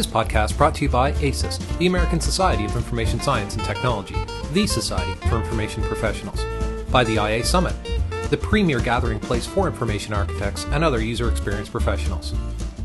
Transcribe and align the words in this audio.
This 0.00 0.06
podcast 0.06 0.56
brought 0.56 0.74
to 0.76 0.84
you 0.84 0.88
by 0.88 1.12
ASIS, 1.12 1.58
the 1.76 1.86
American 1.86 2.22
Society 2.22 2.64
of 2.64 2.74
Information 2.74 3.20
Science 3.20 3.54
and 3.54 3.62
Technology, 3.62 4.16
the 4.54 4.66
Society 4.66 5.12
for 5.28 5.36
Information 5.36 5.82
Professionals, 5.82 6.42
by 6.90 7.04
the 7.04 7.16
IA 7.16 7.44
Summit, 7.44 7.74
the 8.30 8.36
premier 8.38 8.80
gathering 8.80 9.20
place 9.20 9.44
for 9.44 9.66
information 9.66 10.14
architects 10.14 10.64
and 10.70 10.82
other 10.82 11.02
user 11.02 11.30
experience 11.30 11.68
professionals, 11.68 12.32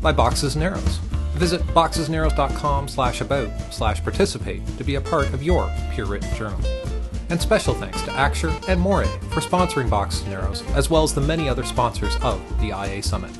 by 0.02 0.12
Boxes 0.12 0.56
and 0.56 0.64
Arrows. 0.64 0.98
Visit 1.32 1.62
boxesandarrows.com 1.68 2.86
slash 2.86 3.22
about 3.22 3.48
slash 3.72 4.02
participate 4.02 4.60
to 4.76 4.84
be 4.84 4.96
a 4.96 5.00
part 5.00 5.32
of 5.32 5.42
your 5.42 5.74
peer 5.92 6.04
written 6.04 6.34
journal. 6.34 6.60
And 7.30 7.40
special 7.40 7.72
thanks 7.72 8.02
to 8.02 8.10
Axure 8.10 8.52
and 8.68 8.78
Morae 8.78 9.08
for 9.30 9.40
sponsoring 9.40 9.88
Boxes 9.88 10.24
and 10.24 10.34
Arrows, 10.34 10.62
as 10.72 10.90
well 10.90 11.02
as 11.02 11.14
the 11.14 11.22
many 11.22 11.48
other 11.48 11.64
sponsors 11.64 12.14
of 12.16 12.42
the 12.60 12.78
IA 12.78 13.02
Summit. 13.02 13.32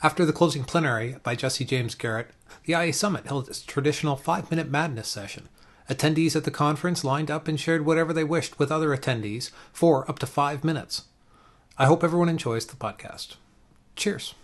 After 0.00 0.24
the 0.24 0.32
closing 0.32 0.62
plenary 0.62 1.16
by 1.24 1.34
Jesse 1.34 1.64
James 1.64 1.96
Garrett, 1.96 2.30
the 2.64 2.74
IA 2.74 2.92
Summit 2.92 3.26
held 3.26 3.48
its 3.48 3.62
traditional 3.62 4.14
five 4.14 4.48
minute 4.48 4.70
madness 4.70 5.08
session. 5.08 5.48
Attendees 5.90 6.36
at 6.36 6.44
the 6.44 6.52
conference 6.52 7.02
lined 7.02 7.32
up 7.32 7.48
and 7.48 7.58
shared 7.58 7.84
whatever 7.84 8.12
they 8.12 8.22
wished 8.22 8.60
with 8.60 8.70
other 8.70 8.96
attendees 8.96 9.50
for 9.72 10.08
up 10.08 10.20
to 10.20 10.26
five 10.26 10.62
minutes. 10.62 11.06
I 11.76 11.86
hope 11.86 12.04
everyone 12.04 12.28
enjoys 12.28 12.66
the 12.66 12.76
podcast. 12.76 13.36
Cheers. 13.96 14.36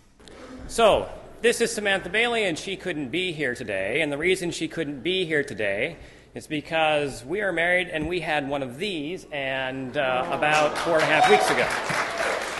So, 0.66 1.08
this 1.40 1.60
is 1.60 1.70
Samantha 1.72 2.08
Bailey, 2.08 2.44
and 2.44 2.58
she 2.58 2.76
couldn't 2.76 3.10
be 3.10 3.32
here 3.32 3.54
today. 3.54 4.00
And 4.00 4.10
the 4.10 4.18
reason 4.18 4.50
she 4.50 4.66
couldn't 4.66 5.02
be 5.02 5.24
here 5.24 5.44
today 5.44 5.98
is 6.34 6.48
because 6.48 7.24
we 7.24 7.42
are 7.42 7.52
married 7.52 7.88
and 7.88 8.08
we 8.08 8.18
had 8.18 8.48
one 8.48 8.62
of 8.64 8.78
these 8.78 9.26
and 9.30 9.96
uh, 9.96 10.26
about 10.32 10.76
four 10.78 10.94
and 10.94 11.04
a 11.04 11.06
half 11.06 11.30
weeks 11.30 11.48
ago. 11.48 12.53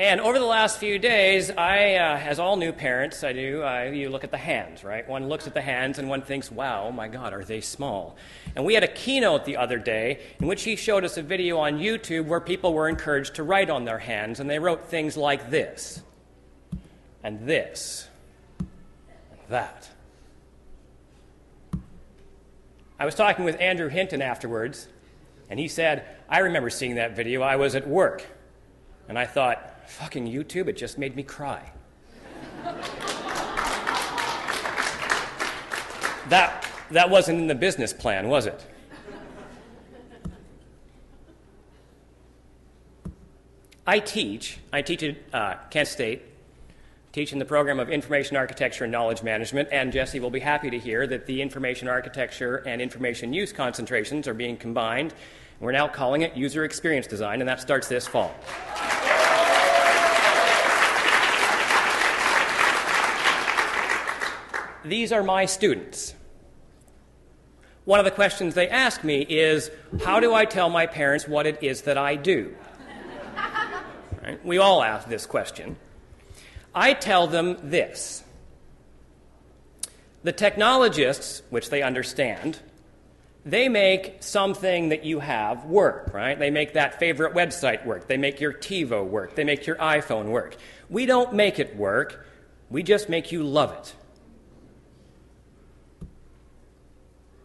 And 0.00 0.18
over 0.18 0.38
the 0.38 0.46
last 0.46 0.78
few 0.78 0.98
days, 0.98 1.50
I, 1.50 1.96
uh, 1.96 2.16
as 2.16 2.38
all 2.38 2.56
new 2.56 2.72
parents, 2.72 3.22
I 3.22 3.34
do, 3.34 3.62
uh, 3.62 3.82
you 3.82 4.08
look 4.08 4.24
at 4.24 4.30
the 4.30 4.38
hands, 4.38 4.82
right? 4.82 5.06
One 5.06 5.28
looks 5.28 5.46
at 5.46 5.52
the 5.52 5.60
hands 5.60 5.98
and 5.98 6.08
one 6.08 6.22
thinks, 6.22 6.50
wow, 6.50 6.90
my 6.90 7.06
God, 7.06 7.34
are 7.34 7.44
they 7.44 7.60
small? 7.60 8.16
And 8.56 8.64
we 8.64 8.72
had 8.72 8.82
a 8.82 8.88
keynote 8.88 9.44
the 9.44 9.58
other 9.58 9.76
day 9.78 10.20
in 10.38 10.46
which 10.46 10.62
he 10.62 10.74
showed 10.74 11.04
us 11.04 11.18
a 11.18 11.22
video 11.22 11.58
on 11.58 11.78
YouTube 11.78 12.24
where 12.24 12.40
people 12.40 12.72
were 12.72 12.88
encouraged 12.88 13.34
to 13.34 13.42
write 13.42 13.68
on 13.68 13.84
their 13.84 13.98
hands, 13.98 14.40
and 14.40 14.48
they 14.48 14.58
wrote 14.58 14.86
things 14.86 15.18
like 15.18 15.50
this, 15.50 16.02
and 17.22 17.46
this, 17.46 18.08
and 18.58 19.40
that. 19.50 19.90
I 22.98 23.04
was 23.04 23.14
talking 23.14 23.44
with 23.44 23.60
Andrew 23.60 23.88
Hinton 23.88 24.22
afterwards, 24.22 24.88
and 25.50 25.60
he 25.60 25.68
said, 25.68 26.06
I 26.26 26.38
remember 26.38 26.70
seeing 26.70 26.94
that 26.94 27.14
video. 27.14 27.42
I 27.42 27.56
was 27.56 27.74
at 27.74 27.86
work. 27.86 28.24
And 29.10 29.18
I 29.18 29.26
thought, 29.26 29.69
fucking 29.90 30.26
YouTube, 30.26 30.68
it 30.68 30.76
just 30.76 30.98
made 30.98 31.16
me 31.16 31.22
cry. 31.22 31.70
that, 36.28 36.66
that 36.90 37.10
wasn't 37.10 37.38
in 37.38 37.46
the 37.48 37.54
business 37.54 37.92
plan, 37.92 38.28
was 38.28 38.46
it? 38.46 38.64
I 43.86 43.98
teach, 43.98 44.58
I 44.72 44.82
teach 44.82 45.02
at 45.02 45.16
uh, 45.32 45.54
Kent 45.70 45.88
State, 45.88 46.22
teach 47.12 47.32
in 47.32 47.40
the 47.40 47.44
program 47.44 47.80
of 47.80 47.90
Information 47.90 48.36
Architecture 48.36 48.84
and 48.84 48.92
Knowledge 48.92 49.24
Management, 49.24 49.68
and 49.72 49.92
Jesse 49.92 50.20
will 50.20 50.30
be 50.30 50.38
happy 50.38 50.70
to 50.70 50.78
hear 50.78 51.08
that 51.08 51.26
the 51.26 51.42
Information 51.42 51.88
Architecture 51.88 52.58
and 52.58 52.80
Information 52.80 53.32
Use 53.32 53.52
concentrations 53.52 54.28
are 54.28 54.34
being 54.34 54.56
combined. 54.56 55.12
We're 55.58 55.72
now 55.72 55.88
calling 55.88 56.22
it 56.22 56.36
User 56.36 56.64
Experience 56.64 57.08
Design, 57.08 57.40
and 57.40 57.48
that 57.48 57.60
starts 57.60 57.88
this 57.88 58.06
fall. 58.06 58.32
These 64.84 65.12
are 65.12 65.22
my 65.22 65.46
students. 65.46 66.14
One 67.84 67.98
of 67.98 68.04
the 68.04 68.10
questions 68.10 68.54
they 68.54 68.68
ask 68.68 69.02
me 69.04 69.22
is 69.22 69.70
How 70.04 70.20
do 70.20 70.34
I 70.34 70.44
tell 70.44 70.70
my 70.70 70.86
parents 70.86 71.26
what 71.26 71.46
it 71.46 71.62
is 71.62 71.82
that 71.82 71.98
I 71.98 72.16
do? 72.16 72.54
Right? 74.22 74.44
We 74.44 74.58
all 74.58 74.82
ask 74.82 75.08
this 75.08 75.26
question. 75.26 75.76
I 76.74 76.92
tell 76.92 77.26
them 77.26 77.56
this 77.62 78.22
the 80.22 80.32
technologists, 80.32 81.42
which 81.48 81.70
they 81.70 81.82
understand, 81.82 82.58
they 83.44 83.70
make 83.70 84.16
something 84.20 84.90
that 84.90 85.02
you 85.04 85.20
have 85.20 85.64
work, 85.64 86.12
right? 86.12 86.38
They 86.38 86.50
make 86.50 86.74
that 86.74 86.98
favorite 86.98 87.34
website 87.34 87.86
work. 87.86 88.06
They 88.06 88.18
make 88.18 88.38
your 88.38 88.52
TiVo 88.52 89.06
work. 89.06 89.34
They 89.34 89.44
make 89.44 89.66
your 89.66 89.76
iPhone 89.76 90.26
work. 90.26 90.56
We 90.90 91.06
don't 91.06 91.32
make 91.32 91.58
it 91.58 91.74
work, 91.74 92.26
we 92.68 92.82
just 92.82 93.08
make 93.08 93.32
you 93.32 93.42
love 93.42 93.72
it. 93.72 93.94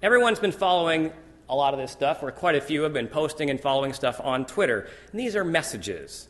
Everyone's 0.06 0.38
been 0.38 0.52
following 0.52 1.12
a 1.50 1.56
lot 1.56 1.74
of 1.74 1.80
this 1.80 1.92
stuff, 1.92 2.22
or 2.22 2.30
quite 2.30 2.54
a 2.54 2.62
few 2.62 2.84
have 2.84 2.94
been 2.94 3.08
posting 3.08 3.50
and 3.50 3.60
following 3.60 3.92
stuff 3.92 4.22
on 4.24 4.46
Twitter. 4.46 4.88
And 5.10 5.20
these 5.20 5.36
are 5.36 5.44
messages. 5.44 6.28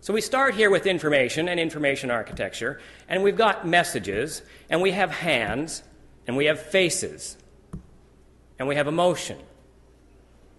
So 0.00 0.12
we 0.12 0.20
start 0.20 0.56
here 0.56 0.68
with 0.68 0.88
information 0.88 1.48
and 1.48 1.60
information 1.60 2.10
architecture, 2.10 2.80
and 3.08 3.22
we've 3.22 3.36
got 3.36 3.64
messages, 3.64 4.42
and 4.68 4.82
we 4.82 4.90
have 4.90 5.12
hands, 5.12 5.84
and 6.26 6.36
we 6.36 6.46
have 6.46 6.58
faces, 6.58 7.38
and 8.58 8.66
we 8.66 8.74
have 8.74 8.88
emotion. 8.88 9.38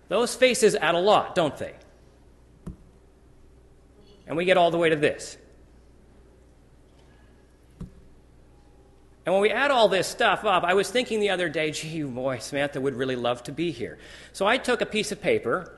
Those 0.07 0.35
faces 0.35 0.73
add 0.73 0.95
a 0.95 0.99
lot, 0.99 1.35
don't 1.35 1.57
they? 1.57 1.75
And 4.25 4.37
we 4.37 4.45
get 4.45 4.55
all 4.55 4.71
the 4.71 4.77
way 4.77 4.89
to 4.89 4.95
this 4.95 5.37
And 9.27 9.33
when 9.33 9.41
we 9.41 9.49
add 9.49 9.71
all 9.71 9.89
this 9.89 10.07
stuff 10.07 10.45
up, 10.45 10.63
I 10.63 10.73
was 10.73 10.89
thinking 10.89 11.19
the 11.19 11.31
other 11.31 11.49
day, 11.49 11.71
gee, 11.71 12.01
boy, 12.01 12.37
Samantha 12.37 12.79
would 12.79 12.95
really 12.95 13.17
love 13.17 13.43
to 13.43 13.51
be 13.51 13.71
here. 13.71 13.97
So 14.31 14.47
I 14.47 14.57
took 14.57 14.79
a 14.79 14.85
piece 14.85 15.11
of 15.11 15.21
paper, 15.21 15.77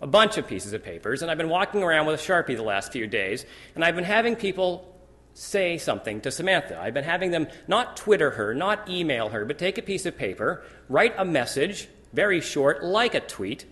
a 0.00 0.06
bunch 0.06 0.38
of 0.38 0.46
pieces 0.46 0.72
of 0.72 0.82
papers, 0.82 1.20
and 1.20 1.30
I've 1.30 1.36
been 1.36 1.50
walking 1.50 1.82
around 1.82 2.06
with 2.06 2.18
a 2.18 2.22
Sharpie 2.22 2.56
the 2.56 2.62
last 2.62 2.90
few 2.90 3.06
days, 3.06 3.44
and 3.74 3.84
I've 3.84 3.94
been 3.94 4.04
having 4.04 4.36
people 4.36 4.98
say 5.34 5.76
something 5.76 6.22
to 6.22 6.30
Samantha. 6.30 6.80
I've 6.80 6.94
been 6.94 7.04
having 7.04 7.30
them 7.30 7.48
not 7.66 7.94
Twitter 7.94 8.30
her, 8.30 8.54
not 8.54 8.88
email 8.88 9.28
her, 9.28 9.44
but 9.44 9.58
take 9.58 9.76
a 9.76 9.82
piece 9.82 10.06
of 10.06 10.16
paper, 10.16 10.64
write 10.88 11.12
a 11.18 11.26
message, 11.26 11.90
very 12.14 12.40
short, 12.40 12.82
like 12.82 13.14
a 13.14 13.20
tweet, 13.20 13.66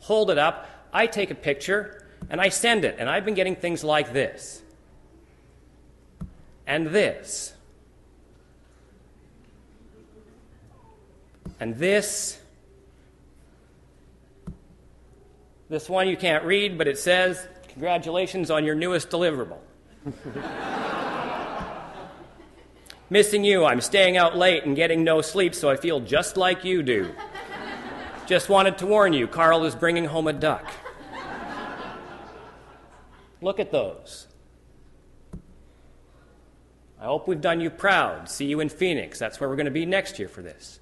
hold 0.00 0.30
it 0.30 0.36
up, 0.36 0.68
I 0.92 1.06
take 1.06 1.30
a 1.30 1.34
picture, 1.34 2.06
and 2.28 2.38
I 2.38 2.50
send 2.50 2.84
it. 2.84 2.96
And 2.98 3.08
I've 3.08 3.24
been 3.24 3.32
getting 3.32 3.56
things 3.56 3.82
like 3.82 4.12
this. 4.12 4.60
And 6.66 6.88
this. 6.88 7.54
And 11.62 11.76
this, 11.76 12.40
this 15.68 15.88
one 15.88 16.08
you 16.08 16.16
can't 16.16 16.44
read, 16.44 16.76
but 16.76 16.88
it 16.88 16.98
says, 16.98 17.46
Congratulations 17.68 18.50
on 18.50 18.64
your 18.64 18.74
newest 18.74 19.10
deliverable. 19.10 19.60
Missing 23.10 23.44
you, 23.44 23.64
I'm 23.64 23.80
staying 23.80 24.16
out 24.16 24.36
late 24.36 24.64
and 24.64 24.74
getting 24.74 25.04
no 25.04 25.20
sleep, 25.20 25.54
so 25.54 25.70
I 25.70 25.76
feel 25.76 26.00
just 26.00 26.36
like 26.36 26.64
you 26.64 26.82
do. 26.82 27.14
Just 28.26 28.48
wanted 28.48 28.76
to 28.78 28.86
warn 28.86 29.12
you, 29.12 29.28
Carl 29.28 29.64
is 29.64 29.76
bringing 29.76 30.06
home 30.06 30.26
a 30.26 30.32
duck. 30.32 30.66
Look 33.40 33.60
at 33.60 33.70
those. 33.70 34.26
I 37.00 37.04
hope 37.04 37.28
we've 37.28 37.40
done 37.40 37.60
you 37.60 37.70
proud. 37.70 38.28
See 38.28 38.46
you 38.46 38.58
in 38.58 38.68
Phoenix. 38.68 39.20
That's 39.20 39.38
where 39.38 39.48
we're 39.48 39.54
going 39.54 39.66
to 39.66 39.70
be 39.70 39.86
next 39.86 40.18
year 40.18 40.26
for 40.26 40.42
this. 40.42 40.80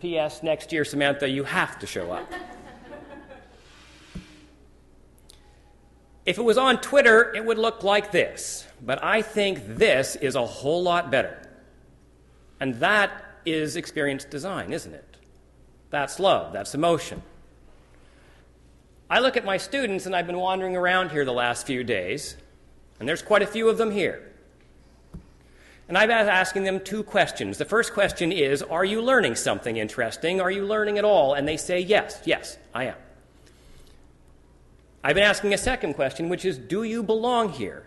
P.S. 0.00 0.42
Next 0.42 0.72
year, 0.72 0.84
Samantha, 0.84 1.28
you 1.28 1.44
have 1.44 1.78
to 1.80 1.86
show 1.86 2.12
up. 2.12 2.32
if 6.24 6.38
it 6.38 6.42
was 6.42 6.58
on 6.58 6.80
Twitter, 6.80 7.32
it 7.34 7.44
would 7.44 7.58
look 7.58 7.82
like 7.82 8.12
this. 8.12 8.66
But 8.80 9.02
I 9.02 9.22
think 9.22 9.76
this 9.76 10.14
is 10.16 10.34
a 10.34 10.46
whole 10.46 10.82
lot 10.82 11.10
better. 11.10 11.42
And 12.60 12.74
that 12.76 13.24
is 13.44 13.76
experience 13.76 14.24
design, 14.24 14.72
isn't 14.72 14.94
it? 14.94 15.16
That's 15.90 16.20
love, 16.20 16.52
that's 16.52 16.74
emotion. 16.74 17.22
I 19.10 19.20
look 19.20 19.36
at 19.36 19.44
my 19.44 19.56
students, 19.56 20.06
and 20.06 20.14
I've 20.14 20.26
been 20.26 20.38
wandering 20.38 20.76
around 20.76 21.10
here 21.10 21.24
the 21.24 21.32
last 21.32 21.66
few 21.66 21.82
days, 21.82 22.36
and 23.00 23.08
there's 23.08 23.22
quite 23.22 23.42
a 23.42 23.46
few 23.46 23.68
of 23.68 23.78
them 23.78 23.90
here. 23.90 24.27
And 25.88 25.96
I've 25.96 26.08
been 26.08 26.28
asking 26.28 26.64
them 26.64 26.80
two 26.80 27.02
questions. 27.02 27.56
The 27.56 27.64
first 27.64 27.94
question 27.94 28.30
is 28.30 28.62
Are 28.62 28.84
you 28.84 29.00
learning 29.00 29.34
something 29.36 29.78
interesting? 29.78 30.40
Are 30.40 30.50
you 30.50 30.64
learning 30.66 30.98
at 30.98 31.04
all? 31.04 31.34
And 31.34 31.48
they 31.48 31.56
say, 31.56 31.80
Yes, 31.80 32.20
yes, 32.24 32.58
I 32.74 32.84
am. 32.84 32.96
I've 35.02 35.14
been 35.14 35.24
asking 35.24 35.54
a 35.54 35.58
second 35.58 35.94
question, 35.94 36.28
which 36.28 36.44
is 36.44 36.58
Do 36.58 36.82
you 36.82 37.02
belong 37.02 37.48
here? 37.48 37.86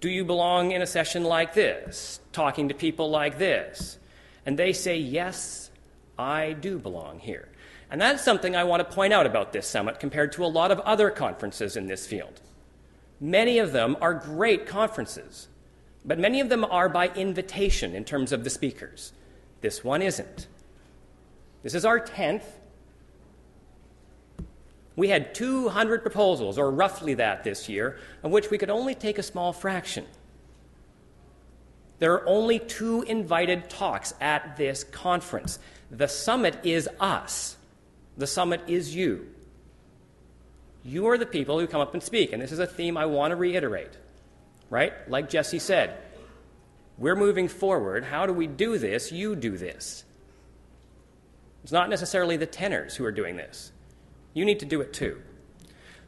Do 0.00 0.08
you 0.08 0.24
belong 0.24 0.70
in 0.70 0.82
a 0.82 0.86
session 0.86 1.24
like 1.24 1.54
this, 1.54 2.20
talking 2.32 2.68
to 2.68 2.74
people 2.74 3.10
like 3.10 3.38
this? 3.38 3.98
And 4.46 4.56
they 4.56 4.72
say, 4.72 4.96
Yes, 4.96 5.70
I 6.16 6.52
do 6.52 6.78
belong 6.78 7.18
here. 7.18 7.48
And 7.90 8.00
that's 8.00 8.22
something 8.22 8.54
I 8.54 8.64
want 8.64 8.88
to 8.88 8.94
point 8.94 9.12
out 9.12 9.26
about 9.26 9.52
this 9.52 9.66
summit 9.66 9.98
compared 9.98 10.32
to 10.32 10.44
a 10.44 10.46
lot 10.46 10.70
of 10.70 10.78
other 10.80 11.10
conferences 11.10 11.76
in 11.76 11.86
this 11.86 12.06
field. 12.06 12.40
Many 13.20 13.58
of 13.58 13.72
them 13.72 13.96
are 14.00 14.14
great 14.14 14.66
conferences, 14.66 15.48
but 16.04 16.18
many 16.18 16.40
of 16.40 16.48
them 16.48 16.64
are 16.64 16.88
by 16.88 17.08
invitation 17.08 17.94
in 17.94 18.04
terms 18.04 18.32
of 18.32 18.44
the 18.44 18.50
speakers. 18.50 19.12
This 19.60 19.82
one 19.82 20.02
isn't. 20.02 20.46
This 21.62 21.74
is 21.74 21.84
our 21.84 21.98
10th. 21.98 22.44
We 24.96 25.08
had 25.08 25.34
200 25.34 26.02
proposals, 26.02 26.58
or 26.58 26.70
roughly 26.70 27.14
that, 27.14 27.42
this 27.42 27.68
year, 27.68 27.98
of 28.22 28.30
which 28.30 28.50
we 28.50 28.58
could 28.58 28.70
only 28.70 28.94
take 28.94 29.18
a 29.18 29.22
small 29.22 29.52
fraction. 29.52 30.04
There 31.98 32.12
are 32.12 32.28
only 32.28 32.58
two 32.58 33.02
invited 33.02 33.70
talks 33.70 34.14
at 34.20 34.56
this 34.56 34.84
conference. 34.84 35.58
The 35.90 36.06
summit 36.06 36.58
is 36.62 36.88
us, 37.00 37.56
the 38.16 38.26
summit 38.26 38.60
is 38.66 38.94
you. 38.94 39.26
You 40.84 41.06
are 41.06 41.16
the 41.16 41.26
people 41.26 41.58
who 41.58 41.66
come 41.66 41.80
up 41.80 41.94
and 41.94 42.02
speak, 42.02 42.32
and 42.32 42.42
this 42.42 42.52
is 42.52 42.58
a 42.58 42.66
theme 42.66 42.96
I 42.96 43.06
want 43.06 43.30
to 43.30 43.36
reiterate. 43.36 43.96
Right? 44.70 44.92
Like 45.08 45.28
Jesse 45.28 45.58
said, 45.58 45.98
we're 46.96 47.16
moving 47.16 47.48
forward. 47.48 48.04
How 48.04 48.26
do 48.26 48.32
we 48.32 48.46
do 48.46 48.78
this? 48.78 49.10
You 49.12 49.36
do 49.36 49.56
this. 49.56 50.04
It's 51.62 51.72
not 51.72 51.88
necessarily 51.88 52.36
the 52.36 52.46
tenors 52.46 52.96
who 52.96 53.04
are 53.04 53.12
doing 53.12 53.36
this. 53.36 53.72
You 54.32 54.44
need 54.44 54.60
to 54.60 54.66
do 54.66 54.80
it 54.80 54.92
too. 54.92 55.20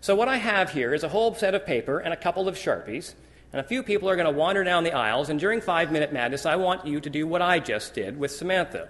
So, 0.01 0.15
what 0.15 0.29
I 0.29 0.37
have 0.37 0.73
here 0.73 0.95
is 0.95 1.03
a 1.03 1.09
whole 1.09 1.35
set 1.35 1.55
of 1.55 1.65
paper 1.65 1.99
and 1.99 2.13
a 2.13 2.17
couple 2.17 2.47
of 2.47 2.57
Sharpies, 2.57 3.15
and 3.53 3.61
a 3.61 3.65
few 3.65 3.83
people 3.83 4.09
are 4.09 4.17
going 4.17 4.33
to 4.33 4.39
wander 4.39 4.63
down 4.63 4.85
the 4.85 4.93
aisles, 4.93 5.29
and 5.29 5.41
during 5.41 5.61
Five 5.61 5.91
Minute 5.91 6.13
Madness, 6.13 6.45
I 6.45 6.57
want 6.57 6.87
you 6.87 7.01
to 7.01 7.11
do 7.11 7.27
what 7.27 7.43
I 7.43 7.59
just 7.59 7.95
did 7.95 8.19
with 8.19 8.31
Samantha. 8.31 8.89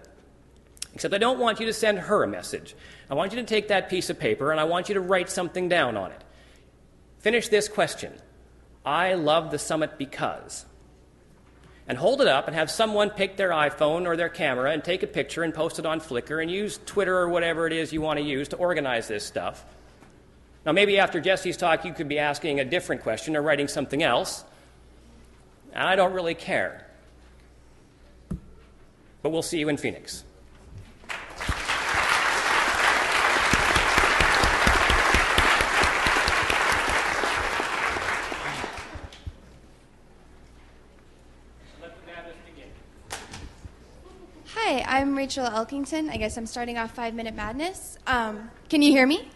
Except 0.97 1.13
I 1.13 1.19
don't 1.19 1.39
want 1.39 1.61
you 1.61 1.67
to 1.67 1.75
send 1.75 1.99
her 1.99 2.23
a 2.23 2.27
message. 2.27 2.75
I 3.11 3.15
want 3.15 3.33
you 3.33 3.39
to 3.39 3.45
take 3.45 3.69
that 3.69 3.91
piece 3.91 4.09
of 4.09 4.19
paper 4.19 4.51
and 4.51 4.59
I 4.59 4.65
want 4.65 4.89
you 4.89 4.95
to 4.95 5.01
write 5.03 5.29
something 5.29 5.69
down 5.69 5.95
on 5.95 6.11
it. 6.11 6.25
Finish 7.19 7.49
this 7.49 7.69
question 7.69 8.15
I 8.87 9.15
love 9.15 9.50
the 9.50 9.59
summit 9.59 9.99
because. 9.99 10.65
And 11.88 11.99
hold 11.99 12.21
it 12.21 12.29
up 12.29 12.47
and 12.47 12.55
have 12.55 12.71
someone 12.71 13.11
pick 13.11 13.37
their 13.37 13.50
iPhone 13.50 14.06
or 14.06 14.17
their 14.17 14.29
camera 14.29 14.71
and 14.71 14.83
take 14.83 15.03
a 15.03 15.06
picture 15.09 15.43
and 15.43 15.53
post 15.53 15.79
it 15.79 15.87
on 15.87 16.00
Flickr 16.00 16.41
and 16.41 16.50
use 16.50 16.79
Twitter 16.87 17.17
or 17.17 17.29
whatever 17.29 17.67
it 17.67 17.73
is 17.73 17.93
you 17.93 18.00
want 18.00 18.19
to 18.19 18.25
use 18.25 18.49
to 18.49 18.56
organize 18.56 19.09
this 19.09 19.25
stuff. 19.25 19.65
Now, 20.65 20.73
maybe 20.73 20.99
after 20.99 21.21
Jesse's 21.21 21.56
talk, 21.56 21.85
you 21.85 21.93
could 21.93 22.09
be 22.09 22.19
asking 22.19 22.61
a 22.61 22.65
different 22.65 23.03
question 23.03 23.37
or 23.37 23.43
writing 23.43 23.69
something 23.69 24.03
else. 24.03 24.44
And 25.73 25.87
I 25.87 25.94
don't 25.94 26.12
really 26.12 26.35
care. 26.35 26.87
But 29.23 29.31
we'll 29.31 29.43
see 29.43 29.59
you 29.59 29.69
in 29.69 29.77
Phoenix. 29.77 30.25
Hi, 44.69 44.79
I'm 44.96 45.14
Rachel 45.14 45.44
Elkington. 45.44 46.08
I 46.08 46.16
guess 46.16 46.38
I'm 46.38 46.46
starting 46.46 46.78
off 46.78 46.93
Five 46.93 47.12
Minute 47.12 47.34
Madness. 47.34 47.98
Um, 48.06 48.50
can 48.70 48.81
you 48.81 48.93
hear 48.93 49.06
me? 49.06 49.28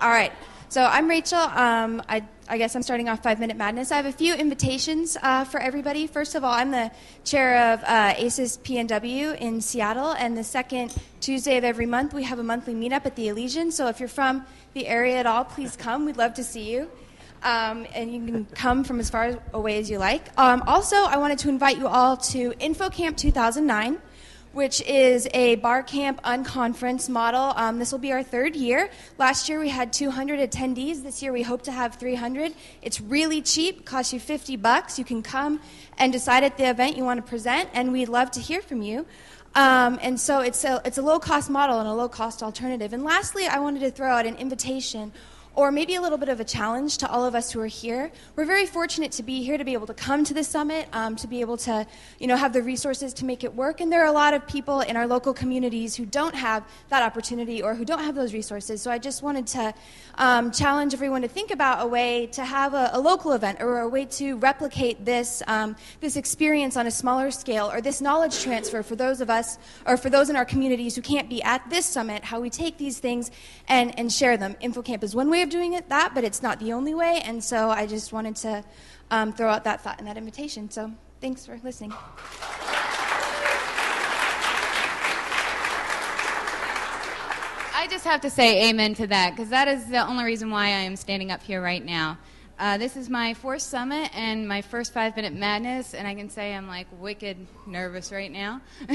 All 0.00 0.08
right. 0.08 0.32
So 0.70 0.82
I'm 0.82 1.08
Rachel. 1.08 1.40
Um, 1.40 2.02
I, 2.08 2.24
I, 2.48 2.56
guess 2.56 2.74
I'm 2.74 2.82
starting 2.82 3.10
off 3.10 3.22
Five 3.22 3.38
Minute 3.38 3.58
Madness. 3.58 3.92
I 3.92 3.96
have 3.96 4.06
a 4.06 4.12
few 4.12 4.32
invitations 4.32 5.18
uh, 5.22 5.44
for 5.44 5.60
everybody. 5.60 6.06
First 6.06 6.34
of 6.34 6.42
all, 6.42 6.54
I'm 6.54 6.70
the 6.70 6.90
chair 7.22 7.74
of 7.74 7.82
uh, 7.82 8.14
ASIS 8.14 8.56
PNW 8.56 9.38
in 9.38 9.60
Seattle, 9.60 10.12
and 10.12 10.38
the 10.38 10.42
second 10.42 10.94
Tuesday 11.20 11.58
of 11.58 11.64
every 11.64 11.84
month 11.84 12.14
we 12.14 12.22
have 12.22 12.38
a 12.38 12.42
monthly 12.42 12.74
meetup 12.74 13.04
at 13.04 13.14
the 13.14 13.28
Elysian. 13.28 13.72
So 13.72 13.88
if 13.88 14.00
you're 14.00 14.08
from 14.08 14.46
the 14.72 14.86
area 14.86 15.18
at 15.18 15.26
all, 15.26 15.44
please 15.44 15.76
come. 15.76 16.06
We'd 16.06 16.16
love 16.16 16.32
to 16.32 16.44
see 16.44 16.72
you. 16.72 16.90
Um, 17.42 17.86
and 17.94 18.10
you 18.10 18.24
can 18.24 18.46
come 18.46 18.84
from 18.84 19.00
as 19.00 19.10
far 19.10 19.38
away 19.52 19.78
as 19.78 19.90
you 19.90 19.98
like. 19.98 20.30
Um, 20.38 20.62
also, 20.66 20.96
I 20.96 21.18
wanted 21.18 21.40
to 21.40 21.50
invite 21.50 21.76
you 21.76 21.88
all 21.88 22.16
to 22.16 22.52
InfoCamp 22.52 23.18
2009 23.18 23.98
which 24.54 24.80
is 24.82 25.28
a 25.34 25.56
bar 25.56 25.82
camp 25.82 26.22
unconference 26.22 27.08
model. 27.08 27.52
Um, 27.56 27.78
this 27.78 27.92
will 27.92 27.98
be 27.98 28.12
our 28.12 28.22
third 28.22 28.54
year. 28.56 28.88
Last 29.18 29.48
year 29.48 29.58
we 29.58 29.68
had 29.68 29.92
200 29.92 30.38
attendees. 30.38 31.02
This 31.02 31.22
year 31.22 31.32
we 31.32 31.42
hope 31.42 31.62
to 31.62 31.72
have 31.72 31.96
300. 31.96 32.54
It's 32.80 33.00
really 33.00 33.42
cheap, 33.42 33.84
costs 33.84 34.12
you 34.12 34.20
50 34.20 34.56
bucks. 34.56 34.98
You 34.98 35.04
can 35.04 35.22
come 35.22 35.60
and 35.98 36.12
decide 36.12 36.44
at 36.44 36.56
the 36.56 36.68
event 36.68 36.96
you 36.96 37.04
want 37.04 37.18
to 37.18 37.28
present, 37.28 37.68
and 37.74 37.92
we'd 37.92 38.08
love 38.08 38.30
to 38.32 38.40
hear 38.40 38.62
from 38.62 38.82
you. 38.82 39.06
Um, 39.56 39.98
and 40.02 40.18
so 40.18 40.40
it's 40.40 40.64
a, 40.64 40.80
it's 40.84 40.98
a 40.98 41.02
low 41.02 41.18
cost 41.18 41.48
model 41.48 41.78
and 41.78 41.88
a 41.88 41.94
low 41.94 42.08
cost 42.08 42.42
alternative. 42.42 42.92
And 42.92 43.04
lastly, 43.04 43.46
I 43.46 43.60
wanted 43.60 43.80
to 43.80 43.90
throw 43.90 44.10
out 44.10 44.26
an 44.26 44.36
invitation 44.36 45.12
or 45.54 45.70
maybe 45.70 45.94
a 45.94 46.00
little 46.00 46.18
bit 46.18 46.28
of 46.28 46.40
a 46.40 46.44
challenge 46.44 46.98
to 46.98 47.10
all 47.10 47.24
of 47.24 47.34
us 47.34 47.52
who 47.52 47.60
are 47.60 47.66
here. 47.66 48.10
We're 48.34 48.44
very 48.44 48.66
fortunate 48.66 49.12
to 49.12 49.22
be 49.22 49.42
here, 49.42 49.56
to 49.56 49.64
be 49.64 49.72
able 49.72 49.86
to 49.86 49.94
come 49.94 50.24
to 50.24 50.34
the 50.34 50.42
summit, 50.42 50.88
um, 50.92 51.14
to 51.16 51.28
be 51.28 51.40
able 51.40 51.56
to, 51.58 51.86
you 52.18 52.26
know, 52.26 52.36
have 52.36 52.52
the 52.52 52.62
resources 52.62 53.12
to 53.14 53.24
make 53.24 53.44
it 53.44 53.54
work. 53.54 53.80
And 53.80 53.92
there 53.92 54.02
are 54.02 54.06
a 54.06 54.12
lot 54.12 54.34
of 54.34 54.46
people 54.46 54.80
in 54.80 54.96
our 54.96 55.06
local 55.06 55.32
communities 55.32 55.94
who 55.94 56.04
don't 56.06 56.34
have 56.34 56.64
that 56.88 57.02
opportunity 57.02 57.62
or 57.62 57.74
who 57.74 57.84
don't 57.84 58.02
have 58.02 58.14
those 58.14 58.34
resources. 58.34 58.82
So 58.82 58.90
I 58.90 58.98
just 58.98 59.22
wanted 59.22 59.46
to 59.48 59.74
um, 60.16 60.50
challenge 60.50 60.92
everyone 60.92 61.22
to 61.22 61.28
think 61.28 61.50
about 61.50 61.84
a 61.84 61.86
way 61.86 62.26
to 62.32 62.44
have 62.44 62.74
a, 62.74 62.90
a 62.92 63.00
local 63.00 63.32
event 63.32 63.60
or 63.60 63.80
a 63.80 63.88
way 63.88 64.06
to 64.06 64.36
replicate 64.36 65.04
this 65.04 65.42
um, 65.46 65.76
this 66.00 66.16
experience 66.16 66.76
on 66.76 66.86
a 66.86 66.90
smaller 66.90 67.30
scale 67.30 67.70
or 67.70 67.80
this 67.80 68.00
knowledge 68.00 68.42
transfer 68.42 68.82
for 68.82 68.96
those 68.96 69.20
of 69.20 69.30
us 69.30 69.58
or 69.86 69.96
for 69.96 70.10
those 70.10 70.30
in 70.30 70.36
our 70.36 70.44
communities 70.44 70.96
who 70.96 71.02
can't 71.02 71.28
be 71.28 71.42
at 71.42 71.68
this 71.70 71.86
summit. 71.86 72.24
How 72.24 72.40
we 72.40 72.50
take 72.50 72.76
these 72.76 72.98
things 72.98 73.30
and 73.68 73.96
and 73.98 74.12
share 74.12 74.36
them. 74.36 74.56
InfoCamp 74.60 75.02
is 75.04 75.14
one 75.14 75.30
way 75.30 75.43
of 75.44 75.50
doing 75.50 75.74
it 75.74 75.88
that, 75.90 76.12
but 76.14 76.24
it's 76.24 76.42
not 76.42 76.58
the 76.58 76.72
only 76.72 76.94
way. 76.94 77.20
And 77.24 77.44
so 77.44 77.70
I 77.70 77.86
just 77.86 78.12
wanted 78.12 78.34
to 78.36 78.64
um, 79.10 79.32
throw 79.32 79.48
out 79.50 79.62
that 79.64 79.82
thought 79.82 79.98
and 79.98 80.08
that 80.08 80.16
invitation. 80.16 80.70
So 80.70 80.92
thanks 81.20 81.46
for 81.46 81.60
listening. 81.62 81.92
I 87.76 87.86
just 87.88 88.04
have 88.04 88.22
to 88.22 88.30
say 88.30 88.70
amen 88.70 88.94
to 88.94 89.06
that 89.08 89.36
because 89.36 89.50
that 89.50 89.68
is 89.68 89.86
the 89.86 90.04
only 90.04 90.24
reason 90.24 90.50
why 90.50 90.64
I 90.64 90.80
am 90.88 90.96
standing 90.96 91.30
up 91.30 91.42
here 91.42 91.62
right 91.62 91.84
now. 91.84 92.18
Uh, 92.56 92.78
this 92.78 92.96
is 92.96 93.10
my 93.10 93.34
fourth 93.34 93.62
summit 93.62 94.08
and 94.14 94.48
my 94.48 94.62
first 94.62 94.94
five 94.94 95.14
minute 95.16 95.34
madness, 95.34 95.92
and 95.92 96.06
I 96.06 96.14
can 96.14 96.30
say 96.30 96.54
I'm 96.54 96.68
like 96.68 96.86
wicked 96.98 97.36
nervous 97.66 98.12
right 98.12 98.30
now. 98.30 98.62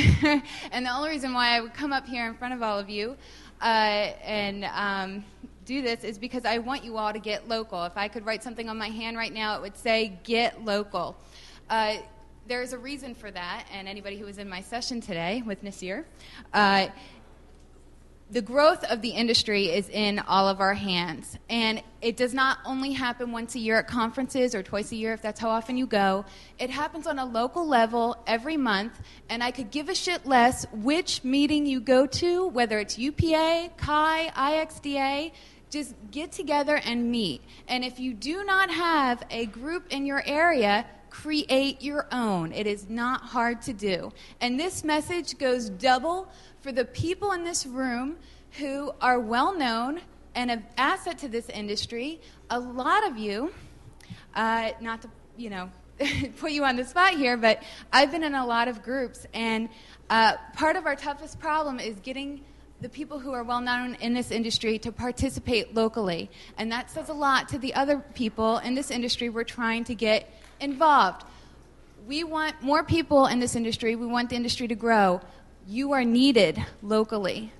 and 0.71 0.85
the 0.85 0.89
only 0.89 1.09
reason 1.09 1.33
why 1.33 1.57
I 1.57 1.61
would 1.61 1.73
come 1.73 1.93
up 1.93 2.07
here 2.07 2.25
in 2.25 2.35
front 2.35 2.53
of 2.53 2.63
all 2.63 2.79
of 2.79 2.89
you 2.89 3.17
uh, 3.61 4.13
and 4.23 4.65
um, 4.65 5.25
do 5.69 5.83
this 5.83 6.03
is 6.03 6.17
because 6.17 6.45
I 6.45 6.57
want 6.57 6.83
you 6.83 6.97
all 6.97 7.13
to 7.13 7.19
get 7.19 7.47
local. 7.47 7.83
If 7.85 7.95
I 7.95 8.07
could 8.07 8.25
write 8.25 8.43
something 8.43 8.67
on 8.69 8.77
my 8.77 8.89
hand 8.89 9.15
right 9.15 9.31
now, 9.31 9.55
it 9.55 9.61
would 9.61 9.77
say 9.77 10.19
get 10.23 10.65
local. 10.65 11.15
Uh, 11.69 11.97
there's 12.47 12.73
a 12.73 12.79
reason 12.79 13.13
for 13.13 13.29
that, 13.29 13.67
and 13.71 13.87
anybody 13.87 14.17
who 14.17 14.25
was 14.25 14.39
in 14.39 14.49
my 14.49 14.61
session 14.61 14.99
today 14.99 15.43
with 15.45 15.61
Nasir, 15.61 16.07
uh, 16.55 16.87
the 18.31 18.41
growth 18.41 18.83
of 18.85 19.03
the 19.03 19.09
industry 19.09 19.65
is 19.65 19.89
in 19.89 20.17
all 20.19 20.47
of 20.47 20.59
our 20.59 20.73
hands. 20.73 21.37
And 21.49 21.83
it 22.01 22.17
does 22.17 22.33
not 22.33 22.59
only 22.65 22.91
happen 22.91 23.31
once 23.31 23.55
a 23.55 23.59
year 23.59 23.77
at 23.77 23.87
conferences 23.87 24.53
or 24.53 24.61
twice 24.61 24.91
a 24.91 24.95
year 24.95 25.13
if 25.13 25.21
that's 25.21 25.39
how 25.39 25.49
often 25.49 25.77
you 25.77 25.87
go. 25.87 26.25
It 26.59 26.69
happens 26.69 27.07
on 27.07 27.17
a 27.17 27.25
local 27.25 27.67
level 27.67 28.17
every 28.27 28.55
month. 28.55 28.99
And 29.29 29.43
I 29.43 29.49
could 29.49 29.71
give 29.71 29.89
a 29.89 29.95
shit 29.95 30.27
less 30.27 30.65
which 30.71 31.23
meeting 31.23 31.65
you 31.65 31.79
go 31.79 32.05
to, 32.05 32.47
whether 32.47 32.77
it's 32.77 32.99
UPA, 32.99 33.71
CHI, 33.77 34.31
IXDA 34.35 35.31
just 35.69 35.95
get 36.11 36.31
together 36.31 36.79
and 36.83 37.11
meet. 37.11 37.41
And 37.67 37.83
if 37.83 37.99
you 37.99 38.13
do 38.13 38.43
not 38.43 38.69
have 38.71 39.23
a 39.29 39.45
group 39.45 39.87
in 39.89 40.05
your 40.05 40.23
area, 40.25 40.85
create 41.09 41.81
your 41.81 42.07
own. 42.11 42.51
It 42.51 42.67
is 42.67 42.89
not 42.89 43.21
hard 43.21 43.61
to 43.63 43.73
do. 43.73 44.11
And 44.41 44.59
this 44.59 44.83
message 44.83 45.37
goes 45.37 45.69
double 45.69 46.31
for 46.61 46.71
the 46.71 46.85
people 46.85 47.31
in 47.31 47.43
this 47.43 47.65
room 47.65 48.17
who 48.53 48.91
are 49.01 49.19
well 49.19 49.57
known 49.57 50.01
and 50.35 50.51
an 50.51 50.65
asset 50.77 51.17
to 51.19 51.27
this 51.27 51.49
industry. 51.49 52.19
A 52.49 52.59
lot 52.59 53.07
of 53.07 53.17
you, 53.17 53.51
uh, 54.35 54.71
not 54.79 55.01
to, 55.01 55.09
you 55.37 55.49
know, 55.49 55.69
put 56.37 56.51
you 56.51 56.63
on 56.63 56.75
the 56.75 56.85
spot 56.85 57.15
here, 57.15 57.37
but 57.37 57.63
I've 57.91 58.11
been 58.11 58.23
in 58.23 58.35
a 58.35 58.45
lot 58.45 58.67
of 58.67 58.81
groups, 58.83 59.25
and 59.33 59.69
uh, 60.09 60.33
part 60.55 60.75
of 60.75 60.85
our 60.85 60.95
toughest 60.95 61.39
problem 61.39 61.79
is 61.79 61.99
getting 61.99 62.41
the 62.81 62.89
people 62.89 63.19
who 63.19 63.33
are 63.33 63.43
well 63.43 63.59
known 63.59 63.95
in 63.95 64.13
this 64.13 64.31
industry 64.31 64.79
to 64.79 64.91
participate 64.91 65.75
locally. 65.75 66.29
And 66.57 66.71
that 66.71 66.89
says 66.89 67.09
a 67.09 67.13
lot 67.13 67.49
to 67.49 67.57
the 67.57 67.73
other 67.73 67.99
people 68.13 68.59
in 68.59 68.73
this 68.73 68.89
industry 68.89 69.29
we're 69.29 69.43
trying 69.43 69.83
to 69.85 69.95
get 69.95 70.31
involved. 70.61 71.25
We 72.07 72.23
want 72.23 72.61
more 72.61 72.83
people 72.83 73.27
in 73.27 73.39
this 73.39 73.55
industry, 73.55 73.95
we 73.95 74.07
want 74.07 74.29
the 74.29 74.35
industry 74.35 74.67
to 74.67 74.75
grow. 74.75 75.21
You 75.67 75.91
are 75.91 76.05
needed 76.05 76.63
locally. 76.81 77.51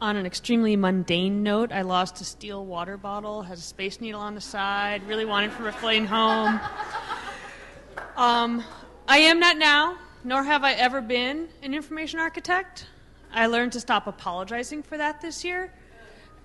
On 0.00 0.16
an 0.16 0.26
extremely 0.26 0.76
mundane 0.76 1.42
note. 1.42 1.72
I 1.72 1.82
lost 1.82 2.20
a 2.20 2.24
steel 2.24 2.64
water 2.64 2.96
bottle, 2.96 3.42
has 3.42 3.58
a 3.58 3.62
space 3.62 4.00
needle 4.00 4.20
on 4.20 4.34
the 4.34 4.40
side, 4.40 5.06
really 5.06 5.24
wanted 5.24 5.52
for 5.52 5.68
a 5.68 5.72
plane 5.72 6.04
home. 6.04 6.60
Um, 8.16 8.62
I 9.08 9.18
am 9.18 9.40
not 9.40 9.56
now, 9.56 9.96
nor 10.22 10.42
have 10.42 10.64
I 10.64 10.72
ever 10.72 11.00
been 11.00 11.48
an 11.62 11.74
information 11.74 12.20
architect. 12.20 12.86
I 13.32 13.46
learned 13.46 13.72
to 13.72 13.80
stop 13.80 14.06
apologizing 14.06 14.82
for 14.82 14.96
that 14.96 15.20
this 15.20 15.44
year. 15.44 15.72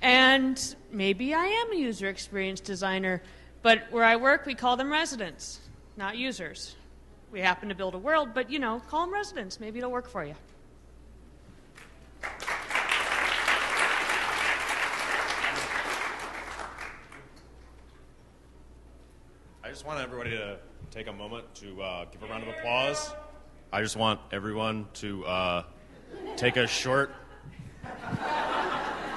And 0.01 0.75
maybe 0.91 1.33
I 1.33 1.45
am 1.45 1.73
a 1.73 1.75
user 1.75 2.07
experience 2.07 2.61
designer, 2.61 3.21
but 3.61 3.83
where 3.91 4.03
I 4.03 4.15
work, 4.15 4.45
we 4.45 4.55
call 4.55 4.77
them 4.77 4.91
residents, 4.91 5.59
not 5.97 6.17
users. 6.17 6.75
We 7.31 7.41
happen 7.41 7.69
to 7.69 7.75
build 7.75 7.93
a 7.93 7.99
world, 7.99 8.29
but 8.33 8.49
you 8.49 8.59
know, 8.59 8.81
call 8.87 9.05
them 9.05 9.13
residents. 9.13 9.59
Maybe 9.59 9.79
it'll 9.79 9.91
work 9.91 10.09
for 10.09 10.23
you. 10.23 10.35
Just 19.79 19.87
want 19.87 20.01
everybody 20.01 20.31
to 20.31 20.57
take 20.91 21.07
a 21.07 21.13
moment 21.13 21.45
to 21.55 21.81
uh, 21.81 22.03
give 22.11 22.21
a 22.21 22.25
round 22.27 22.43
of 22.43 22.49
applause. 22.49 23.13
I 23.71 23.81
just 23.81 23.95
want 23.95 24.19
everyone 24.29 24.87
to 24.95 25.25
uh, 25.25 25.63
take 26.35 26.57
a 26.57 26.67
short. 26.67 27.13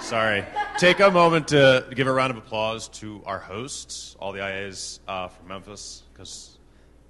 Sorry. 0.00 0.44
Take 0.78 1.00
a 1.00 1.10
moment 1.10 1.48
to 1.48 1.84
give 1.96 2.06
a 2.06 2.12
round 2.12 2.30
of 2.30 2.36
applause 2.36 2.86
to 3.00 3.20
our 3.26 3.40
hosts, 3.40 4.14
all 4.20 4.30
the 4.30 4.38
IAs 4.38 5.00
uh, 5.08 5.26
from 5.26 5.48
Memphis, 5.48 6.04
because 6.12 6.60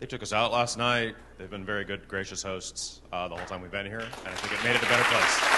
they 0.00 0.06
took 0.06 0.23
us 0.23 0.32
out 0.32 0.50
last 0.50 0.78
night. 0.78 1.14
They've 1.37 1.50
been 1.50 1.66
very 1.66 1.85
good, 1.85 2.09
gracious 2.09 2.42
hosts 2.42 3.02
uh, 3.12 3.28
the 3.28 3.37
whole 3.37 3.44
time 3.44 3.61
we've 3.61 3.71
been 3.71 3.85
here, 3.85 4.00
and 4.00 4.28
I 4.28 4.32
think 4.32 4.59
it 4.59 4.64
made 4.64 4.76
it 4.76 4.82
a 4.82 4.87
better 4.87 5.04
place. 5.04 5.51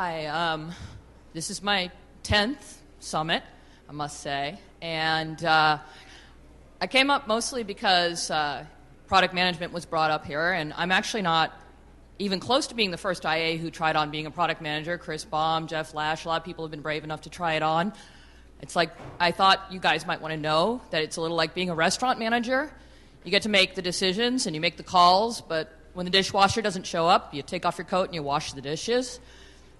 Hi, 0.00 0.26
um, 0.26 0.70
this 1.32 1.50
is 1.50 1.60
my 1.60 1.90
10th 2.22 2.76
summit, 3.00 3.42
I 3.88 3.92
must 3.92 4.20
say. 4.20 4.56
And 4.80 5.44
uh, 5.44 5.78
I 6.80 6.86
came 6.86 7.10
up 7.10 7.26
mostly 7.26 7.64
because 7.64 8.30
uh, 8.30 8.64
product 9.08 9.34
management 9.34 9.72
was 9.72 9.86
brought 9.86 10.12
up 10.12 10.24
here, 10.24 10.52
and 10.52 10.72
I'm 10.76 10.92
actually 10.92 11.22
not 11.22 11.52
even 12.20 12.38
close 12.38 12.68
to 12.68 12.76
being 12.76 12.92
the 12.92 12.96
first 12.96 13.24
IA 13.24 13.56
who 13.56 13.72
tried 13.72 13.96
on 13.96 14.12
being 14.12 14.26
a 14.26 14.30
product 14.30 14.62
manager. 14.62 14.98
Chris 14.98 15.24
Baum, 15.24 15.66
Jeff 15.66 15.92
Lash, 15.94 16.24
a 16.24 16.28
lot 16.28 16.40
of 16.40 16.44
people 16.44 16.62
have 16.62 16.70
been 16.70 16.80
brave 16.80 17.02
enough 17.02 17.22
to 17.22 17.30
try 17.30 17.54
it 17.54 17.64
on. 17.64 17.92
It's 18.62 18.76
like 18.76 18.92
I 19.18 19.32
thought 19.32 19.66
you 19.72 19.80
guys 19.80 20.06
might 20.06 20.20
want 20.20 20.32
to 20.32 20.38
know 20.38 20.80
that 20.90 21.02
it's 21.02 21.16
a 21.16 21.20
little 21.20 21.36
like 21.36 21.54
being 21.54 21.70
a 21.70 21.74
restaurant 21.74 22.20
manager. 22.20 22.72
You 23.24 23.32
get 23.32 23.42
to 23.42 23.48
make 23.48 23.74
the 23.74 23.82
decisions 23.82 24.46
and 24.46 24.54
you 24.54 24.60
make 24.60 24.76
the 24.76 24.84
calls, 24.84 25.40
but 25.40 25.76
when 25.92 26.04
the 26.04 26.10
dishwasher 26.10 26.62
doesn't 26.62 26.86
show 26.86 27.08
up, 27.08 27.34
you 27.34 27.42
take 27.42 27.66
off 27.66 27.78
your 27.78 27.84
coat 27.84 28.04
and 28.04 28.14
you 28.14 28.22
wash 28.22 28.52
the 28.52 28.62
dishes. 28.62 29.18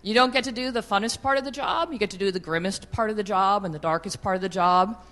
You 0.02 0.14
don't 0.14 0.32
get 0.32 0.44
to 0.44 0.52
do 0.52 0.70
the 0.70 0.80
funnest 0.80 1.22
part 1.22 1.38
of 1.38 1.44
the 1.44 1.50
job. 1.50 1.92
You 1.92 1.98
get 1.98 2.10
to 2.10 2.18
do 2.18 2.30
the 2.30 2.40
grimmest 2.40 2.90
part 2.92 3.10
of 3.10 3.16
the 3.16 3.22
job 3.24 3.64
and 3.64 3.74
the 3.74 3.78
darkest 3.80 4.22
part 4.22 4.36
of 4.36 4.42
the 4.42 4.48
job. 4.48 5.02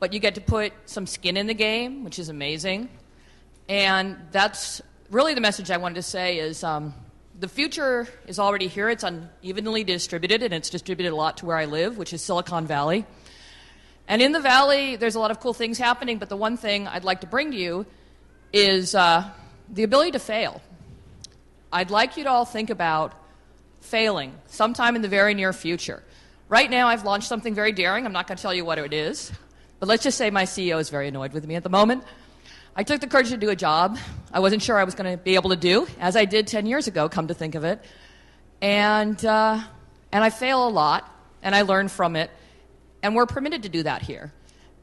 But 0.00 0.12
you 0.12 0.20
get 0.20 0.34
to 0.34 0.40
put 0.40 0.72
some 0.86 1.06
skin 1.06 1.36
in 1.36 1.46
the 1.46 1.54
game, 1.54 2.04
which 2.04 2.18
is 2.18 2.28
amazing. 2.28 2.88
And 3.68 4.16
that's 4.30 4.82
really 5.10 5.34
the 5.34 5.40
message 5.40 5.70
I 5.70 5.78
wanted 5.78 5.96
to 5.96 6.02
say 6.02 6.38
is 6.38 6.62
um, 6.62 6.94
the 7.38 7.48
future 7.48 8.06
is 8.26 8.38
already 8.38 8.68
here. 8.68 8.90
It's 8.90 9.02
unevenly 9.02 9.84
distributed, 9.84 10.42
and 10.42 10.52
it's 10.52 10.70
distributed 10.70 11.12
a 11.12 11.16
lot 11.16 11.38
to 11.38 11.46
where 11.46 11.56
I 11.56 11.64
live, 11.64 11.96
which 11.96 12.12
is 12.12 12.22
Silicon 12.22 12.66
Valley. 12.66 13.06
And 14.06 14.22
in 14.22 14.32
the 14.32 14.40
valley, 14.40 14.96
there's 14.96 15.14
a 15.14 15.20
lot 15.20 15.30
of 15.30 15.40
cool 15.40 15.52
things 15.52 15.78
happening, 15.78 16.18
but 16.18 16.28
the 16.28 16.36
one 16.36 16.56
thing 16.56 16.86
I'd 16.86 17.04
like 17.04 17.22
to 17.22 17.26
bring 17.26 17.50
to 17.50 17.56
you 17.56 17.86
is 18.52 18.94
uh, 18.94 19.28
the 19.68 19.82
ability 19.82 20.12
to 20.12 20.18
fail. 20.18 20.62
I'd 21.70 21.90
like 21.90 22.16
you 22.16 22.24
to 22.24 22.30
all 22.30 22.46
think 22.46 22.70
about 22.70 23.12
failing 23.80 24.34
sometime 24.46 24.96
in 24.96 25.02
the 25.02 25.08
very 25.08 25.34
near 25.34 25.52
future. 25.52 26.02
Right 26.48 26.70
now, 26.70 26.88
I've 26.88 27.04
launched 27.04 27.28
something 27.28 27.54
very 27.54 27.72
daring. 27.72 28.06
I'm 28.06 28.12
not 28.12 28.26
going 28.26 28.36
to 28.36 28.42
tell 28.42 28.54
you 28.54 28.64
what 28.64 28.78
it 28.78 28.92
is, 28.92 29.32
but 29.80 29.88
let's 29.88 30.02
just 30.02 30.16
say 30.16 30.30
my 30.30 30.44
CEO 30.44 30.80
is 30.80 30.90
very 30.90 31.08
annoyed 31.08 31.32
with 31.32 31.46
me 31.46 31.54
at 31.54 31.62
the 31.62 31.68
moment. 31.68 32.04
I 32.74 32.84
took 32.84 33.00
the 33.00 33.06
courage 33.06 33.30
to 33.30 33.36
do 33.36 33.50
a 33.50 33.56
job 33.56 33.98
I 34.32 34.40
wasn't 34.40 34.62
sure 34.62 34.78
I 34.78 34.84
was 34.84 34.94
going 34.94 35.10
to 35.10 35.22
be 35.22 35.36
able 35.36 35.50
to 35.50 35.56
do, 35.56 35.86
as 35.98 36.14
I 36.14 36.26
did 36.26 36.46
10 36.46 36.66
years 36.66 36.86
ago, 36.86 37.08
come 37.08 37.28
to 37.28 37.34
think 37.34 37.54
of 37.54 37.64
it. 37.64 37.82
And, 38.60 39.22
uh, 39.24 39.60
and 40.12 40.24
I 40.24 40.30
fail 40.30 40.66
a 40.66 40.68
lot, 40.68 41.10
and 41.42 41.54
I 41.54 41.62
learn 41.62 41.88
from 41.88 42.14
it, 42.14 42.30
and 43.02 43.14
we're 43.14 43.26
permitted 43.26 43.62
to 43.62 43.68
do 43.68 43.82
that 43.84 44.02
here. 44.02 44.32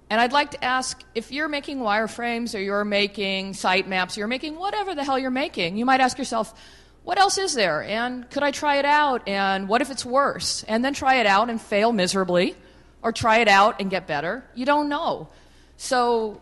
And 0.10 0.20
I'd 0.20 0.32
like 0.32 0.52
to 0.52 0.64
ask 0.64 1.04
if 1.14 1.32
you're 1.32 1.48
making 1.48 1.80
wireframes 1.80 2.56
or 2.56 2.60
you're 2.60 2.86
making 2.86 3.54
sitemaps, 3.54 4.18
you're 4.18 4.28
making 4.28 4.56
whatever 4.56 4.96
the 4.96 5.04
hell 5.04 5.20
you're 5.20 5.32
making, 5.32 5.78
you 5.78 5.86
might 5.86 6.00
ask 6.00 6.18
yourself, 6.18 6.60
what 7.06 7.20
else 7.20 7.38
is 7.38 7.54
there? 7.54 7.84
And 7.84 8.30
could 8.32 8.42
I 8.42 8.50
try 8.50 8.78
it 8.78 8.86
out? 8.86 9.28
And 9.28 9.70
what 9.70 9.82
if 9.82 9.92
it's 9.92 10.04
worse? 10.04 10.64
And 10.68 10.84
then 10.84 10.96
try 10.96 11.18
it 11.18 11.28
out 11.28 11.52
and 11.52 11.62
fail 11.62 11.94
miserably, 11.94 12.56
or 13.04 13.12
try 13.12 13.38
it 13.38 13.48
out 13.48 13.80
and 13.80 13.92
get 13.92 14.08
better. 14.08 14.44
You 14.56 14.66
don't 14.66 14.90
know. 14.90 15.30
So 15.78 16.42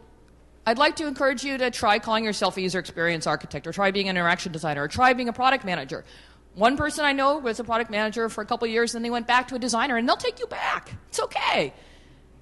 I'd 0.65 0.77
like 0.77 0.95
to 0.95 1.07
encourage 1.07 1.43
you 1.43 1.57
to 1.57 1.69
try 1.69 1.99
calling 1.99 2.23
yourself 2.23 2.55
a 2.55 2.61
user 2.61 2.79
experience 2.79 3.27
architect, 3.27 3.67
or 3.67 3.73
try 3.73 3.91
being 3.91 4.07
an 4.07 4.15
interaction 4.15 4.53
designer, 4.53 4.83
or 4.83 4.87
try 4.87 5.11
being 5.11 5.27
a 5.27 5.33
product 5.33 5.65
manager. 5.65 6.05
One 6.55 6.77
person 6.77 7.03
I 7.03 7.11
know 7.11 7.39
was 7.39 7.59
a 7.59 7.65
product 7.65 7.91
manager 7.91 8.29
for 8.29 8.41
a 8.41 8.45
couple 8.45 8.65
years, 8.69 8.95
and 8.95 9.03
then 9.03 9.03
they 9.03 9.11
went 9.11 9.27
back 9.27 9.49
to 9.49 9.55
a 9.55 9.59
designer, 9.59 9.97
and 9.97 10.07
they'll 10.07 10.15
take 10.15 10.39
you 10.39 10.47
back. 10.47 10.93
It's 11.09 11.19
okay. 11.19 11.73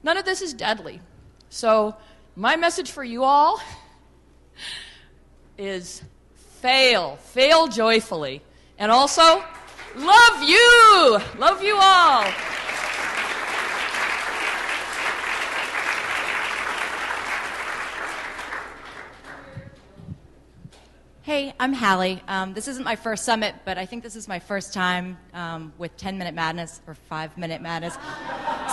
None 0.03 0.17
of 0.17 0.25
this 0.25 0.43
is 0.43 0.53
deadly. 0.53 1.01
So, 1.49 1.97
my 2.35 2.55
message 2.55 2.91
for 2.91 3.03
you 3.03 3.23
all 3.23 3.59
is 5.57 6.03
fail, 6.62 7.15
fail 7.15 7.68
joyfully. 7.68 8.41
And 8.77 8.91
also, 8.91 9.44
love 9.96 10.44
you, 10.44 11.20
love 11.39 11.63
you 11.63 11.75
all. 11.75 12.24
Hey, 21.23 21.53
I'm 21.59 21.71
Hallie. 21.71 22.19
Um, 22.27 22.55
this 22.55 22.67
isn't 22.67 22.83
my 22.83 22.95
first 22.95 23.25
summit, 23.25 23.53
but 23.63 23.77
I 23.77 23.85
think 23.85 24.01
this 24.01 24.15
is 24.15 24.27
my 24.27 24.39
first 24.39 24.73
time 24.73 25.19
um, 25.35 25.71
with 25.77 25.95
10 25.95 26.17
Minute 26.17 26.33
Madness 26.33 26.81
or 26.87 26.95
5 26.95 27.37
Minute 27.37 27.61
Madness. 27.61 27.93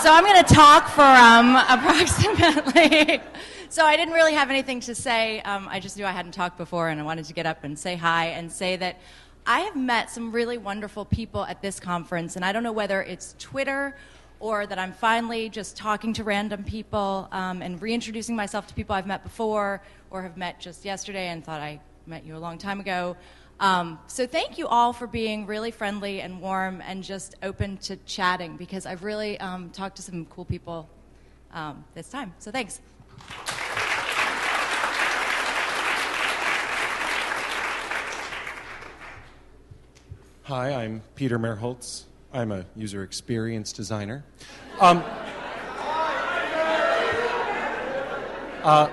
So 0.01 0.11
I'm 0.11 0.23
going 0.23 0.43
to 0.43 0.51
talk 0.51 0.87
for 0.87 1.03
um, 1.03 1.55
approximately. 1.69 3.21
so 3.69 3.85
I 3.85 3.95
didn't 3.95 4.15
really 4.15 4.33
have 4.33 4.49
anything 4.49 4.79
to 4.79 4.95
say. 4.95 5.41
Um, 5.41 5.67
I 5.69 5.79
just 5.79 5.95
knew 5.95 6.05
I 6.07 6.11
hadn't 6.11 6.31
talked 6.31 6.57
before, 6.57 6.89
and 6.89 6.99
I 6.99 7.03
wanted 7.03 7.25
to 7.25 7.33
get 7.33 7.45
up 7.45 7.63
and 7.63 7.77
say 7.77 7.95
hi 7.95 8.29
and 8.29 8.51
say 8.51 8.75
that 8.77 8.99
I 9.45 9.59
have 9.59 9.75
met 9.75 10.09
some 10.09 10.31
really 10.31 10.57
wonderful 10.57 11.05
people 11.05 11.45
at 11.45 11.61
this 11.61 11.79
conference, 11.79 12.35
and 12.35 12.43
I 12.43 12.51
don't 12.51 12.63
know 12.63 12.71
whether 12.71 13.03
it's 13.03 13.35
Twitter 13.37 13.95
or 14.39 14.65
that 14.65 14.79
I'm 14.79 14.93
finally 14.93 15.49
just 15.49 15.77
talking 15.77 16.13
to 16.13 16.23
random 16.23 16.63
people 16.63 17.27
um, 17.31 17.61
and 17.61 17.79
reintroducing 17.79 18.35
myself 18.35 18.65
to 18.67 18.73
people 18.73 18.95
I've 18.95 19.05
met 19.05 19.21
before 19.21 19.83
or 20.09 20.23
have 20.23 20.35
met 20.35 20.59
just 20.59 20.83
yesterday 20.83 21.27
and 21.27 21.45
thought 21.45 21.61
I 21.61 21.79
met 22.09 22.25
you 22.25 22.35
a 22.35 22.39
long 22.39 22.57
time 22.57 22.79
ago. 22.79 23.15
Um, 23.59 23.99
so 24.07 24.25
thank 24.25 24.57
you 24.57 24.67
all 24.67 24.93
for 24.93 25.05
being 25.05 25.45
really 25.45 25.69
friendly 25.69 26.21
and 26.21 26.41
warm 26.41 26.81
and 26.81 27.03
just 27.03 27.35
open 27.43 27.77
to 27.77 27.97
chatting 27.97 28.57
because 28.57 28.85
I've 28.85 29.03
really 29.03 29.39
um, 29.39 29.69
talked 29.69 29.97
to 29.97 30.01
some 30.01 30.25
cool 30.25 30.45
people 30.45 30.89
um, 31.53 31.85
this 31.93 32.09
time. 32.09 32.33
So 32.39 32.51
thanks. 32.51 32.81
Hi, 40.43 40.73
I'm 40.73 41.03
Peter 41.13 41.37
Merholz. 41.37 42.05
I'm 42.33 42.51
a 42.51 42.65
user 42.75 43.03
experience 43.03 43.71
designer. 43.71 44.23
Um, 44.79 45.03
uh, 48.63 48.89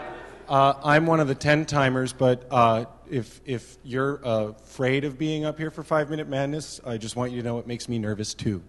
uh, 0.48 0.74
I'm 0.84 1.06
one 1.06 1.20
of 1.20 1.28
the 1.28 1.34
10 1.34 1.64
timers, 1.64 2.12
but 2.12 2.46
uh, 2.50 2.84
if, 3.10 3.40
if 3.44 3.78
you're 3.84 4.20
afraid 4.22 5.04
of 5.04 5.18
being 5.18 5.44
up 5.44 5.58
here 5.58 5.70
for 5.70 5.82
Five 5.82 6.10
Minute 6.10 6.28
Madness, 6.28 6.80
I 6.84 6.96
just 6.96 7.16
want 7.16 7.32
you 7.32 7.42
to 7.42 7.44
know 7.46 7.58
it 7.58 7.66
makes 7.66 7.88
me 7.88 7.98
nervous 7.98 8.34
too 8.34 8.62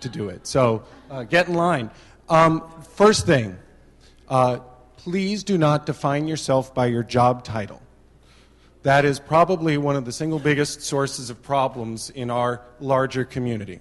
to 0.00 0.08
do 0.08 0.28
it. 0.28 0.46
So 0.46 0.84
uh, 1.10 1.24
get 1.24 1.48
in 1.48 1.54
line. 1.54 1.90
Um, 2.28 2.68
first 2.94 3.26
thing, 3.26 3.58
uh, 4.28 4.58
please 4.96 5.44
do 5.44 5.58
not 5.58 5.86
define 5.86 6.28
yourself 6.28 6.74
by 6.74 6.86
your 6.86 7.02
job 7.02 7.44
title. 7.44 7.82
That 8.82 9.04
is 9.04 9.20
probably 9.20 9.78
one 9.78 9.94
of 9.94 10.04
the 10.04 10.12
single 10.12 10.38
biggest 10.38 10.82
sources 10.82 11.30
of 11.30 11.42
problems 11.42 12.10
in 12.10 12.30
our 12.30 12.62
larger 12.80 13.24
community. 13.24 13.80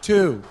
Two, 0.00 0.42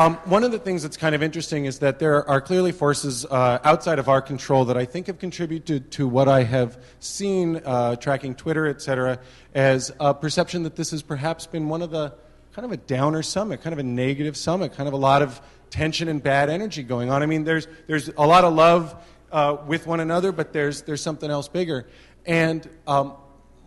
um, 0.00 0.14
one 0.24 0.44
of 0.44 0.50
the 0.50 0.58
things 0.58 0.82
that's 0.82 0.96
kind 0.96 1.14
of 1.14 1.22
interesting 1.22 1.66
is 1.66 1.80
that 1.80 1.98
there 1.98 2.26
are 2.26 2.40
clearly 2.40 2.72
forces 2.72 3.26
uh, 3.26 3.58
outside 3.64 3.98
of 3.98 4.08
our 4.08 4.22
control 4.22 4.64
that 4.64 4.78
I 4.78 4.86
think 4.86 5.08
have 5.08 5.18
contributed 5.18 5.90
to 5.90 6.08
what 6.08 6.26
I 6.26 6.42
have 6.42 6.82
seen 7.00 7.60
uh, 7.66 7.96
tracking 7.96 8.34
Twitter, 8.34 8.66
et 8.66 8.80
cetera, 8.80 9.18
as 9.54 9.92
a 10.00 10.14
perception 10.14 10.62
that 10.62 10.74
this 10.74 10.92
has 10.92 11.02
perhaps 11.02 11.46
been 11.46 11.68
one 11.68 11.82
of 11.82 11.90
the 11.90 12.14
kind 12.54 12.64
of 12.64 12.72
a 12.72 12.78
downer 12.78 13.22
summit, 13.22 13.60
kind 13.60 13.74
of 13.74 13.78
a 13.78 13.82
negative 13.82 14.38
summit, 14.38 14.72
kind 14.72 14.88
of 14.88 14.94
a 14.94 14.96
lot 14.96 15.20
of 15.20 15.38
tension 15.68 16.08
and 16.08 16.22
bad 16.22 16.48
energy 16.48 16.82
going 16.82 17.10
on. 17.10 17.22
I 17.22 17.26
mean, 17.26 17.44
there's, 17.44 17.68
there's 17.86 18.08
a 18.08 18.26
lot 18.26 18.44
of 18.44 18.54
love 18.54 18.96
uh, 19.30 19.58
with 19.66 19.86
one 19.86 20.00
another, 20.00 20.32
but 20.32 20.54
there's, 20.54 20.80
there's 20.80 21.02
something 21.02 21.30
else 21.30 21.46
bigger. 21.46 21.86
And 22.24 22.66
um, 22.86 23.16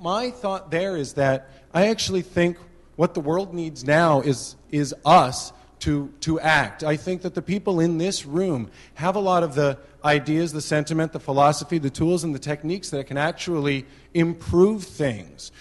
my 0.02 0.32
thought 0.32 0.72
there 0.72 0.98
is 0.98 1.14
that 1.14 1.52
I 1.76 1.90
actually 1.90 2.24
think 2.24 2.58
what 2.96 3.14
the 3.14 3.22
world 3.22 3.54
needs 3.54 3.84
now 3.84 4.22
is, 4.22 4.56
is 4.72 4.96
us 5.06 5.54
to, 5.84 6.10
to 6.22 6.40
act. 6.40 6.82
I 6.82 6.96
think 6.96 7.24
that 7.24 7.34
the 7.34 7.42
people 7.42 7.82
in 7.82 7.98
this 7.98 8.26
room 8.26 8.72
have 8.94 9.18
a 9.18 9.20
lot 9.20 9.44
of 9.44 9.54
the 9.54 9.78
ideas, 10.06 10.54
the 10.54 10.62
sentiment, 10.62 11.12
the 11.12 11.20
philosophy, 11.20 11.78
the 11.78 11.90
tools, 11.90 12.24
and 12.24 12.34
the 12.34 12.40
techniques 12.40 12.90
that 12.92 13.06
can 13.08 13.18
actually 13.18 13.86
improve 14.14 14.86
things. 14.86 15.52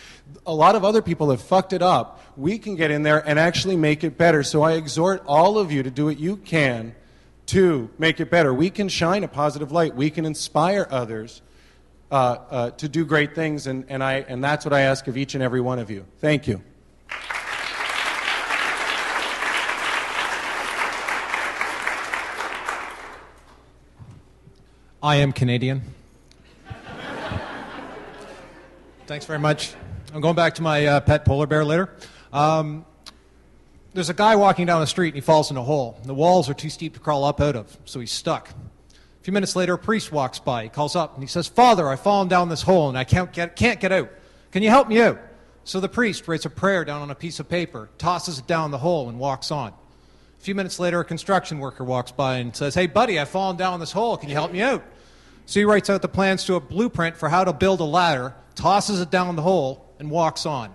A 0.47 0.55
lot 0.55 0.77
of 0.77 0.85
other 0.85 1.03
people 1.03 1.31
have 1.31 1.43
fucked 1.43 1.73
it 1.73 1.83
up. 1.83 2.21
We 2.37 2.59
can 2.59 2.77
get 2.77 2.93
in 2.93 3.03
there 3.03 3.19
and 3.29 3.37
actually 3.37 3.75
make 3.75 4.05
it 4.05 4.17
better. 4.17 4.45
So 4.45 4.63
I 4.63 4.75
exhort 4.75 5.25
all 5.27 5.59
of 5.59 5.73
you 5.73 5.83
to 5.83 5.91
do 5.91 6.05
what 6.05 6.21
you 6.21 6.37
can 6.37 6.95
to 7.47 7.91
make 7.99 8.21
it 8.21 8.31
better. 8.31 8.55
We 8.55 8.71
can 8.71 8.89
shine 8.89 9.25
a 9.25 9.29
positive 9.29 9.73
light. 9.73 9.97
We 9.97 10.09
can 10.09 10.25
inspire 10.25 10.87
others 10.89 11.43
uh, 12.13 12.15
uh, 12.15 12.71
to 12.71 12.89
do 12.89 13.05
great 13.05 13.35
things, 13.35 13.67
and, 13.67 13.87
and, 13.89 14.05
I, 14.05 14.25
and 14.29 14.43
that's 14.43 14.65
what 14.65 14.73
I 14.73 14.83
ask 14.83 15.09
of 15.09 15.17
each 15.17 15.35
and 15.35 15.43
every 15.43 15.61
one 15.61 15.81
of 15.81 15.91
you. 15.91 16.07
Thank 16.21 16.47
you. 16.47 16.63
I 25.03 25.17
am 25.17 25.33
Canadian. 25.33 25.83
Thanks 29.09 29.27
very 29.27 29.41
much. 29.41 29.75
I'm 30.15 30.21
going 30.21 30.37
back 30.37 30.55
to 30.55 30.63
my 30.63 30.87
uh, 30.87 31.01
pet 31.01 31.25
polar 31.25 31.49
bear 31.49 31.65
later. 31.65 31.93
Um, 32.33 32.87
there's 33.95 34.11
a 34.11 34.15
guy 34.15 34.37
walking 34.37 34.65
down 34.65 34.81
the 34.81 34.87
street 34.87 35.09
and 35.09 35.17
he 35.17 35.21
falls 35.21 35.51
in 35.51 35.57
a 35.57 35.63
hole. 35.63 35.99
The 36.05 36.15
walls 36.15 36.49
are 36.49 36.55
too 36.55 36.71
steep 36.71 36.95
to 36.95 37.01
crawl 37.01 37.25
up 37.25 37.41
out 37.41 37.57
of, 37.57 37.77
so 37.85 37.99
he's 37.99 38.13
stuck. 38.13 38.51
A 38.51 39.25
few 39.25 39.33
minutes 39.33 39.57
later, 39.57 39.75
a 39.75 39.79
priest 39.79 40.13
walks 40.13 40.39
by. 40.39 40.63
He 40.63 40.69
calls 40.69 40.95
up 40.95 41.15
and 41.15 41.23
he 41.23 41.27
says, 41.27 41.49
Father, 41.49 41.89
I've 41.89 42.01
fallen 42.01 42.29
down 42.29 42.49
this 42.49 42.63
hole 42.63 42.89
and 42.89 42.97
I 42.97 43.03
can't 43.03 43.33
get, 43.33 43.57
can't 43.57 43.81
get 43.81 43.91
out. 43.91 44.09
Can 44.53 44.63
you 44.63 44.71
help 44.71 44.87
me 44.87 45.03
out? 45.03 45.21
So 45.65 45.81
the 45.81 45.89
priest 45.89 46.29
writes 46.29 46.45
a 46.45 46.51
prayer 46.51 46.85
down 46.85 47.03
on 47.03 47.11
a 47.11 47.17
piece 47.17 47.41
of 47.41 47.49
paper, 47.49 47.91
tosses 47.99 48.39
it 48.39 48.47
down 48.47 48.71
the 48.71 48.79
hole, 48.79 49.09
and 49.09 49.19
walks 49.19 49.51
on. 49.51 49.75
A 50.43 50.45
few 50.45 50.57
minutes 50.57 50.81
later, 50.81 50.99
a 50.99 51.05
construction 51.05 51.61
worker 51.61 51.85
walks 51.85 52.11
by 52.11 52.39
and 52.39 52.57
says, 52.57 52.75
Hey, 52.75 52.89
buddy, 52.89 53.17
I've 53.17 53.29
fallen 53.29 53.57
down 53.57 53.79
this 53.79 53.93
hole. 53.93 54.17
Can 54.17 54.29
you 54.29 54.35
help 54.35 54.51
me 54.51 54.61
out? 54.61 54.83
So 55.47 55.61
he 55.61 55.65
writes 55.65 55.89
out 55.89 56.03
the 56.03 56.09
plans 56.09 56.43
to 56.47 56.57
a 56.57 56.61
blueprint 56.61 57.17
for 57.17 57.29
how 57.29 57.45
to 57.45 57.53
build 57.53 57.79
a 57.79 57.85
ladder, 57.85 58.35
tosses 58.57 59.01
it 59.01 59.09
down 59.09 59.37
the 59.37 59.43
hole, 59.43 59.95
and 60.01 60.11
walks 60.11 60.45
on. 60.45 60.75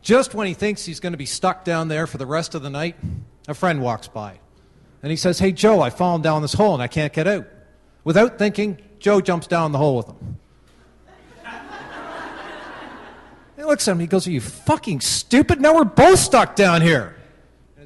Just 0.00 0.32
when 0.32 0.46
he 0.46 0.54
thinks 0.54 0.86
he's 0.86 1.00
going 1.00 1.12
to 1.12 1.18
be 1.18 1.26
stuck 1.26 1.66
down 1.66 1.88
there 1.88 2.06
for 2.06 2.16
the 2.16 2.24
rest 2.24 2.54
of 2.54 2.62
the 2.62 2.70
night, 2.70 2.96
a 3.46 3.52
friend 3.52 3.82
walks 3.82 4.08
by. 4.08 4.40
And 5.02 5.10
he 5.10 5.16
says, 5.18 5.38
Hey, 5.38 5.52
Joe, 5.52 5.82
I've 5.82 5.98
fallen 5.98 6.22
down 6.22 6.40
this 6.40 6.54
hole 6.54 6.72
and 6.72 6.82
I 6.82 6.88
can't 6.88 7.12
get 7.12 7.26
out. 7.26 7.46
Without 8.04 8.38
thinking, 8.38 8.78
Joe 8.98 9.20
jumps 9.20 9.46
down 9.46 9.72
the 9.72 9.78
hole 9.78 9.98
with 9.98 10.06
him. 10.06 10.38
he 13.58 13.64
looks 13.64 13.86
at 13.86 13.92
him, 13.92 14.00
he 14.00 14.06
goes, 14.06 14.26
Are 14.26 14.30
you 14.30 14.40
fucking 14.40 15.02
stupid? 15.02 15.60
Now 15.60 15.74
we're 15.74 15.84
both 15.84 16.20
stuck 16.20 16.56
down 16.56 16.80
here. 16.80 17.15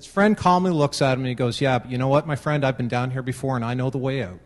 His 0.00 0.06
friend 0.06 0.34
calmly 0.34 0.70
looks 0.70 1.02
at 1.02 1.12
him 1.12 1.18
and 1.18 1.28
he 1.28 1.34
goes, 1.34 1.60
Yeah, 1.60 1.78
but 1.78 1.90
you 1.90 1.98
know 1.98 2.08
what, 2.08 2.26
my 2.26 2.34
friend? 2.34 2.64
I've 2.64 2.78
been 2.78 2.88
down 2.88 3.10
here 3.10 3.20
before 3.20 3.56
and 3.56 3.62
I 3.62 3.74
know 3.74 3.90
the 3.90 3.98
way 3.98 4.22
out. 4.22 4.38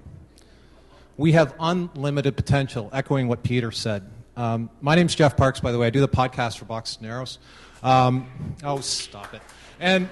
We 1.17 1.31
have 1.31 1.55
unlimited 1.61 2.37
potential, 2.37 2.91
echoing 2.93 3.29
what 3.29 3.45
Peter 3.45 3.71
said. 3.71 4.03
Um, 4.37 4.69
my 4.81 4.97
name's 4.97 5.15
Jeff 5.15 5.37
Parks, 5.37 5.61
by 5.61 5.71
the 5.71 5.79
way. 5.79 5.87
I 5.87 5.91
do 5.91 6.01
the 6.01 6.09
podcast 6.09 6.59
for 6.59 6.65
Box 6.65 6.97
and 6.97 7.07
Arrows. 7.07 7.39
Um, 7.85 8.27
oh, 8.65 8.81
stop 8.81 9.33
it. 9.33 9.43
And 9.79 10.09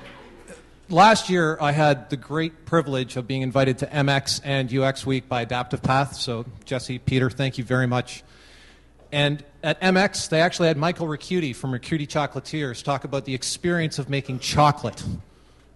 last 0.89 1.29
year, 1.29 1.59
I 1.61 1.73
had 1.73 2.09
the 2.09 2.17
great 2.17 2.65
privilege 2.65 3.17
of 3.17 3.27
being 3.27 3.43
invited 3.43 3.79
to 3.79 3.87
MX 3.87 4.43
and 4.45 4.73
UX 4.73 5.05
Week 5.05 5.29
by 5.29 5.43
Adaptive 5.43 5.83
Path. 5.83 6.15
So, 6.15 6.47
Jesse, 6.67 7.01
Peter, 7.01 7.31
thank 7.31 7.59
you 7.59 7.65
very 7.65 7.89
much. 7.89 8.23
And 9.11 9.45
at 9.65 9.81
MX, 9.81 10.29
they 10.29 10.41
actually 10.41 10.69
had 10.69 10.77
Michael 10.77 11.09
Recchiuti 11.09 11.53
from 11.57 11.73
Recchiuti 11.73 12.07
Chocolatiers 12.07 12.85
talk 12.85 13.03
about 13.03 13.25
the 13.25 13.35
experience 13.35 13.99
of 13.99 14.09
making 14.09 14.39
chocolate. 14.39 15.03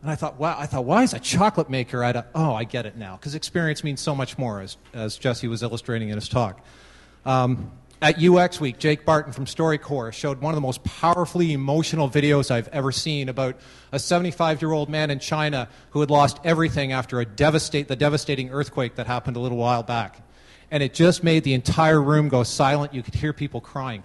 And 0.07 0.13
I 0.13 0.15
thought, 0.15 0.39
wow, 0.39 0.55
I 0.57 0.67
thought, 0.67 0.85
why 0.85 1.03
is 1.03 1.15
a 1.15 1.19
chocolate 1.19 1.69
maker 1.69 2.05
at 2.05 2.15
a, 2.15 2.27
oh, 2.33 2.55
I 2.55 2.63
get 2.63 2.87
it 2.87 2.97
now. 2.97 3.17
Because 3.17 3.35
experience 3.35 3.83
means 3.83 4.01
so 4.01 4.15
much 4.15 4.39
more, 4.39 4.61
as, 4.61 4.77
as 4.95 5.19
Jesse 5.19 5.49
was 5.49 5.65
illustrating 5.65 6.11
in 6.11 6.15
his 6.15 6.29
talk. 6.29 6.65
Um, 7.25 7.73
at 8.01 8.23
UX 8.23 8.61
Week, 8.61 8.79
Jake 8.79 9.05
Barton 9.05 9.33
from 9.33 9.47
StoryCorps 9.47 10.13
showed 10.13 10.41
one 10.41 10.53
of 10.53 10.55
the 10.55 10.61
most 10.61 10.85
powerfully 10.85 11.53
emotional 11.53 12.09
videos 12.09 12.53
I've 12.53 12.69
ever 12.69 12.93
seen 12.93 13.29
about 13.29 13.57
a 13.91 13.99
75 13.99 14.63
year 14.63 14.71
old 14.71 14.89
man 14.89 15.11
in 15.11 15.19
China 15.19 15.69
who 15.91 15.99
had 15.99 16.11
lost 16.13 16.39
everything 16.45 16.93
after 16.93 17.19
a 17.19 17.25
devastate, 17.25 17.89
the 17.89 17.97
devastating 17.97 18.51
earthquake 18.51 18.95
that 18.95 19.09
happened 19.09 19.37
a 19.37 19.41
little 19.41 19.59
while 19.59 19.83
back. 19.83 20.21
And 20.71 20.85
it 20.85 20.95
just 20.95 21.25
made 21.25 21.43
the 21.43 21.53
entire 21.53 22.01
room 22.01 22.29
go 22.29 22.45
silent. 22.45 22.95
You 22.95 23.03
could 23.03 23.17
hear 23.17 23.33
people 23.33 23.61
crying. 23.61 24.05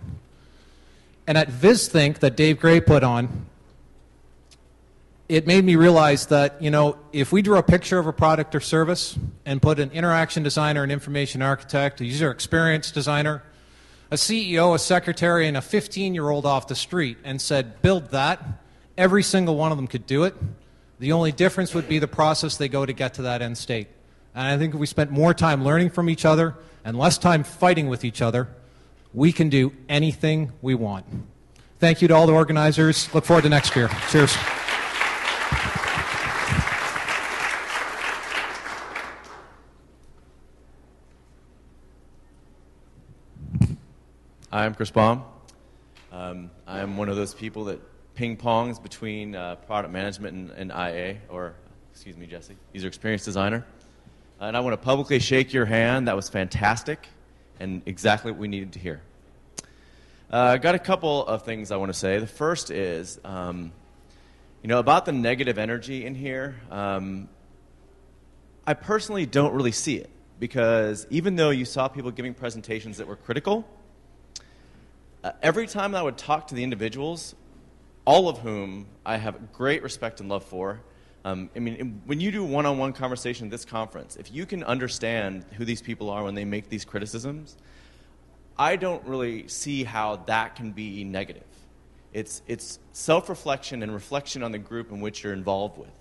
And 1.27 1.37
at 1.37 1.49
VizThink 1.49 2.21
that 2.21 2.35
Dave 2.35 2.59
Gray 2.59 2.81
put 2.81 3.03
on, 3.03 3.45
it 5.31 5.47
made 5.47 5.63
me 5.63 5.77
realize 5.77 6.25
that, 6.25 6.61
you 6.61 6.69
know, 6.69 6.97
if 7.13 7.31
we 7.31 7.41
drew 7.41 7.57
a 7.57 7.63
picture 7.63 7.97
of 7.97 8.05
a 8.05 8.11
product 8.11 8.53
or 8.53 8.59
service 8.59 9.17
and 9.45 9.61
put 9.61 9.79
an 9.79 9.89
interaction 9.91 10.43
designer, 10.43 10.83
an 10.83 10.91
information 10.91 11.41
architect, 11.41 12.01
a 12.01 12.05
user 12.05 12.29
experience 12.29 12.91
designer, 12.91 13.41
a 14.11 14.15
CEO, 14.15 14.75
a 14.75 14.79
secretary, 14.79 15.47
and 15.47 15.55
a 15.55 15.61
15 15.61 16.13
year 16.13 16.29
old 16.29 16.45
off 16.45 16.67
the 16.67 16.75
street 16.75 17.17
and 17.23 17.41
said, 17.41 17.81
build 17.81 18.11
that, 18.11 18.43
every 18.97 19.23
single 19.23 19.55
one 19.55 19.71
of 19.71 19.77
them 19.77 19.87
could 19.87 20.05
do 20.05 20.25
it. 20.25 20.35
The 20.99 21.13
only 21.13 21.31
difference 21.31 21.73
would 21.73 21.87
be 21.87 21.97
the 21.97 22.09
process 22.09 22.57
they 22.57 22.67
go 22.67 22.85
to 22.85 22.91
get 22.91 23.13
to 23.13 23.21
that 23.21 23.41
end 23.41 23.57
state. 23.57 23.87
And 24.35 24.45
I 24.45 24.57
think 24.57 24.73
if 24.73 24.81
we 24.81 24.85
spent 24.85 25.11
more 25.11 25.33
time 25.33 25.63
learning 25.63 25.91
from 25.91 26.09
each 26.09 26.25
other 26.25 26.55
and 26.83 26.99
less 26.99 27.17
time 27.17 27.45
fighting 27.45 27.87
with 27.87 28.03
each 28.03 28.21
other, 28.21 28.49
we 29.13 29.31
can 29.31 29.47
do 29.47 29.71
anything 29.87 30.51
we 30.61 30.75
want. 30.75 31.05
Thank 31.79 32.01
you 32.01 32.09
to 32.09 32.15
all 32.15 32.27
the 32.27 32.33
organizers. 32.33 33.07
Look 33.15 33.23
forward 33.23 33.43
to 33.43 33.49
next 33.49 33.77
year. 33.77 33.89
Cheers. 34.09 34.35
I'm 44.53 44.75
Chris 44.75 44.91
Baum. 44.91 45.23
Um, 46.11 46.51
I'm 46.67 46.97
one 46.97 47.07
of 47.07 47.15
those 47.15 47.33
people 47.33 47.63
that 47.65 47.79
ping 48.15 48.35
pongs 48.35 48.83
between 48.83 49.33
uh, 49.33 49.55
product 49.55 49.93
management 49.93 50.35
and, 50.35 50.71
and, 50.71 50.71
IA, 50.71 51.19
or 51.29 51.53
excuse 51.93 52.17
me, 52.17 52.25
Jesse, 52.25 52.57
user 52.73 52.89
experience 52.89 53.23
designer. 53.23 53.65
And 54.41 54.57
I 54.57 54.59
want 54.59 54.73
to 54.73 54.85
publicly 54.85 55.19
shake 55.19 55.53
your 55.53 55.63
hand. 55.63 56.09
That 56.09 56.17
was 56.17 56.27
fantastic 56.27 57.07
and 57.61 57.81
exactly 57.85 58.33
what 58.33 58.41
we 58.41 58.49
needed 58.49 58.73
to 58.73 58.79
hear. 58.79 59.01
Uh, 60.29 60.37
I 60.37 60.57
got 60.57 60.75
a 60.75 60.79
couple 60.79 61.25
of 61.25 61.43
things 61.43 61.71
I 61.71 61.77
want 61.77 61.93
to 61.93 61.97
say. 61.97 62.19
The 62.19 62.27
first 62.27 62.71
is, 62.71 63.21
um, 63.23 63.71
you 64.61 64.67
know, 64.67 64.79
about 64.79 65.05
the 65.05 65.13
negative 65.13 65.59
energy 65.59 66.05
in 66.05 66.13
here. 66.13 66.59
Um, 66.69 67.29
I 68.67 68.73
personally 68.73 69.25
don't 69.25 69.53
really 69.53 69.71
see 69.71 69.95
it 69.95 70.09
because 70.41 71.07
even 71.09 71.37
though 71.37 71.51
you 71.51 71.63
saw 71.63 71.87
people 71.87 72.11
giving 72.11 72.33
presentations 72.33 72.97
that 72.97 73.07
were 73.07 73.15
critical, 73.15 73.65
uh, 75.23 75.31
every 75.41 75.67
time 75.67 75.95
I 75.95 76.01
would 76.01 76.17
talk 76.17 76.47
to 76.47 76.55
the 76.55 76.63
individuals, 76.63 77.35
all 78.05 78.27
of 78.27 78.39
whom 78.39 78.87
I 79.05 79.17
have 79.17 79.51
great 79.53 79.83
respect 79.83 80.19
and 80.19 80.29
love 80.29 80.43
for, 80.43 80.81
um, 81.23 81.51
I 81.55 81.59
mean, 81.59 82.01
when 82.05 82.19
you 82.19 82.31
do 82.31 82.43
one 82.43 82.65
on 82.65 82.79
one 82.79 82.93
conversation 82.93 83.47
at 83.47 83.51
this 83.51 83.63
conference, 83.63 84.15
if 84.15 84.31
you 84.31 84.47
can 84.47 84.63
understand 84.63 85.45
who 85.53 85.65
these 85.65 85.81
people 85.81 86.09
are 86.09 86.23
when 86.23 86.33
they 86.33 86.45
make 86.45 86.69
these 86.69 86.83
criticisms, 86.83 87.57
I 88.57 88.75
don't 88.75 89.05
really 89.05 89.47
see 89.47 89.83
how 89.83 90.17
that 90.27 90.55
can 90.55 90.71
be 90.71 91.03
negative. 91.03 91.43
It's, 92.13 92.41
it's 92.47 92.79
self 92.91 93.29
reflection 93.29 93.83
and 93.83 93.93
reflection 93.93 94.41
on 94.41 94.51
the 94.51 94.57
group 94.57 94.91
in 94.91 94.99
which 94.99 95.23
you're 95.23 95.33
involved 95.33 95.77
with. 95.77 95.91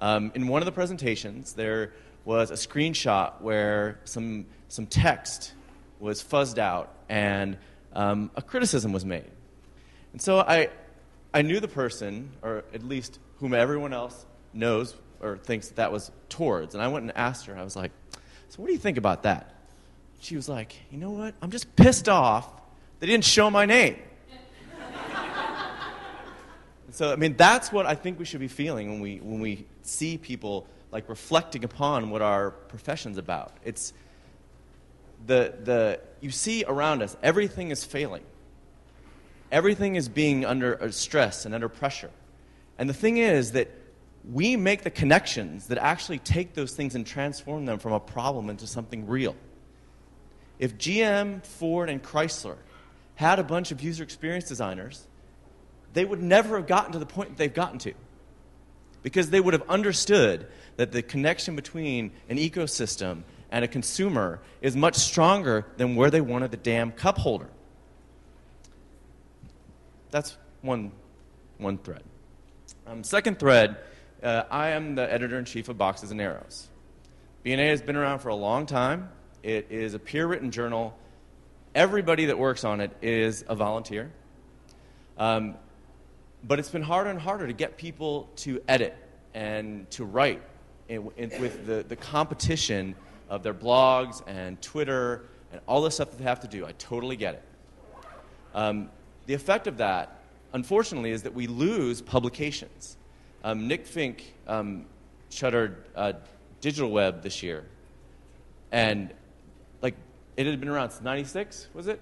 Um, 0.00 0.30
in 0.34 0.46
one 0.46 0.62
of 0.62 0.66
the 0.66 0.72
presentations, 0.72 1.52
there 1.52 1.92
was 2.24 2.52
a 2.52 2.54
screenshot 2.54 3.40
where 3.40 3.98
some, 4.04 4.46
some 4.68 4.86
text 4.86 5.52
was 5.98 6.22
fuzzed 6.22 6.58
out 6.58 6.94
and 7.08 7.58
um, 7.94 8.30
a 8.36 8.42
criticism 8.42 8.92
was 8.92 9.04
made. 9.04 9.30
And 10.12 10.20
so 10.20 10.40
I, 10.40 10.68
I 11.32 11.42
knew 11.42 11.60
the 11.60 11.68
person, 11.68 12.30
or 12.42 12.64
at 12.74 12.82
least 12.82 13.18
whom 13.38 13.54
everyone 13.54 13.92
else 13.92 14.26
knows 14.52 14.94
or 15.20 15.38
thinks 15.38 15.68
that, 15.68 15.76
that 15.76 15.92
was 15.92 16.10
towards. 16.28 16.74
And 16.74 16.82
I 16.82 16.88
went 16.88 17.04
and 17.04 17.16
asked 17.16 17.46
her, 17.46 17.56
I 17.56 17.64
was 17.64 17.76
like, 17.76 17.92
So 18.48 18.60
what 18.62 18.66
do 18.66 18.72
you 18.72 18.78
think 18.78 18.98
about 18.98 19.22
that? 19.22 19.54
She 20.20 20.36
was 20.36 20.48
like, 20.48 20.76
You 20.90 20.98
know 20.98 21.10
what? 21.10 21.34
I'm 21.40 21.50
just 21.50 21.74
pissed 21.76 22.08
off 22.08 22.48
they 23.02 23.08
didn't 23.08 23.24
show 23.24 23.50
my 23.50 23.66
name. 23.66 23.96
so, 26.92 27.12
I 27.12 27.16
mean, 27.16 27.34
that's 27.36 27.72
what 27.72 27.84
I 27.84 27.96
think 27.96 28.20
we 28.20 28.24
should 28.24 28.38
be 28.38 28.46
feeling 28.46 28.90
when 28.92 29.00
we, 29.00 29.16
when 29.16 29.40
we 29.40 29.66
see 29.82 30.16
people 30.18 30.68
like 30.92 31.08
reflecting 31.08 31.64
upon 31.64 32.10
what 32.10 32.22
our 32.22 32.52
profession's 32.52 33.18
about. 33.18 33.56
It's, 33.64 33.92
the, 35.26 35.54
the, 35.62 36.00
you 36.20 36.30
see 36.30 36.64
around 36.66 37.02
us, 37.02 37.16
everything 37.22 37.70
is 37.70 37.84
failing. 37.84 38.22
everything 39.50 39.96
is 39.96 40.08
being 40.08 40.44
under 40.44 40.82
uh, 40.82 40.90
stress 40.90 41.44
and 41.44 41.54
under 41.54 41.68
pressure. 41.68 42.10
And 42.78 42.88
the 42.88 42.94
thing 42.94 43.18
is 43.18 43.52
that 43.52 43.68
we 44.30 44.56
make 44.56 44.82
the 44.82 44.90
connections 44.90 45.66
that 45.66 45.78
actually 45.78 46.18
take 46.18 46.54
those 46.54 46.72
things 46.74 46.94
and 46.94 47.06
transform 47.06 47.66
them 47.66 47.78
from 47.78 47.92
a 47.92 48.00
problem 48.00 48.48
into 48.50 48.66
something 48.66 49.06
real. 49.06 49.36
If 50.58 50.78
GM, 50.78 51.44
Ford, 51.44 51.90
and 51.90 52.02
Chrysler 52.02 52.56
had 53.16 53.38
a 53.38 53.44
bunch 53.44 53.72
of 53.72 53.82
user 53.82 54.02
experience 54.02 54.48
designers, 54.48 55.06
they 55.92 56.04
would 56.04 56.22
never 56.22 56.56
have 56.56 56.66
gotten 56.66 56.92
to 56.92 56.98
the 56.98 57.06
point 57.06 57.30
that 57.30 57.36
they've 57.36 57.52
gotten 57.52 57.78
to. 57.80 57.92
Because 59.02 59.30
they 59.30 59.40
would 59.40 59.54
have 59.54 59.68
understood 59.68 60.46
that 60.76 60.92
the 60.92 61.02
connection 61.02 61.56
between 61.56 62.12
an 62.28 62.38
ecosystem 62.38 63.24
and 63.52 63.64
a 63.64 63.68
consumer 63.68 64.40
is 64.62 64.74
much 64.74 64.96
stronger 64.96 65.66
than 65.76 65.94
where 65.94 66.10
they 66.10 66.22
wanted 66.22 66.50
the 66.50 66.56
damn 66.56 66.90
cup 66.90 67.18
holder. 67.18 67.48
That's 70.10 70.36
one, 70.62 70.90
one 71.58 71.76
thread. 71.78 72.02
Um, 72.86 73.04
second 73.04 73.38
thread 73.38 73.76
uh, 74.22 74.44
I 74.50 74.68
am 74.68 74.94
the 74.94 75.12
editor 75.12 75.38
in 75.38 75.44
chief 75.44 75.68
of 75.68 75.76
Boxes 75.76 76.10
and 76.10 76.20
Arrows. 76.20 76.68
BNA 77.44 77.68
has 77.68 77.82
been 77.82 77.96
around 77.96 78.20
for 78.20 78.30
a 78.30 78.34
long 78.34 78.66
time. 78.66 79.10
It 79.42 79.66
is 79.68 79.94
a 79.94 79.98
peer 79.98 80.26
written 80.26 80.50
journal. 80.50 80.96
Everybody 81.74 82.26
that 82.26 82.38
works 82.38 82.64
on 82.64 82.80
it 82.80 82.92
is 83.02 83.44
a 83.48 83.54
volunteer. 83.54 84.10
Um, 85.18 85.56
but 86.42 86.58
it's 86.58 86.70
been 86.70 86.82
harder 86.82 87.10
and 87.10 87.20
harder 87.20 87.46
to 87.46 87.52
get 87.52 87.76
people 87.76 88.30
to 88.36 88.62
edit 88.66 88.96
and 89.34 89.90
to 89.90 90.04
write 90.04 90.42
in, 90.88 91.10
in, 91.16 91.30
with 91.40 91.66
the, 91.66 91.84
the 91.86 91.96
competition 91.96 92.94
of 93.32 93.42
their 93.42 93.54
blogs 93.54 94.22
and 94.26 94.60
Twitter 94.60 95.24
and 95.52 95.60
all 95.66 95.80
the 95.80 95.90
stuff 95.90 96.10
that 96.10 96.18
they 96.18 96.24
have 96.24 96.40
to 96.40 96.46
do. 96.46 96.66
I 96.66 96.72
totally 96.72 97.16
get 97.16 97.34
it. 97.36 97.42
Um, 98.54 98.90
the 99.24 99.32
effect 99.32 99.66
of 99.66 99.78
that, 99.78 100.20
unfortunately, 100.52 101.12
is 101.12 101.22
that 101.22 101.32
we 101.32 101.46
lose 101.46 102.02
publications. 102.02 102.98
Um, 103.42 103.66
Nick 103.68 103.86
Finck 103.86 104.20
um, 104.46 104.84
shuttered 105.30 105.82
uh, 105.96 106.12
Digital 106.60 106.90
Web 106.90 107.22
this 107.22 107.42
year, 107.42 107.64
and 108.70 109.10
like 109.80 109.94
it 110.36 110.44
had 110.44 110.60
been 110.60 110.68
around 110.68 110.90
since 110.90 111.02
'96, 111.02 111.68
was 111.72 111.86
it? 111.86 112.00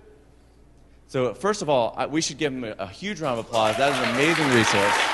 So 1.06 1.32
first 1.32 1.62
of 1.62 1.68
all, 1.68 1.94
I, 1.96 2.06
we 2.06 2.20
should 2.20 2.38
give 2.38 2.52
him 2.52 2.64
a, 2.64 2.72
a 2.72 2.88
huge 2.88 3.20
round 3.20 3.38
of 3.38 3.46
applause. 3.46 3.76
That 3.76 3.92
is 3.92 4.08
an 4.08 4.14
amazing 4.16 4.48
resource. 4.48 5.09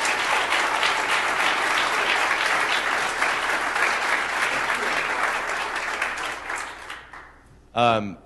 Um, 7.77 8.19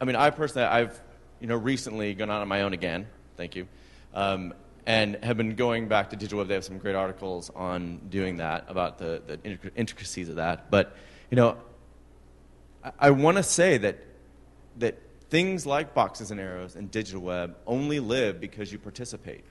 I 0.00 0.06
mean, 0.06 0.16
I 0.16 0.30
personally, 0.30 0.66
I've 0.66 0.98
you 1.40 1.48
know 1.48 1.56
recently 1.56 2.14
gone 2.14 2.30
out 2.30 2.40
on 2.40 2.48
my 2.48 2.62
own 2.62 2.72
again. 2.72 3.08
Thank 3.36 3.56
you. 3.56 3.68
Um, 4.14 4.54
and 4.86 5.16
have 5.22 5.36
been 5.36 5.54
going 5.54 5.88
back 5.88 6.10
to 6.10 6.16
Digital 6.16 6.38
Web. 6.38 6.48
They 6.48 6.54
have 6.54 6.64
some 6.64 6.78
great 6.78 6.94
articles 6.94 7.50
on 7.54 8.00
doing 8.08 8.38
that, 8.38 8.64
about 8.68 8.98
the, 8.98 9.22
the 9.26 9.60
intricacies 9.76 10.28
of 10.28 10.36
that. 10.36 10.70
But, 10.70 10.96
you 11.30 11.36
know, 11.36 11.56
I, 12.82 12.92
I 12.98 13.10
want 13.10 13.36
to 13.36 13.42
say 13.42 13.78
that, 13.78 13.98
that 14.78 14.98
things 15.30 15.66
like 15.66 15.94
boxes 15.94 16.30
and 16.30 16.40
arrows 16.40 16.74
and 16.74 16.90
Digital 16.90 17.22
Web 17.22 17.56
only 17.66 18.00
live 18.00 18.40
because 18.40 18.72
you 18.72 18.78
participate. 18.78 19.44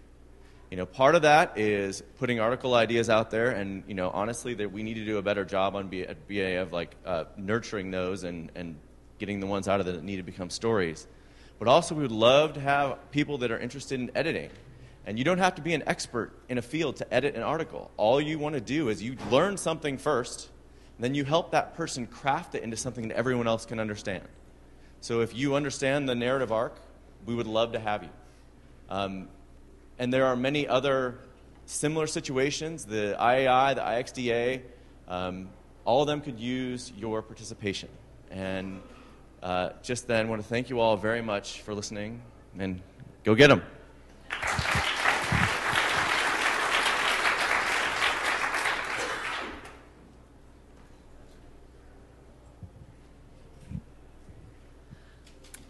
You 0.70 0.78
know, 0.78 0.86
part 0.86 1.16
of 1.16 1.24
that 1.24 1.58
is 1.58 2.02
putting 2.18 2.40
article 2.40 2.76
ideas 2.76 3.10
out 3.10 3.30
there, 3.30 3.52
and 3.52 3.84
you 3.88 3.94
know, 3.94 4.10
honestly, 4.10 4.54
that 4.54 4.72
we 4.72 4.84
need 4.84 4.94
to 4.94 5.06
do 5.06 5.18
a 5.18 5.22
better 5.22 5.44
job 5.44 5.76
on 5.76 5.90
B- 5.90 6.04
at 6.04 6.30
BA 6.30 6.62
of 6.62 6.72
like 6.72 6.96
uh, 7.06 7.26
nurturing 7.36 7.92
those 7.92 8.24
and, 8.24 8.52
and 8.56 8.78
getting 9.22 9.40
the 9.40 9.48
ones 9.48 9.70
out 9.70 9.80
of 9.80 9.86
that 9.86 10.04
need 10.04 10.18
to 10.18 10.24
become 10.24 10.50
stories. 10.50 11.08
But 11.60 11.70
also, 11.70 11.96
we 11.96 12.02
would 12.02 12.12
love 12.12 12.56
to 12.56 12.60
have 12.60 13.12
people 13.12 13.38
that 13.38 13.52
are 13.52 13.60
interested 13.60 14.02
in 14.02 14.12
editing 14.14 14.50
and 15.06 15.18
you 15.18 15.24
don't 15.24 15.40
have 15.40 15.56
to 15.56 15.62
be 15.62 15.74
an 15.74 15.84
expert 15.88 16.32
in 16.48 16.58
a 16.58 16.62
field 16.62 16.98
to 16.98 17.14
edit 17.14 17.36
an 17.36 17.42
article. 17.42 17.90
All 17.98 18.22
you 18.22 18.38
want 18.38 18.56
to 18.56 18.62
do 18.62 18.90
is 18.90 19.02
you 19.02 19.18
learn 19.32 19.58
something 19.58 19.98
first, 19.98 20.50
and 20.98 21.04
then 21.04 21.16
you 21.16 21.24
help 21.24 21.52
that 21.52 21.76
person 21.76 22.06
craft 22.06 22.54
it 22.56 22.64
into 22.64 22.78
something 22.78 23.08
that 23.08 23.18
everyone 23.18 23.48
else 23.48 23.66
can 23.66 23.80
understand. 23.80 24.24
So 25.00 25.22
if 25.22 25.36
you 25.36 25.56
understand 25.56 26.08
the 26.08 26.14
narrative 26.14 26.52
arc, 26.52 26.76
we 27.26 27.34
would 27.34 27.48
love 27.48 27.72
to 27.72 27.80
have 27.80 28.04
you. 28.04 28.10
Um, 28.90 29.28
and 29.98 30.14
there 30.14 30.28
are 30.28 30.36
many 30.36 30.68
other 30.68 31.18
similar 31.66 32.06
situations. 32.06 32.86
The 32.86 33.16
IAI, 33.20 33.76
the 33.76 33.82
IXDA, 33.82 34.62
um, 35.08 35.50
all 35.86 36.02
of 36.02 36.08
them 36.08 36.22
could 36.22 36.40
use 36.40 36.92
your 36.96 37.24
participation. 37.24 37.90
And 38.30 38.82
uh, 39.44 39.70
just 39.82 40.08
then, 40.08 40.28
I 40.28 40.30
want 40.30 40.42
to 40.42 40.48
thank 40.48 40.70
you 40.70 40.80
all 40.80 40.96
very 40.96 41.22
much 41.22 41.62
for 41.62 41.74
listening, 41.74 42.22
and 42.60 42.80
go 43.24 43.34
get 43.34 43.48
them. 43.48 43.64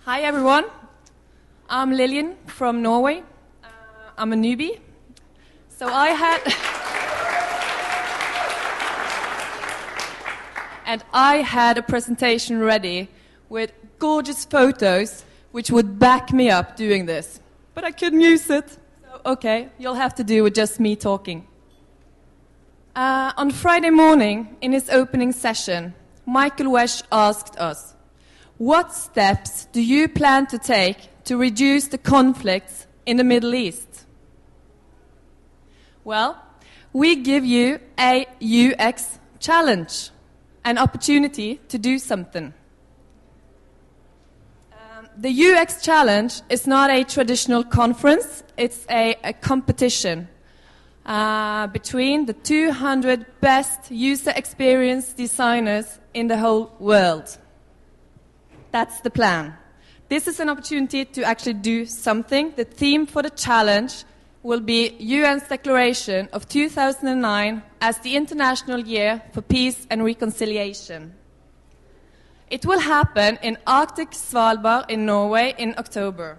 Hi 0.03 0.23
everyone, 0.23 0.65
I'm 1.69 1.93
Lillian 1.93 2.36
from 2.47 2.81
Norway. 2.81 3.23
Uh, 3.63 3.67
I'm 4.17 4.34
a 4.34 4.36
newbie. 4.36 4.79
So 5.69 5.88
I 5.88 6.10
had. 6.10 6.41
and 10.86 11.01
I 11.13 11.38
had 11.38 11.77
a 11.77 11.81
presentation 11.81 12.60
ready 12.60 13.07
with 13.51 13.73
gorgeous 13.99 14.45
photos 14.45 15.25
which 15.51 15.69
would 15.69 15.99
back 15.99 16.31
me 16.31 16.49
up 16.49 16.77
doing 16.77 17.05
this. 17.05 17.41
But 17.73 17.83
I 17.83 17.91
couldn't 17.91 18.21
use 18.21 18.49
it. 18.49 18.69
So, 18.69 19.21
okay, 19.25 19.67
you'll 19.77 20.01
have 20.05 20.15
to 20.15 20.23
do 20.23 20.43
with 20.43 20.55
just 20.55 20.79
me 20.79 20.95
talking. 20.95 21.45
Uh, 22.95 23.33
on 23.35 23.51
Friday 23.51 23.89
morning, 23.89 24.55
in 24.61 24.71
his 24.71 24.89
opening 24.89 25.33
session, 25.33 25.93
Michael 26.25 26.67
Wesch 26.67 27.03
asked 27.11 27.57
us 27.57 27.93
what 28.57 28.93
steps 28.93 29.65
do 29.73 29.81
you 29.81 30.07
plan 30.07 30.47
to 30.47 30.57
take 30.57 31.09
to 31.25 31.35
reduce 31.35 31.87
the 31.87 31.97
conflicts 31.97 32.87
in 33.05 33.17
the 33.17 33.23
Middle 33.25 33.53
East? 33.53 34.05
Well, 36.05 36.41
we 36.93 37.17
give 37.17 37.43
you 37.43 37.79
a 37.99 38.27
UX 38.41 39.19
challenge, 39.39 40.11
an 40.63 40.77
opportunity 40.77 41.59
to 41.67 41.77
do 41.77 41.99
something. 41.99 42.53
The 45.21 45.29
UX 45.29 45.84
challenge 45.84 46.41
is 46.49 46.65
not 46.65 46.89
a 46.89 47.03
traditional 47.03 47.63
conference, 47.63 48.43
it's 48.57 48.88
a, 48.89 49.15
a 49.23 49.34
competition 49.34 50.27
uh, 51.05 51.67
between 51.67 52.25
the 52.25 52.34
200 52.34 53.27
best 53.39 53.91
user 53.91 54.34
experience 54.36 55.13
designers 55.13 55.99
in 56.15 56.25
the 56.25 56.39
whole 56.39 56.75
world. 56.79 57.38
That's 58.71 59.01
the 59.01 59.12
plan. 59.12 59.53
This 60.10 60.27
is 60.27 60.39
an 60.39 60.49
opportunity 60.49 61.05
to 61.05 61.21
actually 61.21 61.53
do 61.53 61.86
something. 61.86 62.53
The 62.55 62.65
theme 62.65 63.05
for 63.05 63.21
the 63.21 63.29
challenge 63.29 64.05
will 64.41 64.60
be 64.60 64.89
UN's 64.99 65.47
declaration 65.47 66.29
of 66.34 66.49
2009 66.49 67.62
as 67.79 67.99
the 67.99 68.15
International 68.15 68.79
Year 68.79 69.21
for 69.34 69.43
Peace 69.43 69.86
and 69.91 70.03
Reconciliation. 70.03 71.13
It 72.51 72.65
will 72.65 72.79
happen 72.79 73.39
in 73.41 73.57
Arctic 73.65 74.11
Svalbard 74.11 74.89
in 74.89 75.05
Norway 75.05 75.55
in 75.57 75.73
October. 75.77 76.37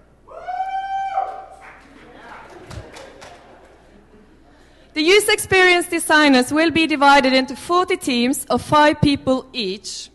The 4.92 5.00
user 5.00 5.32
experience 5.32 5.88
designers 5.88 6.52
will 6.52 6.70
be 6.70 6.86
divided 6.86 7.32
into 7.32 7.56
40 7.56 7.96
teams 7.96 8.44
of 8.50 8.60
five 8.60 9.00
people 9.00 9.46
each. 9.54 10.10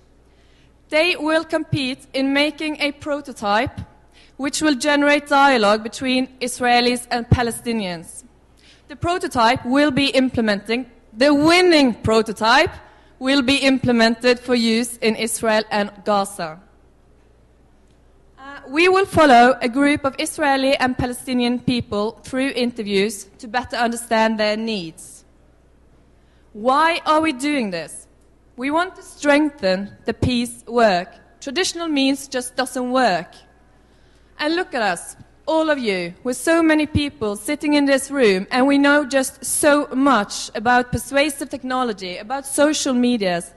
They 0.90 1.16
will 1.16 1.44
compete 1.44 2.06
in 2.14 2.32
making 2.32 2.80
a 2.80 2.92
prototype 2.92 3.82
which 4.36 4.62
will 4.62 4.76
generate 4.76 5.26
dialogue 5.26 5.82
between 5.82 6.28
Israelis 6.40 7.08
and 7.10 7.28
Palestinians. 7.28 8.24
The 8.88 8.96
prototype 8.96 9.66
will 9.66 9.90
be 9.90 10.10
implementing, 10.10 10.92
the 11.12 11.34
winning 11.34 11.96
prototype 11.96 12.70
will 13.20 13.42
be 13.42 13.58
implemented 13.58 14.40
for 14.40 14.56
use 14.56 14.98
in 14.98 15.16
Israel 15.16 15.64
and 15.72 15.92
Gaza. 16.06 16.60
Uh, 18.38 18.60
we 18.70 18.88
will 18.88 19.06
follow 19.06 19.58
a 19.62 19.70
group 19.70 20.06
of 20.06 20.16
Israeli 20.20 20.76
and 20.78 20.98
Palestinian 20.98 21.60
people 21.60 22.12
through 22.24 22.50
interviews 22.56 23.26
to 23.40 23.48
better 23.48 23.76
understand 23.76 24.40
their 24.40 24.56
needs. 24.56 25.26
Why 26.54 27.02
are 27.06 27.22
we 27.22 27.34
doing 27.34 27.72
this? 27.72 28.08
We 28.56 28.72
want 28.72 28.96
to 28.96 29.04
strengthen 29.04 29.96
the 30.06 30.14
peace 30.14 30.64
work. 30.68 31.14
Traditional 31.40 31.88
means 31.88 32.28
just 32.28 32.56
doesn't 32.56 32.92
work. 32.92 33.34
And 34.40 34.56
look 34.56 34.74
at 34.74 34.82
us, 34.82 35.16
all 35.48 35.70
of 35.70 35.80
you, 35.80 36.14
with 36.24 36.38
so 36.38 36.62
many 36.62 36.86
people 36.86 37.36
sitting 37.36 37.74
in 37.74 37.86
this 37.86 38.12
room, 38.12 38.46
and 38.52 38.68
we 38.68 38.78
know 38.78 39.06
just 39.06 39.44
so 39.44 39.88
much 39.88 40.52
about 40.54 40.92
persuasive 40.92 41.50
technology, 41.50 42.18
about 42.18 42.46
social 42.46 42.94
medias. 42.94 43.54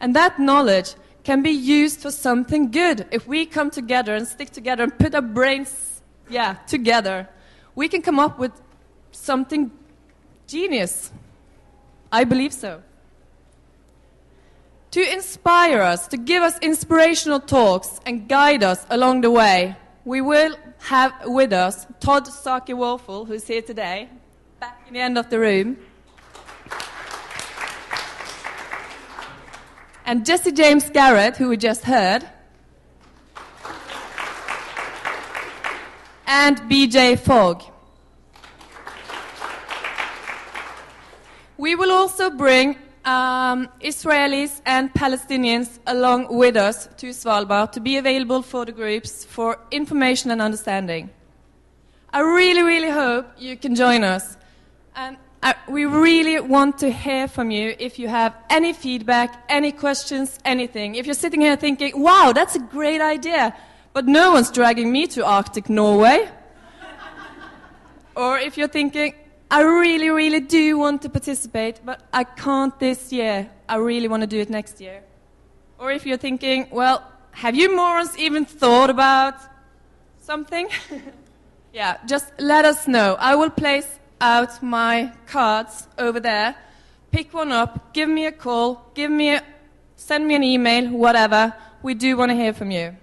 And 0.00 0.14
that 0.16 0.38
knowledge 0.38 0.94
can 1.24 1.42
be 1.42 1.50
used 1.50 2.00
for 2.00 2.10
something 2.10 2.70
good 2.70 3.06
if 3.10 3.26
we 3.26 3.44
come 3.44 3.70
together 3.70 4.14
and 4.14 4.26
stick 4.26 4.50
together 4.50 4.84
and 4.84 4.98
put 4.98 5.14
our 5.14 5.22
brains, 5.22 6.02
yeah, 6.30 6.54
together. 6.66 7.28
we 7.74 7.88
can 7.88 8.02
come 8.02 8.18
up 8.18 8.38
with 8.38 8.52
something 9.12 9.70
genius. 10.46 11.10
I 12.10 12.24
believe 12.24 12.52
so. 12.52 12.82
To 14.90 15.12
inspire 15.12 15.80
us, 15.80 16.06
to 16.08 16.18
give 16.18 16.42
us 16.42 16.58
inspirational 16.60 17.40
talks 17.40 17.98
and 18.04 18.28
guide 18.28 18.62
us 18.62 18.84
along 18.90 19.22
the 19.22 19.30
way, 19.30 19.76
we 20.04 20.20
will 20.20 20.56
have 20.80 21.12
with 21.26 21.52
us 21.52 21.86
Todd 22.00 22.26
Zaki 22.26 22.72
Warfel, 22.72 23.26
who's 23.26 23.46
here 23.46 23.62
today, 23.62 24.08
back 24.58 24.82
in 24.88 24.94
the 24.94 25.00
end 25.00 25.16
of 25.16 25.30
the 25.30 25.38
room. 25.38 25.76
And 30.04 30.26
Jesse 30.26 30.50
James 30.50 30.90
Garrett, 30.90 31.36
who 31.36 31.48
we 31.48 31.56
just 31.56 31.84
heard. 31.84 32.28
And 36.26 36.58
BJ 36.62 37.18
Fogg. 37.18 37.62
We 41.56 41.76
will 41.76 41.92
also 41.92 42.30
bring 42.30 42.76
um, 43.04 43.68
Israelis 43.80 44.60
and 44.64 44.92
Palestinians 44.94 45.78
along 45.86 46.36
with 46.36 46.56
us 46.56 46.88
to 46.98 47.10
Svalbard 47.10 47.72
to 47.72 47.80
be 47.80 47.96
available 47.96 48.42
for 48.42 48.64
the 48.64 48.72
groups 48.72 49.24
for 49.24 49.58
information 49.70 50.30
and 50.30 50.40
understanding. 50.40 51.10
I 52.12 52.20
really, 52.20 52.62
really 52.62 52.90
hope 52.90 53.26
you 53.38 53.56
can 53.56 53.74
join 53.74 54.04
us. 54.04 54.36
And 54.94 55.16
I, 55.42 55.54
we 55.68 55.86
really 55.86 56.38
want 56.40 56.78
to 56.78 56.90
hear 56.90 57.26
from 57.26 57.50
you 57.50 57.74
if 57.78 57.98
you 57.98 58.06
have 58.08 58.36
any 58.50 58.72
feedback, 58.72 59.44
any 59.48 59.72
questions, 59.72 60.38
anything. 60.44 60.94
If 60.94 61.06
you're 61.06 61.14
sitting 61.14 61.40
here 61.40 61.56
thinking, 61.56 62.00
wow, 62.00 62.32
that's 62.34 62.54
a 62.54 62.60
great 62.60 63.00
idea, 63.00 63.56
but 63.92 64.06
no 64.06 64.32
one's 64.32 64.50
dragging 64.50 64.92
me 64.92 65.06
to 65.08 65.24
Arctic 65.24 65.68
Norway. 65.68 66.28
or 68.16 68.38
if 68.38 68.56
you're 68.56 68.68
thinking, 68.68 69.14
I 69.52 69.60
really, 69.60 70.08
really 70.08 70.40
do 70.40 70.78
want 70.78 71.02
to 71.02 71.10
participate, 71.10 71.84
but 71.84 72.00
I 72.10 72.24
can't 72.24 72.72
this 72.78 73.12
year. 73.12 73.50
I 73.68 73.76
really 73.76 74.08
want 74.08 74.22
to 74.22 74.26
do 74.26 74.40
it 74.40 74.48
next 74.48 74.80
year. 74.80 75.02
Or 75.78 75.92
if 75.92 76.06
you're 76.06 76.16
thinking, 76.16 76.68
well, 76.70 77.06
have 77.32 77.54
you 77.54 77.76
morons 77.76 78.16
even 78.16 78.46
thought 78.46 78.88
about 78.88 79.34
something? 80.22 80.70
yeah, 81.74 81.98
just 82.06 82.32
let 82.38 82.64
us 82.64 82.88
know. 82.88 83.14
I 83.20 83.34
will 83.34 83.50
place 83.50 83.98
out 84.22 84.62
my 84.62 85.12
cards 85.26 85.86
over 85.98 86.18
there. 86.18 86.56
Pick 87.10 87.34
one 87.34 87.52
up, 87.52 87.92
give 87.92 88.08
me 88.08 88.24
a 88.24 88.32
call, 88.32 88.90
give 88.94 89.10
me 89.10 89.34
a, 89.34 89.42
send 89.96 90.26
me 90.26 90.34
an 90.34 90.44
email, 90.44 90.88
whatever. 90.88 91.52
We 91.82 91.92
do 91.92 92.16
want 92.16 92.30
to 92.30 92.36
hear 92.36 92.54
from 92.54 92.70
you. 92.70 92.96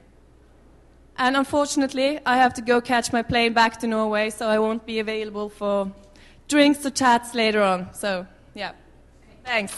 And 1.16 1.38
unfortunately, 1.38 2.20
I 2.26 2.38
have 2.38 2.56
to 2.56 2.64
go 2.64 2.82
catch 2.82 3.14
my 3.14 3.22
plane 3.22 3.54
back 3.54 3.80
to 3.82 3.88
Norway, 3.88 4.32
so 4.32 4.48
I 4.48 4.58
won't 4.58 4.84
be 4.88 4.98
available 4.98 5.50
for 5.50 5.92
drinks 6.50 6.86
or 6.86 6.90
chats 6.90 7.34
later 7.34 7.62
on. 7.62 7.94
So, 7.94 8.28
yeah. 8.54 8.74
Thanks. 9.46 9.78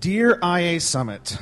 Dear 0.00 0.40
IA 0.42 0.80
Summit, 0.80 1.38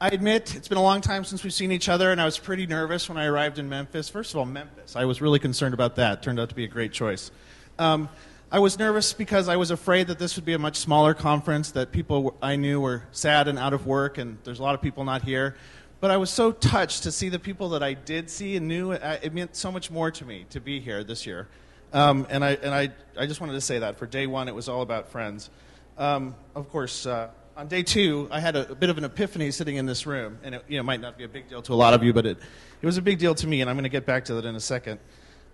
I 0.00 0.10
admit 0.10 0.54
it's 0.54 0.68
been 0.68 0.78
a 0.78 0.82
long 0.82 1.00
time 1.00 1.24
since 1.24 1.42
we've 1.42 1.52
seen 1.52 1.72
each 1.72 1.88
other, 1.88 2.12
and 2.12 2.20
I 2.20 2.24
was 2.24 2.38
pretty 2.38 2.68
nervous 2.68 3.08
when 3.08 3.18
I 3.18 3.24
arrived 3.24 3.58
in 3.58 3.68
Memphis. 3.68 4.08
First 4.08 4.32
of 4.32 4.38
all, 4.38 4.46
Memphis. 4.46 4.94
I 4.94 5.06
was 5.06 5.20
really 5.20 5.40
concerned 5.40 5.74
about 5.74 5.96
that. 5.96 6.22
Turned 6.22 6.38
out 6.38 6.50
to 6.50 6.54
be 6.54 6.62
a 6.62 6.68
great 6.68 6.92
choice. 6.92 7.32
Um, 7.80 8.08
I 8.50 8.60
was 8.60 8.78
nervous 8.78 9.12
because 9.12 9.46
I 9.46 9.56
was 9.56 9.70
afraid 9.70 10.06
that 10.06 10.18
this 10.18 10.36
would 10.36 10.46
be 10.46 10.54
a 10.54 10.58
much 10.58 10.76
smaller 10.76 11.12
conference, 11.12 11.72
that 11.72 11.92
people 11.92 12.34
I 12.40 12.56
knew 12.56 12.80
were 12.80 13.02
sad 13.12 13.46
and 13.46 13.58
out 13.58 13.74
of 13.74 13.86
work, 13.86 14.16
and 14.16 14.38
there's 14.44 14.58
a 14.58 14.62
lot 14.62 14.74
of 14.74 14.80
people 14.80 15.04
not 15.04 15.20
here. 15.20 15.54
But 16.00 16.10
I 16.10 16.16
was 16.16 16.30
so 16.30 16.52
touched 16.52 17.02
to 17.02 17.12
see 17.12 17.28
the 17.28 17.38
people 17.38 17.68
that 17.70 17.82
I 17.82 17.92
did 17.92 18.30
see 18.30 18.56
and 18.56 18.66
knew. 18.66 18.92
It 18.92 19.34
meant 19.34 19.54
so 19.54 19.70
much 19.70 19.90
more 19.90 20.10
to 20.12 20.24
me 20.24 20.46
to 20.48 20.60
be 20.60 20.80
here 20.80 21.04
this 21.04 21.26
year. 21.26 21.46
Um, 21.92 22.26
and 22.30 22.42
I, 22.42 22.52
and 22.52 22.74
I, 22.74 22.90
I 23.18 23.26
just 23.26 23.38
wanted 23.38 23.52
to 23.52 23.60
say 23.60 23.80
that. 23.80 23.98
For 23.98 24.06
day 24.06 24.26
one, 24.26 24.48
it 24.48 24.54
was 24.54 24.66
all 24.66 24.80
about 24.80 25.10
friends. 25.10 25.50
Um, 25.98 26.34
of 26.54 26.70
course, 26.70 27.04
uh, 27.04 27.28
on 27.54 27.68
day 27.68 27.82
two, 27.82 28.28
I 28.30 28.40
had 28.40 28.56
a, 28.56 28.70
a, 28.70 28.74
bit 28.74 28.88
of 28.88 28.96
an 28.96 29.04
epiphany 29.04 29.50
sitting 29.50 29.76
in 29.76 29.84
this 29.84 30.06
room, 30.06 30.38
and 30.42 30.54
it 30.54 30.64
you 30.68 30.78
know, 30.78 30.84
might 30.84 31.02
not 31.02 31.18
be 31.18 31.24
a 31.24 31.28
big 31.28 31.50
deal 31.50 31.60
to 31.60 31.74
a 31.74 31.74
lot 31.74 31.92
of 31.92 32.02
you, 32.02 32.14
but 32.14 32.24
it, 32.24 32.38
it 32.80 32.86
was 32.86 32.96
a 32.96 33.02
big 33.02 33.18
deal 33.18 33.34
to 33.34 33.46
me, 33.46 33.60
and 33.60 33.68
I'm 33.68 33.76
going 33.76 33.82
to 33.82 33.90
get 33.90 34.06
back 34.06 34.24
to 34.26 34.34
that 34.34 34.46
in 34.46 34.54
a 34.54 34.60
second. 34.60 35.00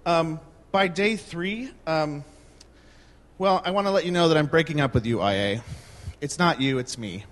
Um, 0.06 0.38
by 0.70 0.86
day 0.86 1.16
three, 1.16 1.70
um, 1.88 2.24
well, 3.36 3.60
I 3.64 3.72
want 3.72 3.88
to 3.88 3.90
let 3.90 4.04
you 4.04 4.12
know 4.12 4.28
that 4.28 4.36
I'm 4.36 4.46
breaking 4.46 4.80
up 4.80 4.94
with 4.94 5.06
you, 5.06 5.20
IA. 5.20 5.64
It's 6.20 6.38
not 6.38 6.60
you, 6.60 6.78
it's 6.78 6.96
me. 6.96 7.24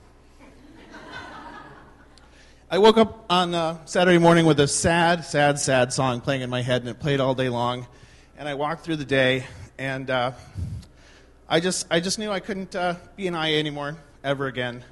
I 2.69 2.79
woke 2.79 2.97
up 2.97 3.25
on 3.31 3.55
uh, 3.55 3.85
Saturday 3.85 4.19
morning 4.19 4.45
with 4.45 4.59
a 4.59 4.67
sad, 4.67 5.25
sad, 5.25 5.61
sad 5.61 5.93
song 5.93 6.21
playing 6.21 6.43
in 6.43 6.51
my 6.51 6.61
head, 6.61 6.83
and 6.83 6.89
it 6.89 6.99
played 6.99 7.21
all 7.21 7.37
day 7.37 7.49
long. 7.49 7.87
And 8.37 8.49
I 8.49 8.55
walked 8.55 8.85
through 8.85 8.97
the 8.97 9.05
day, 9.05 9.47
and 9.79 10.11
uh, 10.11 10.33
I 11.49 11.61
just, 11.61 11.87
I 11.89 12.01
just 12.01 12.19
knew 12.19 12.33
I 12.33 12.41
couldn't 12.41 12.75
uh, 12.75 12.97
be 13.15 13.29
an 13.29 13.35
IA 13.35 13.61
anymore, 13.61 13.97
ever 14.25 14.49
again. 14.49 14.85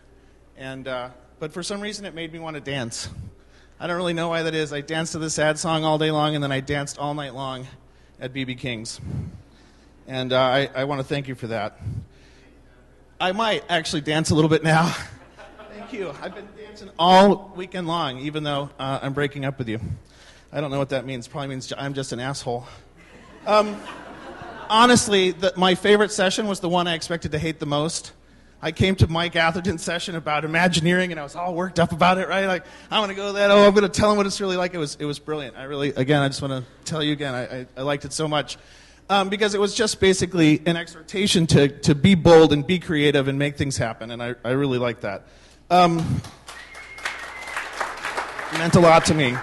And, 0.57 0.87
uh, 0.87 1.09
but 1.41 1.53
for 1.53 1.65
some 1.65 1.81
reason, 1.81 2.05
it 2.05 2.15
made 2.15 2.33
me 2.33 2.39
want 2.39 2.55
to 2.55 2.61
dance. 2.61 3.09
I 3.81 3.89
don't 3.89 3.97
really 3.97 4.15
know 4.15 4.29
why 4.29 4.45
that 4.45 4.55
is. 4.55 4.73
I 4.73 4.81
danced 4.81 5.13
to 5.13 5.19
the 5.19 5.31
sad 5.31 5.59
song 5.59 5.85
all 5.85 5.99
day 5.99 6.13
long, 6.13 6.37
and 6.37 6.45
then 6.45 6.53
I 6.53 6.61
danced 6.61 6.99
all 6.99 7.15
night 7.15 7.35
long 7.35 7.67
at 8.21 8.33
BB 8.33 8.59
King's. 8.59 9.01
And 10.11 10.33
uh, 10.33 10.41
I, 10.41 10.69
I 10.75 10.85
want 10.85 11.01
to 11.01 11.07
thank 11.07 11.29
you 11.29 11.37
for 11.37 11.47
that. 11.47 11.79
I 13.21 13.31
might 13.31 13.63
actually 13.69 14.01
dance 14.01 14.31
a 14.31 14.35
little 14.35 14.51
bit 14.51 14.65
now. 14.65 14.93
thank 15.73 15.93
you. 15.93 16.13
I've 16.21 16.35
been 16.35 16.49
dancing 16.59 16.91
all 16.99 17.53
weekend 17.55 17.87
long, 17.87 18.19
even 18.19 18.43
though 18.43 18.71
uh, 18.81 18.99
I'm 19.03 19.13
breaking 19.13 19.45
up 19.45 19.57
with 19.57 19.69
you. 19.69 19.79
I 20.53 20.61
don't 20.61 20.73
know 20.73 20.81
what 20.81 20.89
that 20.89 21.07
means. 21.07 21.29
Probably 21.29 21.47
means 21.47 21.73
I'm 21.79 21.95
just 21.95 22.11
an 22.11 22.19
asshole. 22.19 22.67
Um, 23.47 23.81
honestly, 24.69 25.31
the, 25.31 25.53
my 25.57 25.77
favorite 25.77 26.11
session 26.11 26.49
was 26.49 26.59
the 26.59 26.69
one 26.69 26.89
I 26.89 26.95
expected 26.95 27.31
to 27.31 27.39
hate 27.39 27.61
the 27.61 27.67
most. 27.67 28.11
I 28.61 28.73
came 28.73 28.97
to 28.97 29.07
Mike 29.07 29.37
Atherton's 29.37 29.85
session 29.85 30.17
about 30.17 30.45
Imagineering, 30.45 31.13
and 31.13 31.21
I 31.21 31.23
was 31.23 31.37
all 31.37 31.55
worked 31.55 31.79
up 31.79 31.93
about 31.93 32.19
it, 32.19 32.27
right? 32.27 32.47
Like, 32.47 32.65
I'm 32.91 32.99
going 32.99 33.11
to 33.11 33.15
go 33.15 33.29
to 33.29 33.33
that. 33.35 33.53
Oh, 33.53 33.65
I'm 33.65 33.75
going 33.75 33.89
to 33.89 33.89
tell 33.89 34.11
him 34.11 34.17
what 34.17 34.27
it's 34.27 34.41
really 34.41 34.57
like. 34.57 34.75
It 34.75 34.79
was, 34.79 34.97
it 34.99 35.05
was 35.05 35.21
brilliant. 35.21 35.57
I 35.57 35.63
really, 35.63 35.91
again, 35.91 36.21
I 36.21 36.27
just 36.27 36.43
want 36.43 36.65
to 36.65 36.85
tell 36.85 37.01
you 37.01 37.13
again, 37.13 37.33
I, 37.33 37.61
I, 37.61 37.67
I 37.77 37.83
liked 37.83 38.05
it 38.05 38.13
so 38.13 38.27
much. 38.27 38.59
Um, 39.11 39.29
because 39.29 39.55
it 39.55 39.61
was 39.61 39.75
just 39.75 39.99
basically 39.99 40.63
an 40.67 40.77
exhortation 40.77 41.45
to, 41.49 41.67
to 41.81 41.97
be 41.97 42.15
bold 42.15 42.53
and 42.53 42.65
be 42.65 42.79
creative 42.79 43.27
and 43.27 43.37
make 43.41 43.57
things 43.57 43.77
happen, 43.77 44.13
and 44.13 44.23
I, 44.23 44.37
I 44.45 44.51
really 44.51 44.79
like 44.79 45.01
that. 45.01 45.27
Um, 45.69 45.97
meant 48.57 48.77
a 48.77 48.81
lot 48.81 49.05
to 49.07 49.15
me. 49.15 49.35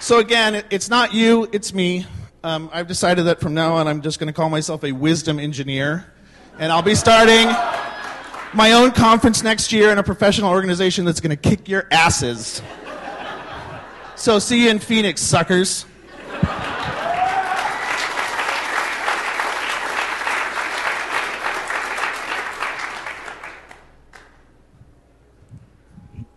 So, 0.00 0.18
again, 0.18 0.56
it, 0.56 0.66
it's 0.70 0.90
not 0.90 1.14
you, 1.14 1.48
it's 1.52 1.72
me. 1.72 2.04
Um, 2.42 2.68
I've 2.72 2.88
decided 2.88 3.26
that 3.26 3.40
from 3.40 3.54
now 3.54 3.74
on 3.74 3.86
I'm 3.86 4.02
just 4.02 4.18
going 4.18 4.26
to 4.26 4.32
call 4.32 4.50
myself 4.50 4.82
a 4.82 4.90
wisdom 4.90 5.38
engineer. 5.38 6.12
And 6.58 6.72
I'll 6.72 6.82
be 6.82 6.96
starting 6.96 7.46
my 8.52 8.72
own 8.72 8.90
conference 8.90 9.44
next 9.44 9.72
year 9.72 9.92
in 9.92 9.98
a 9.98 10.02
professional 10.02 10.50
organization 10.50 11.04
that's 11.04 11.20
going 11.20 11.30
to 11.30 11.36
kick 11.36 11.68
your 11.68 11.86
asses. 11.92 12.60
So 14.16 14.40
see 14.40 14.64
you 14.64 14.70
in 14.70 14.80
Phoenix, 14.80 15.20
suckers. 15.20 15.86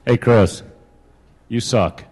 Hey, 0.07 0.17
Chris, 0.17 0.61
you 1.49 1.59
suck. 1.59 2.03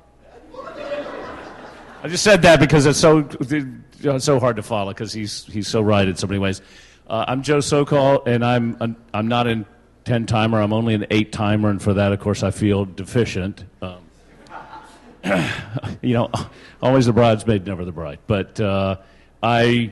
I 2.02 2.08
just 2.08 2.24
said 2.24 2.42
that 2.42 2.60
because 2.60 2.88
it's 2.88 2.98
so 2.98 3.20
it's 3.40 4.26
so 4.26 4.40
hard 4.40 4.56
to 4.56 4.64
follow 4.64 4.92
because 4.92 5.14
he's 5.14 5.46
he's 5.46 5.68
so 5.68 5.80
right 5.80 6.08
in 6.08 6.16
so 6.16 6.26
many 6.26 6.40
ways. 6.40 6.64
Uh, 7.08 7.26
I'm 7.28 7.44
Joe 7.44 7.60
Sokohl, 7.60 8.26
and 8.26 8.44
I'm 8.44 8.98
I'm 9.14 9.28
not 9.28 9.46
a 9.46 9.64
ten 10.06 10.26
timer. 10.26 10.60
I'm 10.60 10.74
only 10.74 10.96
an 10.96 11.06
eight 11.12 11.32
timer, 11.32 11.70
and 11.70 11.80
for 11.80 11.94
that, 11.94 12.12
of 12.12 12.20
course, 12.20 12.42
I 12.42 12.50
feel 12.50 12.86
deficient. 12.86 13.64
Um, 13.84 14.00
you 16.02 16.16
know, 16.16 16.32
always 16.82 17.06
the 17.06 17.14
bridesmaid, 17.14 17.68
never 17.68 17.86
the 17.86 17.92
bride. 17.92 18.18
But 18.26 18.60
uh, 18.60 18.98
I 19.44 19.92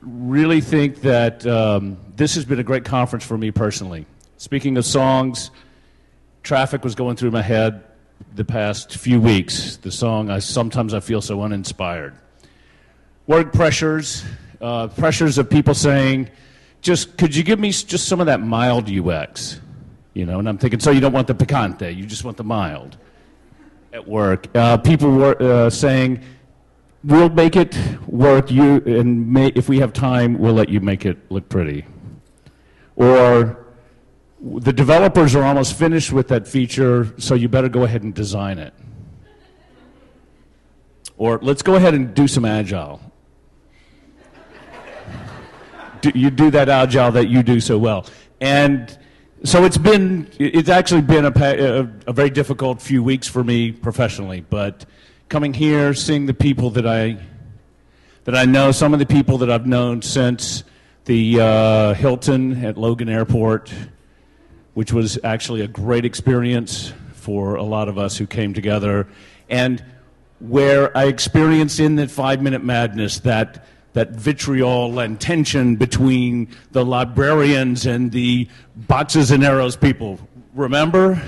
really 0.00 0.60
think 0.60 1.00
that 1.00 1.44
um, 1.48 1.96
this 2.14 2.36
has 2.36 2.44
been 2.44 2.60
a 2.60 2.64
great 2.64 2.84
conference 2.84 3.26
for 3.26 3.36
me 3.36 3.50
personally. 3.50 4.06
Speaking 4.36 4.76
of 4.76 4.84
songs, 4.84 5.50
traffic 6.42 6.84
was 6.84 6.94
going 6.94 7.16
through 7.16 7.30
my 7.30 7.42
head 7.42 7.84
the 8.34 8.44
past 8.44 8.96
few 8.96 9.20
weeks. 9.20 9.76
The 9.76 9.90
song, 9.90 10.30
I 10.30 10.38
sometimes 10.38 10.94
I 10.94 11.00
feel 11.00 11.20
so 11.20 11.42
uninspired. 11.42 12.14
Work 13.26 13.52
pressures, 13.52 14.24
uh, 14.60 14.88
pressures 14.88 15.38
of 15.38 15.48
people 15.48 15.74
saying, 15.74 16.30
just 16.80 17.16
could 17.16 17.34
you 17.34 17.42
give 17.42 17.60
me 17.60 17.70
just 17.70 18.08
some 18.08 18.20
of 18.20 18.26
that 18.26 18.40
mild 18.40 18.90
UX? 18.90 19.60
You 20.14 20.26
know, 20.26 20.38
and 20.38 20.48
I'm 20.48 20.58
thinking, 20.58 20.80
so 20.80 20.90
you 20.90 21.00
don't 21.00 21.12
want 21.12 21.28
the 21.28 21.34
picante, 21.34 21.94
you 21.94 22.04
just 22.04 22.24
want 22.24 22.36
the 22.36 22.44
mild 22.44 22.98
at 23.92 24.06
work. 24.06 24.48
Uh, 24.54 24.76
people 24.78 25.10
were 25.12 25.40
uh, 25.40 25.70
saying, 25.70 26.22
we'll 27.04 27.30
make 27.30 27.56
it 27.56 27.76
work. 28.06 28.50
You 28.50 28.82
and 28.86 29.30
may, 29.32 29.48
if 29.48 29.68
we 29.68 29.78
have 29.78 29.92
time, 29.92 30.38
we'll 30.38 30.54
let 30.54 30.68
you 30.68 30.80
make 30.80 31.06
it 31.06 31.18
look 31.30 31.48
pretty. 31.48 31.86
Or 32.96 33.61
the 34.42 34.72
developers 34.72 35.34
are 35.36 35.44
almost 35.44 35.78
finished 35.78 36.12
with 36.12 36.28
that 36.28 36.48
feature, 36.48 37.14
so 37.18 37.34
you 37.34 37.48
better 37.48 37.68
go 37.68 37.84
ahead 37.84 38.02
and 38.02 38.12
design 38.12 38.58
it. 38.58 38.74
Or 41.16 41.38
let's 41.40 41.62
go 41.62 41.76
ahead 41.76 41.94
and 41.94 42.12
do 42.12 42.26
some 42.26 42.44
agile. 42.44 43.00
do, 46.00 46.10
you 46.14 46.30
do 46.30 46.50
that 46.50 46.68
agile 46.68 47.12
that 47.12 47.28
you 47.28 47.44
do 47.44 47.60
so 47.60 47.78
well. 47.78 48.06
And 48.40 48.98
so 49.44 49.64
it's 49.64 49.78
been, 49.78 50.28
it's 50.38 50.68
actually 50.68 51.02
been 51.02 51.24
a, 51.24 51.88
a, 52.08 52.12
very 52.12 52.30
difficult 52.30 52.82
few 52.82 53.02
weeks 53.02 53.28
for 53.28 53.44
me 53.44 53.70
professionally, 53.70 54.40
but 54.40 54.84
coming 55.28 55.54
here, 55.54 55.94
seeing 55.94 56.26
the 56.26 56.34
people 56.34 56.70
that 56.70 56.86
I, 56.86 57.18
that 58.24 58.34
I 58.34 58.44
know, 58.44 58.72
some 58.72 58.92
of 58.92 58.98
the 58.98 59.06
people 59.06 59.38
that 59.38 59.50
I've 59.50 59.66
known 59.66 60.02
since 60.02 60.64
the 61.04 61.40
uh, 61.40 61.94
Hilton 61.94 62.64
at 62.64 62.76
Logan 62.76 63.08
Airport, 63.08 63.72
which 64.74 64.92
was 64.92 65.18
actually 65.24 65.60
a 65.60 65.68
great 65.68 66.04
experience 66.04 66.92
for 67.12 67.54
a 67.54 67.62
lot 67.62 67.88
of 67.88 67.98
us 67.98 68.16
who 68.16 68.26
came 68.26 68.54
together, 68.54 69.06
and 69.48 69.84
where 70.40 70.96
I 70.96 71.04
experienced 71.04 71.78
in 71.78 71.96
that 71.96 72.10
five 72.10 72.42
minute 72.42 72.64
madness 72.64 73.20
that 73.20 73.66
that 73.92 74.10
vitriol 74.10 74.98
and 74.98 75.20
tension 75.20 75.76
between 75.76 76.48
the 76.72 76.84
librarians 76.84 77.86
and 77.86 78.10
the 78.10 78.48
boxes 78.74 79.30
and 79.30 79.44
arrows 79.44 79.76
people. 79.76 80.18
Remember? 80.54 81.22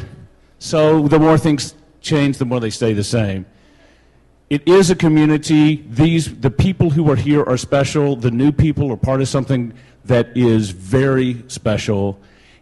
So 0.59 1.07
the 1.09 1.19
more 1.19 1.37
things 1.37 1.75
change, 2.01 2.39
the 2.39 2.47
more 2.47 2.61
they 2.61 2.71
stay 2.71 2.95
the 2.95 3.05
same. 3.05 3.45
It 4.51 4.67
is 4.67 4.91
a 4.91 4.95
community. 4.95 5.85
These 5.89 6.41
the 6.41 6.51
people 6.51 6.91
who 6.91 7.11
are 7.11 7.17
here 7.17 7.43
are 7.43 7.57
special. 7.57 8.17
The 8.17 8.31
new 8.31 8.53
people 8.53 8.91
are 8.93 8.97
part 8.97 9.21
of 9.21 9.29
something 9.29 9.75
that 10.05 10.37
is 10.37 10.71
very 10.71 11.45
special. 11.49 12.19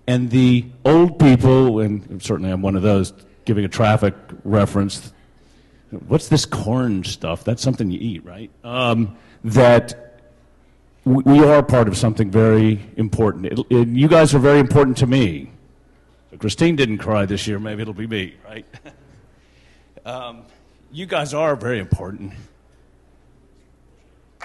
And 0.07 0.31
the 0.31 0.67
old 0.85 1.19
people, 1.19 1.81
and 1.81 2.23
certainly 2.23 2.51
I'm 2.51 2.63
one 2.63 2.77
of 2.77 2.83
those, 2.83 3.13
giving 3.45 3.65
a 3.65 3.69
traffic 3.69 4.15
reference. 4.45 5.13
What's 6.07 6.29
this 6.29 6.45
corn 6.45 7.05
stuff? 7.05 7.45
That's 7.45 7.63
something 7.63 7.91
you 7.91 7.99
eat, 8.01 8.25
right? 8.25 8.51
Um, 8.65 9.17
that 9.45 10.21
we 11.05 11.41
are 11.45 11.63
part 11.63 11.89
of 11.89 11.97
something 11.97 12.31
very 12.31 12.81
important. 12.97 13.47
It, 13.47 13.59
it, 13.71 13.89
you 13.89 14.09
guys 14.09 14.35
are 14.35 14.39
very 14.39 14.61
important 14.61 14.97
to 14.99 15.07
me. 15.07 15.51
So 16.31 16.39
Christine 16.39 16.77
didn't 16.77 16.99
cry 16.99 17.27
this 17.27 17.47
year. 17.47 17.59
Maybe 17.59 17.83
it'll 17.83 17.95
be 17.95 18.07
me, 18.07 18.35
right? 18.45 18.65
um, 20.05 20.45
you 20.93 21.07
guys 21.07 21.35
are 21.35 21.57
very 21.57 21.79
important. 21.79 22.33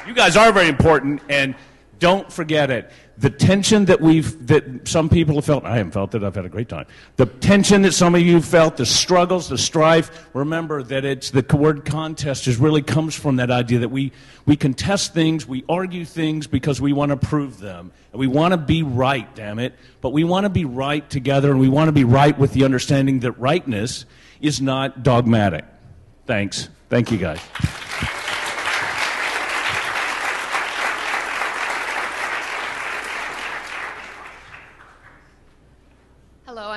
You 0.06 0.13
guys 0.13 0.36
are 0.36 0.52
very 0.52 0.67
important, 0.67 1.22
and 1.30 1.56
don't 2.00 2.32
forget 2.32 2.70
it. 2.70 2.91
The 3.19 3.32
tension 3.32 3.86
that 3.86 3.99
we've, 3.99 4.45
that 4.45 4.88
some 4.88 5.10
people 5.10 5.36
have 5.36 5.45
felt, 5.45 5.65
I 5.65 5.77
haven't 5.77 5.91
felt 5.91 6.13
it, 6.13 6.23
I've 6.23 6.36
had 6.36 6.45
a 6.45 6.49
great 6.49 6.69
time. 6.69 6.86
The 7.15 7.25
tension 7.25 7.82
that 7.82 7.93
some 7.93 8.13
of 8.13 8.21
you 8.21 8.41
felt, 8.41 8.77
the 8.77 8.86
struggles, 8.86 9.49
the 9.49 9.58
strife, 9.58 10.27
remember 10.34 10.84
that 10.84 11.03
it's 11.03 11.32
the 11.32 11.43
word 11.58 11.84
contest 11.84 12.47
is 12.47 12.58
really 12.58 12.84
comes 12.84 13.15
from 13.15 13.38
that 13.38 13.49
idea 13.49 13.80
that 13.80 13.89
we, 13.89 14.12
we 14.45 14.56
contest 14.56 15.15
things, 15.15 15.47
we 15.47 15.65
argue 15.67 16.06
things 16.06 16.45
because 16.45 16.80
we 16.80 16.93
want 16.93 17.10
to 17.10 17.17
prove 17.17 17.60
them. 17.60 17.91
And 18.12 18.19
we 18.19 18.27
want 18.27 18.51
to 18.51 18.58
be 18.58 18.84
right, 18.84 19.34
damn 19.36 19.58
it. 19.58 19.73
But 20.01 20.12
we 20.12 20.23
want 20.23 20.43
to 20.43 20.49
be 20.51 20.65
right 20.65 21.10
together 21.10 21.49
and 21.49 21.60
we 21.60 21.69
want 21.69 21.88
to 21.88 21.93
be 21.93 22.03
right 22.03 22.38
with 22.38 22.53
the 22.53 22.65
understanding 22.65 23.21
that 23.21 23.32
rightness 23.34 24.06
is 24.41 24.62
not 24.62 25.01
dogmatic. 25.01 25.65
Thanks. 26.27 26.69
Thank 26.89 27.12
you 27.12 27.17
guys. 27.17 27.39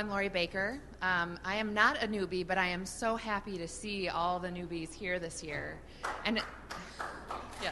I'm 0.01 0.09
Lori 0.21 0.29
Baker. 0.29 0.79
Um, 1.01 1.39
I 1.47 1.57
am 1.57 1.73
not 1.73 2.03
a 2.03 2.07
newbie, 2.07 2.47
but 2.47 2.59
I 2.59 2.67
am 2.67 2.85
so 2.85 3.17
happy 3.17 3.57
to 3.57 3.67
see 3.67 4.11
all 4.11 4.39
the 4.39 4.51
newbies 4.51 4.93
here 4.93 5.19
this 5.19 5.43
year. 5.43 5.79
And 6.27 6.43
yeah. 7.63 7.71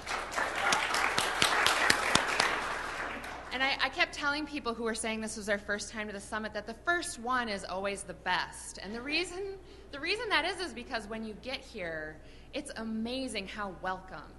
And 3.52 3.62
I, 3.62 3.76
I, 3.82 3.90
kept 3.90 4.14
telling 4.14 4.46
people 4.46 4.72
who 4.72 4.84
were 4.84 4.94
saying 4.94 5.20
this 5.20 5.36
was 5.36 5.44
their 5.44 5.58
first 5.58 5.92
time 5.92 6.06
to 6.06 6.12
the 6.14 6.20
summit 6.20 6.54
that 6.54 6.66
the 6.66 6.76
first 6.86 7.18
one 7.18 7.50
is 7.50 7.66
always 7.66 8.02
the 8.02 8.14
best. 8.14 8.78
And 8.82 8.94
the 8.94 9.02
reason, 9.02 9.58
the 9.92 10.00
reason 10.00 10.26
that 10.30 10.46
is 10.46 10.58
is 10.58 10.72
because 10.72 11.06
when 11.06 11.26
you 11.26 11.34
get 11.42 11.60
here, 11.60 12.16
it's 12.54 12.70
amazing 12.76 13.46
how 13.46 13.74
welcomed 13.82 14.37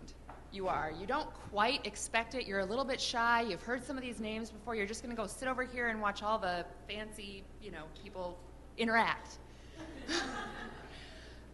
you 0.51 0.67
are. 0.67 0.91
You 0.99 1.05
don't 1.05 1.29
quite 1.51 1.85
expect 1.85 2.35
it. 2.35 2.45
You're 2.45 2.59
a 2.59 2.65
little 2.65 2.85
bit 2.85 2.99
shy. 2.99 3.41
You've 3.41 3.62
heard 3.62 3.83
some 3.83 3.97
of 3.97 4.03
these 4.03 4.19
names 4.19 4.49
before. 4.49 4.75
You're 4.75 4.85
just 4.85 5.03
going 5.03 5.15
to 5.15 5.21
go 5.21 5.27
sit 5.27 5.47
over 5.47 5.63
here 5.63 5.88
and 5.89 6.01
watch 6.01 6.23
all 6.23 6.39
the 6.39 6.65
fancy, 6.88 7.43
you 7.62 7.71
know, 7.71 7.83
people 8.01 8.38
interact. 8.77 9.38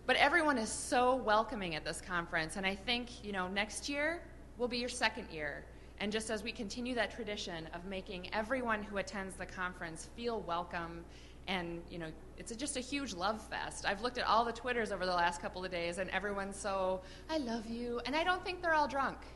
but 0.06 0.16
everyone 0.16 0.58
is 0.58 0.70
so 0.70 1.16
welcoming 1.16 1.76
at 1.76 1.84
this 1.84 2.02
conference, 2.02 2.56
and 2.56 2.66
I 2.66 2.76
think, 2.76 3.24
you 3.24 3.32
know, 3.32 3.48
next 3.48 3.90
year 3.90 4.22
will 4.58 4.68
be 4.68 4.78
your 4.78 4.90
second 4.90 5.28
year. 5.32 5.66
And 6.00 6.12
just 6.12 6.30
as 6.30 6.44
we 6.44 6.52
continue 6.52 6.94
that 6.96 7.16
tradition 7.16 7.70
of 7.74 7.86
making 7.86 8.34
everyone 8.34 8.84
who 8.84 8.98
attends 8.98 9.36
the 9.36 9.46
conference 9.46 10.10
feel 10.16 10.42
welcome 10.42 11.06
and 11.48 11.82
you 11.90 12.00
know 12.00 12.08
it's 12.38 12.52
a, 12.52 12.56
just 12.56 12.78
a 12.78 12.80
huge 12.80 13.14
love 13.14 13.42
fest. 13.42 13.86
I've 13.86 14.02
looked 14.02 14.18
at 14.18 14.26
all 14.26 14.44
the 14.44 14.52
twitters 14.52 14.92
over 14.92 15.06
the 15.06 15.14
last 15.14 15.42
couple 15.42 15.64
of 15.64 15.72
days 15.72 15.98
and 15.98 16.10
everyone's 16.10 16.56
so 16.58 17.02
i 17.30 17.38
love 17.38 17.66
you. 17.68 18.02
And 18.06 18.16
i 18.16 18.24
don't 18.24 18.44
think 18.44 18.62
they're 18.62 18.74
all 18.74 18.88
drunk. 18.88 19.18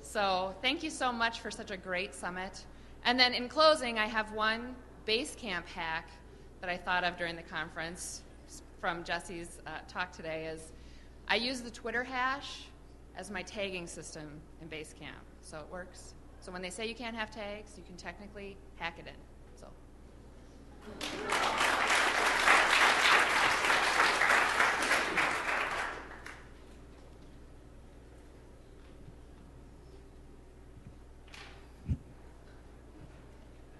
So 0.00 0.54
thank 0.62 0.82
you 0.82 0.88
so 0.88 1.12
much 1.12 1.40
for 1.40 1.50
such 1.50 1.70
a 1.70 1.76
great 1.76 2.14
summit. 2.14 2.64
And 3.04 3.20
then 3.20 3.34
in 3.34 3.46
closing 3.46 3.98
i 3.98 4.06
have 4.06 4.32
one 4.32 4.74
Basecamp 5.06 5.66
hack 5.66 6.08
that 6.62 6.70
i 6.70 6.78
thought 6.78 7.04
of 7.04 7.18
during 7.18 7.36
the 7.36 7.42
conference 7.42 8.22
from 8.80 9.04
jesse's 9.04 9.58
uh, 9.66 9.80
talk 9.86 10.10
today 10.10 10.46
is 10.46 10.72
i 11.28 11.36
use 11.36 11.60
the 11.60 11.70
twitter 11.70 12.02
hash 12.02 12.62
as 13.18 13.30
my 13.30 13.42
tagging 13.42 13.86
system 13.86 14.40
in 14.62 14.68
Basecamp. 14.68 15.26
So 15.42 15.58
it 15.58 15.66
works. 15.70 16.14
So 16.40 16.52
when 16.52 16.62
they 16.62 16.70
say 16.70 16.86
you 16.86 16.94
can't 16.94 17.16
have 17.16 17.30
tags, 17.30 17.72
you 17.76 17.82
can 17.82 17.96
technically 17.96 18.56
hack 18.76 18.94
it 18.98 19.06
in. 19.06 19.27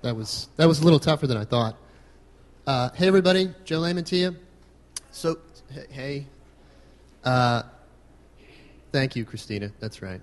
That 0.02 0.16
was 0.16 0.48
that 0.56 0.66
was 0.66 0.80
a 0.80 0.84
little 0.84 0.98
tougher 0.98 1.26
than 1.26 1.36
I 1.36 1.44
thought. 1.44 1.76
Uh, 2.66 2.88
hey 2.94 3.06
everybody, 3.06 3.52
Joe 3.64 3.80
Lamantia 3.80 4.18
you. 4.18 4.36
So 5.10 5.38
hey, 5.90 6.26
uh, 7.24 7.62
thank 8.92 9.16
you, 9.16 9.26
Christina. 9.26 9.70
That's 9.80 10.00
right. 10.00 10.20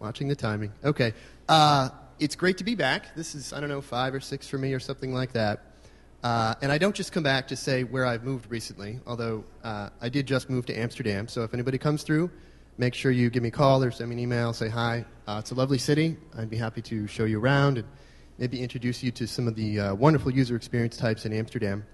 Watching 0.00 0.26
the 0.26 0.34
timing. 0.34 0.72
Okay. 0.84 1.12
Uh, 1.48 1.90
it's 2.18 2.34
great 2.34 2.58
to 2.58 2.64
be 2.64 2.74
back. 2.74 3.14
This 3.14 3.36
is, 3.36 3.52
I 3.52 3.60
don't 3.60 3.68
know, 3.68 3.80
five 3.80 4.12
or 4.12 4.20
six 4.20 4.48
for 4.48 4.58
me 4.58 4.74
or 4.74 4.80
something 4.80 5.14
like 5.14 5.32
that. 5.34 5.67
Uh, 6.22 6.54
and 6.62 6.72
I 6.72 6.78
don't 6.78 6.96
just 6.96 7.12
come 7.12 7.22
back 7.22 7.46
to 7.48 7.56
say 7.56 7.84
where 7.84 8.04
I've 8.04 8.24
moved 8.24 8.50
recently, 8.50 8.98
although 9.06 9.44
uh, 9.62 9.90
I 10.00 10.08
did 10.08 10.26
just 10.26 10.50
move 10.50 10.66
to 10.66 10.76
Amsterdam. 10.76 11.28
So 11.28 11.44
if 11.44 11.54
anybody 11.54 11.78
comes 11.78 12.02
through, 12.02 12.30
make 12.76 12.94
sure 12.94 13.12
you 13.12 13.30
give 13.30 13.42
me 13.42 13.50
a 13.50 13.52
call 13.52 13.84
or 13.84 13.90
send 13.92 14.10
me 14.10 14.16
an 14.16 14.20
email, 14.20 14.52
say 14.52 14.68
hi. 14.68 15.04
Uh, 15.28 15.36
it's 15.38 15.52
a 15.52 15.54
lovely 15.54 15.78
city. 15.78 16.16
I'd 16.36 16.50
be 16.50 16.56
happy 16.56 16.82
to 16.82 17.06
show 17.06 17.24
you 17.24 17.38
around 17.40 17.78
and 17.78 17.86
maybe 18.38 18.60
introduce 18.60 19.02
you 19.02 19.12
to 19.12 19.26
some 19.26 19.46
of 19.46 19.54
the 19.54 19.78
uh, 19.78 19.94
wonderful 19.94 20.32
user 20.32 20.56
experience 20.56 20.96
types 20.96 21.24
in 21.24 21.32
Amsterdam. 21.32 21.84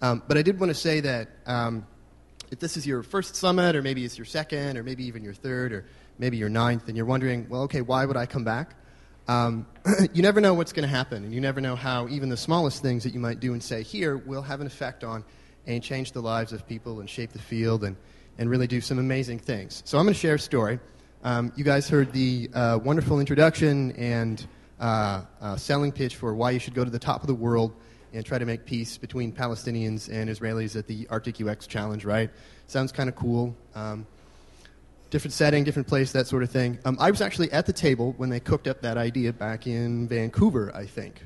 Um, 0.00 0.22
but 0.26 0.38
I 0.38 0.42
did 0.42 0.58
want 0.60 0.70
to 0.70 0.74
say 0.74 1.00
that 1.00 1.28
um, 1.46 1.86
if 2.50 2.60
this 2.60 2.76
is 2.76 2.86
your 2.86 3.02
first 3.02 3.36
summit, 3.36 3.76
or 3.76 3.82
maybe 3.82 4.04
it's 4.04 4.16
your 4.16 4.24
second, 4.24 4.78
or 4.78 4.82
maybe 4.82 5.04
even 5.04 5.22
your 5.22 5.34
third, 5.34 5.72
or 5.72 5.84
maybe 6.18 6.36
your 6.36 6.48
ninth, 6.48 6.88
and 6.88 6.96
you're 6.96 7.06
wondering, 7.06 7.46
well, 7.48 7.62
okay, 7.62 7.82
why 7.82 8.06
would 8.06 8.16
I 8.16 8.24
come 8.24 8.44
back? 8.44 8.74
Um, 9.28 9.66
you 10.14 10.22
never 10.22 10.40
know 10.40 10.54
what's 10.54 10.72
going 10.72 10.88
to 10.88 10.94
happen, 10.94 11.22
and 11.22 11.34
you 11.34 11.40
never 11.40 11.60
know 11.60 11.76
how 11.76 12.08
even 12.08 12.30
the 12.30 12.36
smallest 12.36 12.82
things 12.82 13.04
that 13.04 13.12
you 13.12 13.20
might 13.20 13.40
do 13.40 13.52
and 13.52 13.62
say 13.62 13.82
here 13.82 14.16
will 14.16 14.42
have 14.42 14.60
an 14.60 14.66
effect 14.66 15.04
on 15.04 15.22
and 15.66 15.82
change 15.82 16.12
the 16.12 16.22
lives 16.22 16.52
of 16.52 16.66
people 16.66 17.00
and 17.00 17.10
shape 17.10 17.32
the 17.32 17.38
field 17.38 17.84
and, 17.84 17.94
and 18.38 18.48
really 18.48 18.66
do 18.66 18.80
some 18.80 18.98
amazing 18.98 19.38
things. 19.38 19.82
So 19.84 19.98
I'm 19.98 20.06
going 20.06 20.14
to 20.14 20.18
share 20.18 20.36
a 20.36 20.38
story. 20.38 20.80
Um, 21.22 21.52
you 21.56 21.64
guys 21.64 21.88
heard 21.90 22.12
the 22.12 22.48
uh, 22.54 22.78
wonderful 22.82 23.20
introduction 23.20 23.92
and 23.92 24.44
uh, 24.80 25.22
uh, 25.42 25.56
selling 25.56 25.92
pitch 25.92 26.16
for 26.16 26.34
why 26.34 26.52
you 26.52 26.58
should 26.58 26.74
go 26.74 26.84
to 26.84 26.90
the 26.90 26.98
top 26.98 27.20
of 27.20 27.26
the 27.26 27.34
world 27.34 27.74
and 28.14 28.24
try 28.24 28.38
to 28.38 28.46
make 28.46 28.64
peace 28.64 28.96
between 28.96 29.32
Palestinians 29.32 30.08
and 30.08 30.30
Israelis 30.30 30.74
at 30.74 30.86
the 30.86 31.06
Arctic 31.10 31.40
UX 31.40 31.66
Challenge, 31.66 32.04
right? 32.06 32.30
Sounds 32.66 32.92
kind 32.92 33.10
of 33.10 33.16
cool. 33.16 33.54
Um, 33.74 34.06
different 35.10 35.32
setting, 35.32 35.64
different 35.64 35.88
place, 35.88 36.12
that 36.12 36.26
sort 36.26 36.42
of 36.42 36.50
thing. 36.50 36.78
Um, 36.84 36.96
I 37.00 37.10
was 37.10 37.20
actually 37.20 37.50
at 37.52 37.66
the 37.66 37.72
table 37.72 38.14
when 38.16 38.28
they 38.28 38.40
cooked 38.40 38.68
up 38.68 38.82
that 38.82 38.96
idea 38.96 39.32
back 39.32 39.66
in 39.66 40.08
Vancouver, 40.08 40.70
I 40.74 40.86
think. 40.86 41.22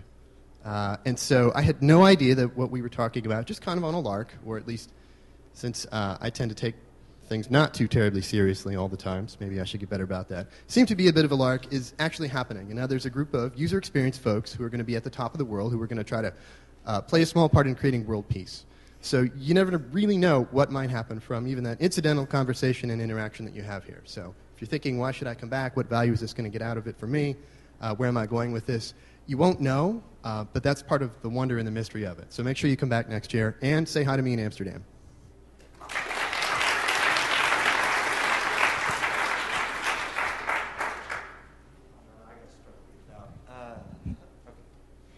Uh, 0.64 0.96
and 1.04 1.18
so 1.18 1.50
I 1.54 1.62
had 1.62 1.82
no 1.82 2.04
idea 2.04 2.36
that 2.36 2.56
what 2.56 2.70
we 2.70 2.82
were 2.82 2.88
talking 2.88 3.26
about, 3.26 3.46
just 3.46 3.62
kind 3.62 3.78
of 3.78 3.84
on 3.84 3.94
a 3.94 4.00
lark, 4.00 4.32
or 4.46 4.56
at 4.56 4.66
least 4.66 4.90
since 5.54 5.86
uh, 5.90 6.16
I 6.20 6.30
tend 6.30 6.50
to 6.50 6.54
take 6.54 6.76
things 7.26 7.50
not 7.50 7.74
too 7.74 7.88
terribly 7.88 8.20
seriously 8.20 8.76
all 8.76 8.88
the 8.88 8.96
time, 8.96 9.26
so 9.26 9.36
maybe 9.40 9.60
I 9.60 9.64
should 9.64 9.80
get 9.80 9.88
better 9.88 10.04
about 10.04 10.28
that, 10.28 10.48
seemed 10.66 10.88
to 10.88 10.94
be 10.94 11.08
a 11.08 11.12
bit 11.12 11.24
of 11.24 11.32
a 11.32 11.34
lark 11.34 11.72
is 11.72 11.94
actually 11.98 12.28
happening. 12.28 12.66
And 12.66 12.76
now 12.76 12.86
there's 12.86 13.06
a 13.06 13.10
group 13.10 13.34
of 13.34 13.58
user 13.58 13.78
experience 13.78 14.18
folks 14.18 14.52
who 14.52 14.62
are 14.64 14.68
going 14.68 14.78
to 14.78 14.84
be 14.84 14.96
at 14.96 15.04
the 15.04 15.10
top 15.10 15.34
of 15.34 15.38
the 15.38 15.44
world 15.44 15.72
who 15.72 15.82
are 15.82 15.86
going 15.86 15.98
to 15.98 16.04
try 16.04 16.22
to 16.22 16.32
uh, 16.86 17.00
play 17.00 17.22
a 17.22 17.26
small 17.26 17.48
part 17.48 17.66
in 17.66 17.74
creating 17.74 18.06
world 18.06 18.28
peace. 18.28 18.64
So 19.05 19.28
you 19.36 19.53
never 19.53 19.76
really 19.90 20.16
know 20.16 20.44
what 20.53 20.70
might 20.70 20.88
happen 20.88 21.18
from 21.18 21.48
even 21.48 21.64
that 21.64 21.80
incidental 21.80 22.24
conversation 22.24 22.88
and 22.90 23.03
interaction 23.03 23.44
that 23.46 23.55
you 23.55 23.62
have 23.62 23.84
here. 23.84 24.00
So 24.05 24.32
if 24.55 24.62
you're 24.62 24.68
thinking, 24.68 24.96
why 24.96 25.11
should 25.11 25.26
I 25.26 25.34
come 25.34 25.48
back? 25.48 25.76
What 25.76 25.88
value 25.88 26.12
is 26.12 26.20
this 26.20 26.32
going 26.32 26.44
to 26.44 26.57
get 26.57 26.62
out 26.62 26.78
of 26.78 26.86
it 26.86 26.96
for 26.96 27.09
me? 27.09 27.34
Uh, 27.80 27.96
where 27.96 28.09
am 28.09 28.16
I 28.16 28.26
going 28.26 28.53
with 28.53 28.64
this? 28.64 28.94
You 29.26 29.36
won't 29.36 29.61
know, 29.61 30.05
uh, 30.22 30.44
but 30.53 30.62
that's 30.62 30.84
part 30.84 31.03
of 31.03 31.20
the 31.20 31.28
wonder 31.28 31.59
and 31.59 31.66
the 31.66 31.72
mystery 31.72 32.05
of 32.05 32.20
it. 32.20 32.32
So 32.32 32.44
make 32.44 32.57
sure 32.57 32.70
you 32.70 32.76
come 32.76 32.88
back 32.88 33.09
next 33.09 33.34
year 33.34 33.59
and 33.61 33.88
say 33.88 34.05
hi 34.05 34.16
to 34.16 34.22
me 34.22 34.34
in 34.34 34.38
Amsterdam. 34.38 34.84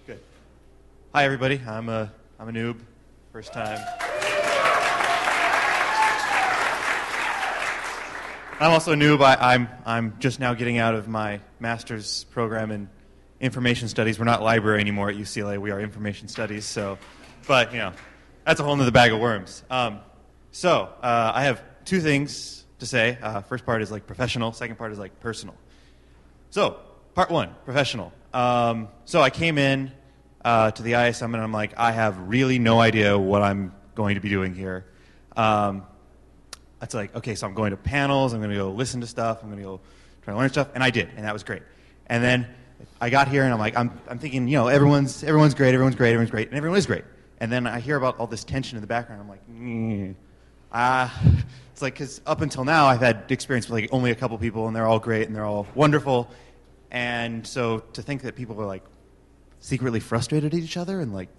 Good. 0.07 0.21
Hi, 1.13 1.25
everybody. 1.25 1.61
I'm 1.67 1.91
a, 1.91 2.11
I'm 2.41 2.49
a 2.49 2.53
noob. 2.53 2.79
First 3.35 3.53
time. 3.53 3.85
I'm 8.61 8.71
also 8.71 8.95
new. 8.95 9.17
I, 9.17 9.55
I'm, 9.55 9.69
I'm 9.85 10.15
just 10.21 10.39
now 10.39 10.55
getting 10.55 10.79
out 10.79 10.95
of 10.95 11.09
my 11.09 11.41
master's 11.59 12.23
program 12.31 12.71
in 12.71 12.89
information 13.41 13.89
studies. 13.89 14.21
We're 14.21 14.25
not 14.27 14.41
library 14.41 14.79
anymore 14.79 15.11
at 15.11 15.17
UCLA. 15.17 15.59
We 15.59 15.73
are 15.73 15.81
information 15.81 16.29
studies. 16.29 16.65
So, 16.65 16.97
but, 17.49 17.73
you 17.73 17.79
know, 17.79 17.93
that's 18.47 18.61
a 18.61 18.63
whole 18.63 18.77
nother 18.77 18.93
bag 18.93 19.11
of 19.11 19.19
worms. 19.19 19.65
Um, 19.69 19.99
so, 20.53 20.89
uh, 21.03 21.33
I 21.35 21.43
have 21.43 21.61
two 21.85 22.01
things 22.01 22.65
to 22.79 22.87
say. 22.87 23.19
Uh, 23.21 23.41
first 23.41 23.67
part 23.67 23.83
is 23.83 23.91
like 23.91 24.07
professional. 24.07 24.53
Second 24.53 24.77
part 24.77 24.93
is 24.93 24.99
like 25.01 25.19
personal. 25.19 25.57
So, 26.51 26.79
part 27.17 27.33
one, 27.33 27.53
professional. 27.65 28.13
Um, 28.33 28.87
so 29.07 29.21
I 29.21 29.31
came 29.31 29.59
in 29.59 29.91
uh, 30.45 30.71
to 30.71 30.83
the 30.83 30.95
ISM, 30.95 31.35
and 31.35 31.43
I'm 31.43 31.53
like, 31.53 31.73
I 31.77 31.93
have 31.93 32.19
really 32.29 32.59
no 32.59 32.81
idea 32.81 33.19
what 33.19 33.43
I'm 33.43 33.75
going 33.95 34.17
to 34.17 34.21
be 34.21 34.29
doing 34.29 34.55
here. 34.55 34.85
Um, 35.37 35.85
it's 36.83 36.95
like, 36.95 37.15
okay, 37.17 37.35
so 37.35 37.47
I'm 37.47 37.55
going 37.55 37.71
to 37.71 37.77
panels, 37.77 38.35
I'm 38.35 38.41
going 38.41 38.51
to 38.51 38.57
go 38.57 38.71
listen 38.71 39.01
to 39.01 39.07
stuff, 39.07 39.41
I'm 39.43 39.49
going 39.49 39.63
to 39.63 39.65
go 39.65 39.81
try 40.23 40.35
to 40.35 40.39
learn 40.39 40.51
stuff, 40.51 40.69
and 40.75 40.85
I 40.85 40.91
did, 40.91 41.09
and 41.17 41.25
that 41.25 41.33
was 41.33 41.43
great. 41.43 41.63
And 42.07 42.23
then 42.23 42.47
I 43.01 43.09
got 43.09 43.29
here, 43.29 43.45
and 43.45 43.53
I'm 43.53 43.59
like, 43.59 43.77
I'm, 43.77 43.99
I'm 44.07 44.19
thinking, 44.19 44.47
you 44.47 44.59
know, 44.59 44.69
everyone's, 44.69 45.25
everyone's 45.25 45.55
great, 45.55 45.73
everyone's 45.73 45.97
great, 45.97 46.11
everyone's 46.11 46.31
great, 46.31 46.49
and 46.49 46.57
everyone 46.57 46.79
is 46.79 46.87
great. 46.87 47.05
And 47.41 47.51
then 47.51 47.67
I 47.67 47.81
hear 47.81 47.97
about 47.97 48.19
all 48.19 48.27
this 48.27 48.45
tension 48.45 48.77
in 48.77 48.81
the 48.81 48.87
background. 48.87 49.23
I'm 49.23 49.29
like, 49.29 49.51
mm. 49.51 50.15
ah, 50.73 51.23
it's 51.73 51.83
like 51.83 51.95
because 51.95 52.21
up 52.27 52.43
until 52.43 52.65
now 52.65 52.87
I've 52.87 53.01
had 53.01 53.31
experience 53.31 53.69
with 53.69 53.83
like 53.83 53.93
only 53.93 54.11
a 54.11 54.15
couple 54.15 54.37
people, 54.39 54.67
and 54.67 54.77
they're 54.77 54.87
all 54.87 55.01
great 55.01 55.27
and 55.27 55.35
they're 55.35 55.45
all 55.45 55.67
wonderful. 55.75 56.31
And 56.91 57.47
so 57.47 57.81
to 57.95 58.03
think 58.03 58.23
that 58.23 58.37
people 58.37 58.61
are 58.61 58.67
like 58.67 58.85
secretly 59.65 59.99
frustrated 59.99 60.53
at 60.53 60.61
each 60.61 60.77
other 60.77 61.01
and 61.01 61.15
like 61.15 61.31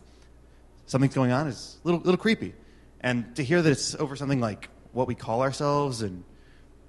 something's 0.87 1.13
going 1.13 1.31
on 1.31 1.47
is 1.47 1.77
a 1.83 1.87
little, 1.87 2.01
little 2.01 2.17
creepy. 2.17 2.55
And 2.99 3.35
to 3.35 3.43
hear 3.43 3.61
that 3.61 3.69
it's 3.69 3.93
over 3.93 4.15
something 4.15 4.39
like 4.39 4.67
what 4.93 5.07
we 5.07 5.13
call 5.13 5.43
ourselves 5.43 6.01
and 6.01 6.23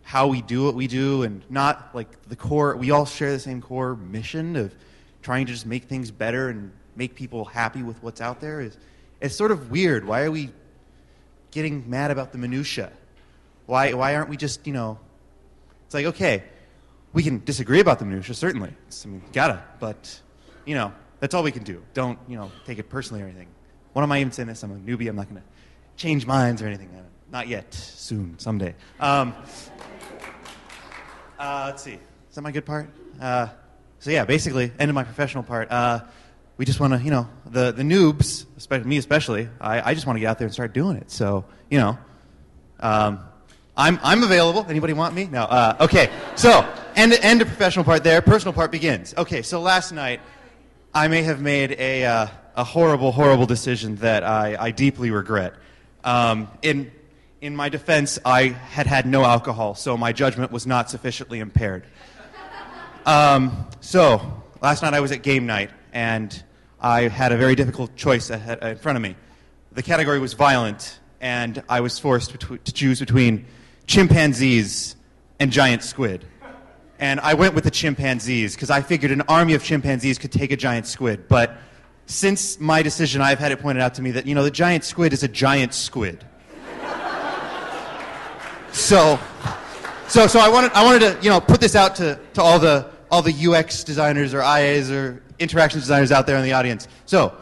how 0.01 0.29
we 0.29 0.41
do 0.41 0.65
what 0.65 0.75
we 0.75 0.87
do 0.87 1.25
and 1.25 1.43
not 1.51 1.95
like 1.95 2.09
the 2.23 2.37
core, 2.37 2.75
we 2.77 2.91
all 2.91 3.05
share 3.05 3.33
the 3.33 3.39
same 3.39 3.61
core 3.61 3.97
mission 3.97 4.57
of 4.57 4.75
trying 5.21 5.45
to 5.45 5.53
just 5.53 5.67
make 5.67 5.85
things 5.85 6.11
better 6.11 6.49
and 6.49 6.73
make 6.97 7.15
people 7.15 7.45
happy 7.45 7.83
with 7.83 8.03
what's 8.03 8.23
out 8.23 8.41
there 8.41 8.63
is 8.63 8.75
it's 9.21 9.37
sort 9.37 9.51
of 9.51 9.71
weird. 9.71 10.07
Why 10.07 10.23
are 10.23 10.31
we 10.31 10.49
getting 11.51 11.91
mad 11.91 12.11
about 12.11 12.33
the 12.33 12.39
minutia? 12.39 12.91
Why, 13.67 13.93
why 13.93 14.15
aren't 14.15 14.31
we 14.31 14.39
just, 14.39 14.67
you 14.67 14.73
know, 14.73 14.99
it's 15.85 15.93
like, 15.93 16.07
okay, 16.07 16.45
we 17.13 17.23
can 17.23 17.45
disagree 17.45 17.81
about 17.81 17.99
the 17.99 18.07
minutia, 18.07 18.35
certainly. 18.35 18.73
I 19.05 19.07
mean, 19.07 19.23
gotta, 19.35 19.63
but 19.81 20.23
you 20.65 20.75
know, 20.75 20.93
that's 21.21 21.35
all 21.35 21.43
we 21.43 21.53
can 21.53 21.63
do. 21.63 21.83
Don't 21.95 22.19
you 22.29 22.37
know, 22.37 22.51
take 22.65 22.79
it 22.79 22.89
personally 22.89 23.23
or 23.23 23.27
anything. 23.27 23.49
What 23.93 24.03
am 24.03 24.13
I 24.13 24.21
even 24.21 24.33
saying 24.33 24.49
this? 24.49 24.63
I'm 24.63 24.73
a 24.73 24.75
newbie. 24.75 25.09
I'm 25.09 25.17
not 25.17 25.29
going 25.29 25.41
to 25.41 25.47
change 25.97 26.27
minds 26.27 26.63
or 26.63 26.67
anything. 26.67 26.91
Uh, 26.95 27.03
Not 27.33 27.49
yet. 27.49 27.73
Soon, 27.73 28.39
someday. 28.39 28.75
Um, 29.01 29.35
uh, 31.39 31.65
let's 31.67 31.83
see. 31.83 31.95
Is 31.95 32.35
that 32.35 32.43
my 32.43 32.53
good 32.53 32.67
part? 32.67 32.91
Uh, 33.21 33.49
so 33.99 34.11
yeah, 34.11 34.25
basically, 34.25 34.73
end 34.79 34.91
of 34.91 34.95
my 34.95 35.05
professional 35.05 35.43
part. 35.43 35.71
Uh, 35.71 36.01
we 36.59 36.65
just 36.65 36.81
want 36.81 36.93
to, 36.93 37.01
you 37.01 37.11
know, 37.11 37.29
the 37.47 37.73
the 37.73 37.83
noobs, 37.83 38.47
especially 38.57 38.89
me 38.89 38.97
especially. 38.99 39.49
I, 39.61 39.91
I 39.91 39.95
just 39.95 40.07
want 40.07 40.17
to 40.17 40.21
get 40.21 40.29
out 40.29 40.39
there 40.39 40.47
and 40.47 40.55
start 40.55 40.73
doing 40.73 40.97
it. 40.97 41.11
So 41.11 41.45
you 41.71 41.79
know, 41.79 41.99
um, 42.81 43.21
I'm, 43.77 43.99
I'm 44.03 44.23
available. 44.23 44.65
Anybody 44.69 44.95
want 44.95 45.15
me? 45.15 45.27
No. 45.27 45.43
Uh, 45.43 45.77
okay. 45.81 46.11
So, 46.35 46.67
end, 46.95 47.13
end 47.13 47.43
of 47.43 47.49
professional 47.49 47.85
part 47.85 48.05
there. 48.05 48.23
Personal 48.23 48.55
part 48.55 48.73
begins. 48.73 49.15
Okay. 49.17 49.43
So 49.43 49.61
last 49.61 49.93
night, 49.93 50.21
I 50.97 51.09
may 51.09 51.25
have 51.25 51.43
made 51.43 51.73
a, 51.73 52.07
uh, 52.07 52.27
a 52.57 52.65
horrible, 52.65 53.13
horrible 53.13 53.45
decision 53.45 53.97
that 53.97 54.25
I, 54.25 54.57
I 54.59 54.71
deeply 54.71 55.11
regret. 55.11 55.53
Um, 56.03 56.49
in, 56.63 56.91
in 57.43 57.55
my 57.55 57.69
defense, 57.69 58.19
I 58.25 58.45
had 58.45 58.87
had 58.87 59.05
no 59.05 59.23
alcohol, 59.23 59.75
so 59.75 59.99
my 59.99 60.15
judgment 60.15 60.53
was 60.53 60.67
not 60.67 60.89
sufficiently 60.89 61.41
impaired. 61.41 61.85
Um, 63.05 63.69
so, 63.83 64.43
last 64.63 64.83
night 64.83 64.95
I 64.95 65.01
was 65.01 65.13
at 65.13 65.21
game 65.21 65.45
night, 65.45 65.69
and 65.93 66.43
I 66.81 67.09
had 67.09 67.31
a 67.31 67.37
very 67.37 67.57
difficult 67.57 67.95
choice 67.95 68.31
ahead, 68.31 68.63
in 68.63 68.79
front 68.79 68.97
of 68.97 69.03
me. 69.03 69.17
The 69.73 69.83
category 69.83 70.19
was 70.19 70.33
violent, 70.33 70.99
and 71.21 71.63
I 71.69 71.83
was 71.83 71.99
forced 71.99 72.41
to 72.41 72.73
choose 72.73 73.01
between 73.01 73.45
chimpanzees 73.87 74.97
and 75.39 75.53
giant 75.53 75.83
squid. 75.83 76.25
And 76.99 77.21
I 77.21 77.35
went 77.35 77.55
with 77.55 77.65
the 77.65 77.71
chimpanzees 77.71 78.55
because 78.55 78.71
I 78.71 78.81
figured 78.81 79.13
an 79.13 79.23
army 79.23 79.55
of 79.55 79.63
chimpanzees 79.63 80.19
could 80.19 80.33
take 80.33 80.51
a 80.51 80.57
giant 80.57 80.87
squid. 80.87 81.29
But 81.29 81.57
since 82.07 82.59
my 82.59 82.83
decision, 82.83 83.21
I've 83.21 83.39
had 83.39 83.53
it 83.53 83.61
pointed 83.61 83.83
out 83.83 83.95
to 83.95 84.03
me 84.03 84.13
that, 84.13 84.27
you 84.27 84.35
know, 84.35 84.43
the 84.43 84.51
giant 84.51 84.85
squid 84.85 85.13
is 85.13 85.23
a 85.23 85.29
giant 85.29 85.75
squid. 85.75 86.25
so, 88.73 89.19
so, 90.09 90.27
so 90.27 90.39
I 90.39 90.49
wanted, 90.49 90.73
I 90.73 90.85
wanted 90.85 91.01
to, 91.01 91.19
you 91.23 91.29
know, 91.29 91.41
put 91.41 91.61
this 91.61 91.75
out 91.75 91.97
to, 91.97 92.19
to 92.35 92.43
all, 92.43 92.59
the, 92.59 92.91
all 93.11 93.23
the 93.23 93.47
UX 93.49 93.85
designers 93.85 94.33
or 94.33 94.41
IAs 94.41 94.91
or 94.91 95.23
interaction 95.39 95.81
designers 95.81 96.13
out 96.13 96.27
there 96.27 96.37
in 96.37 96.45
the 96.45 96.53
audience. 96.53 96.89
So, 97.05 97.37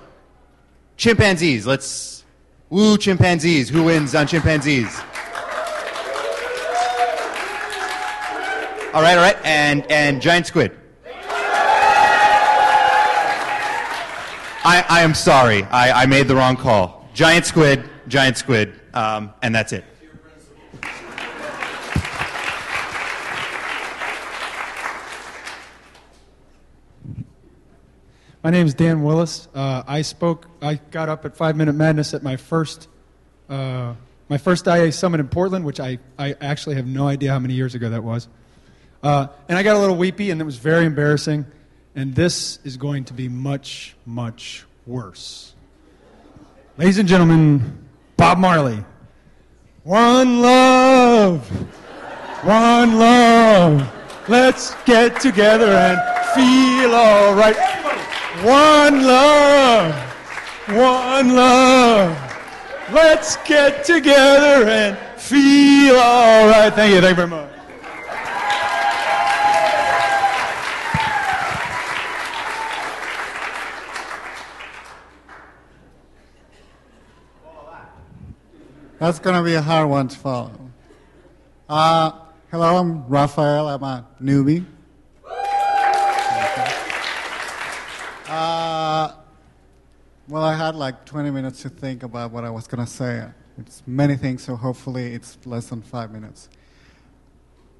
chimpanzees, 0.96 1.66
let's, 1.66 2.24
woo 2.70 2.98
chimpanzees. 2.98 3.68
Who 3.68 3.84
wins 3.84 4.14
on 4.14 4.26
chimpanzees? 4.26 5.00
All 8.94 9.02
right, 9.02 9.18
all 9.18 9.24
right, 9.24 9.36
and 9.44 9.84
and 9.90 10.22
giant 10.22 10.46
squid. 10.46 10.70
I, 14.64 14.84
I 14.88 15.02
am 15.02 15.14
sorry. 15.14 15.64
I, 15.64 16.02
I 16.02 16.06
made 16.06 16.28
the 16.28 16.36
wrong 16.36 16.56
call. 16.56 17.08
Giant 17.12 17.44
squid, 17.44 17.82
giant 18.06 18.36
squid, 18.36 18.80
um, 18.94 19.34
and 19.42 19.52
that's 19.52 19.72
it. 19.72 19.84
My 28.44 28.50
name 28.50 28.68
is 28.68 28.74
Dan 28.74 29.02
Willis. 29.02 29.48
Uh, 29.56 29.82
I 29.88 30.02
spoke. 30.02 30.46
I 30.62 30.76
got 30.92 31.08
up 31.08 31.24
at 31.24 31.36
Five 31.36 31.56
Minute 31.56 31.74
Madness 31.74 32.14
at 32.14 32.22
my 32.22 32.36
first, 32.36 32.86
uh, 33.48 33.94
my 34.28 34.38
first 34.38 34.68
IA 34.68 34.92
summit 34.92 35.18
in 35.18 35.26
Portland, 35.26 35.64
which 35.64 35.80
I, 35.80 35.98
I 36.16 36.36
actually 36.40 36.76
have 36.76 36.86
no 36.86 37.08
idea 37.08 37.32
how 37.32 37.40
many 37.40 37.54
years 37.54 37.74
ago 37.74 37.90
that 37.90 38.04
was. 38.04 38.28
Uh, 39.04 39.26
and 39.50 39.58
I 39.58 39.62
got 39.62 39.76
a 39.76 39.78
little 39.78 39.96
weepy, 39.96 40.30
and 40.30 40.40
it 40.40 40.44
was 40.44 40.56
very 40.56 40.86
embarrassing. 40.86 41.44
And 41.94 42.14
this 42.14 42.58
is 42.64 42.78
going 42.78 43.04
to 43.04 43.12
be 43.12 43.28
much, 43.28 43.94
much 44.06 44.64
worse. 44.86 45.54
Ladies 46.78 46.96
and 46.96 47.06
gentlemen, 47.06 47.86
Bob 48.16 48.38
Marley. 48.38 48.82
One 49.82 50.40
love, 50.40 51.46
one 52.42 52.98
love. 52.98 53.92
Let's 54.26 54.74
get 54.86 55.20
together 55.20 55.66
and 55.66 55.98
feel 56.34 56.94
all 56.94 57.34
right. 57.34 57.54
One 58.42 59.02
love, 59.04 59.94
one 60.68 61.36
love. 61.36 62.16
Let's 62.90 63.36
get 63.44 63.84
together 63.84 64.66
and 64.66 64.96
feel 65.20 65.96
all 65.96 66.48
right. 66.48 66.72
Thank 66.72 66.94
you. 66.94 67.00
Thank 67.02 67.18
you 67.18 67.26
very 67.26 67.28
much. 67.28 67.53
That's 79.04 79.18
going 79.18 79.36
to 79.36 79.42
be 79.42 79.52
a 79.52 79.60
hard 79.60 79.90
one 79.90 80.08
to 80.08 80.16
follow. 80.16 80.50
Uh, 81.68 82.12
hello, 82.50 82.76
I'm 82.78 83.06
Rafael. 83.06 83.68
I'm 83.68 83.82
a 83.82 84.06
newbie. 84.18 84.64
Uh, 88.26 89.12
well, 90.26 90.42
I 90.42 90.56
had 90.56 90.74
like 90.74 91.04
20 91.04 91.30
minutes 91.32 91.60
to 91.60 91.68
think 91.68 92.02
about 92.02 92.30
what 92.30 92.44
I 92.44 92.50
was 92.50 92.66
going 92.66 92.82
to 92.82 92.90
say. 92.90 93.26
It's 93.58 93.82
many 93.86 94.16
things, 94.16 94.42
so 94.42 94.56
hopefully 94.56 95.12
it's 95.12 95.36
less 95.44 95.66
than 95.66 95.82
five 95.82 96.10
minutes. 96.10 96.48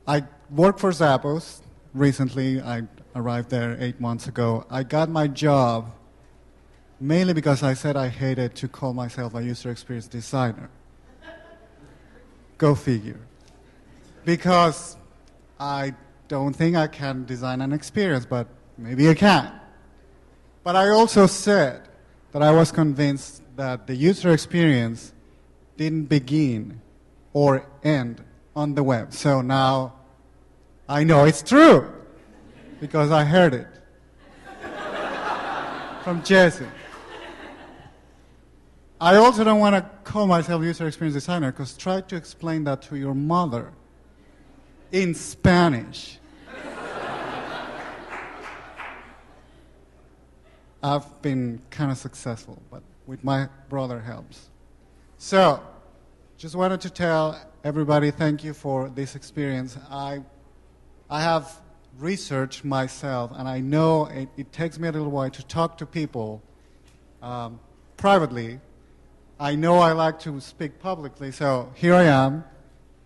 I 0.07 0.25
work 0.51 0.79
for 0.79 0.91
Zappos 0.91 1.63
recently. 1.95 2.61
I 2.61 2.83
arrived 3.17 3.49
there 3.49 3.79
eight 3.81 3.99
months 3.99 4.29
ago. 4.29 4.67
I 4.69 4.83
got 4.83 5.09
my 5.09 5.29
job 5.29 5.91
mainly 7.01 7.33
because 7.33 7.63
I 7.63 7.73
said 7.73 7.97
I 7.97 8.09
hated 8.09 8.55
to 8.57 8.69
call 8.69 8.93
myself 8.93 9.35
a 9.35 9.43
user 9.43 9.71
experience 9.71 10.07
designer. 10.07 10.69
Go 12.65 12.75
figure. 12.75 13.21
Because 14.25 14.97
I 15.61 15.93
don't 16.29 16.57
think 16.57 16.77
I 16.77 16.87
can 16.87 17.27
design 17.27 17.61
an 17.61 17.75
experience, 17.75 18.25
but 18.25 18.47
maybe 18.79 19.07
I 19.11 19.13
can. 19.13 19.53
But 20.63 20.75
I 20.75 20.89
also 20.89 21.27
said 21.27 21.83
that 22.33 22.41
I 22.43 22.53
was 22.53 22.73
convinced 22.73 23.43
that 23.57 23.87
the 23.87 23.95
user 23.95 24.33
experience 24.33 25.13
didn't 25.77 26.05
begin 26.05 26.81
or 27.35 27.69
end 27.83 28.25
on 28.57 28.75
the 28.75 28.83
web. 28.83 29.13
So 29.13 29.43
now 29.43 29.93
I 30.89 31.05
know 31.05 31.27
it's 31.27 31.43
true 31.43 31.93
because 32.81 33.11
I 33.11 33.25
heard 33.25 33.53
it 33.53 33.69
from 36.03 36.23
Jesse. 36.23 36.65
I 39.05 39.17
also 39.17 39.45
don't 39.45 39.61
want 39.61 39.77
to 39.77 39.83
call 40.11 40.27
myself 40.27 40.65
user 40.65 40.87
experience 40.87 41.13
designer 41.13 41.53
because 41.53 41.77
try 41.77 42.01
to 42.01 42.17
explain 42.17 42.65
that 42.65 42.81
to 42.85 42.97
your 42.97 43.15
mother 43.15 43.75
in 44.93 45.15
Spanish. 45.15 46.19
I've 50.83 51.21
been 51.21 51.61
kind 51.69 51.91
of 51.91 51.99
successful, 51.99 52.63
but 52.71 52.83
with 53.07 53.23
my 53.23 53.51
brother 53.69 54.01
helps. 54.01 54.49
So, 55.19 55.63
just 56.39 56.55
wanted 56.55 56.81
to 56.81 56.89
tell 56.89 57.39
everybody 57.63 58.11
thank 58.11 58.43
you 58.43 58.55
for 58.55 58.89
this 58.89 59.15
experience. 59.15 59.77
I, 59.91 60.23
I 61.11 61.21
have 61.21 61.61
researched 61.99 62.65
myself, 62.65 63.33
and 63.35 63.47
I 63.47 63.61
know 63.61 64.07
it, 64.07 64.31
it 64.39 64.51
takes 64.51 64.79
me 64.79 64.89
a 64.89 64.93
little 64.93 65.11
while 65.11 65.29
to 65.29 65.47
talk 65.47 65.77
to 65.77 65.85
people 65.85 66.43
um, 67.21 67.61
privately. 67.99 68.61
I 69.45 69.57
know 69.57 69.79
I 69.81 69.93
like 69.93 70.19
to 70.21 70.41
speak 70.41 70.79
publicly, 70.79 71.31
so 71.31 71.71
here 71.75 71.95
I 71.95 72.05
am. 72.05 72.45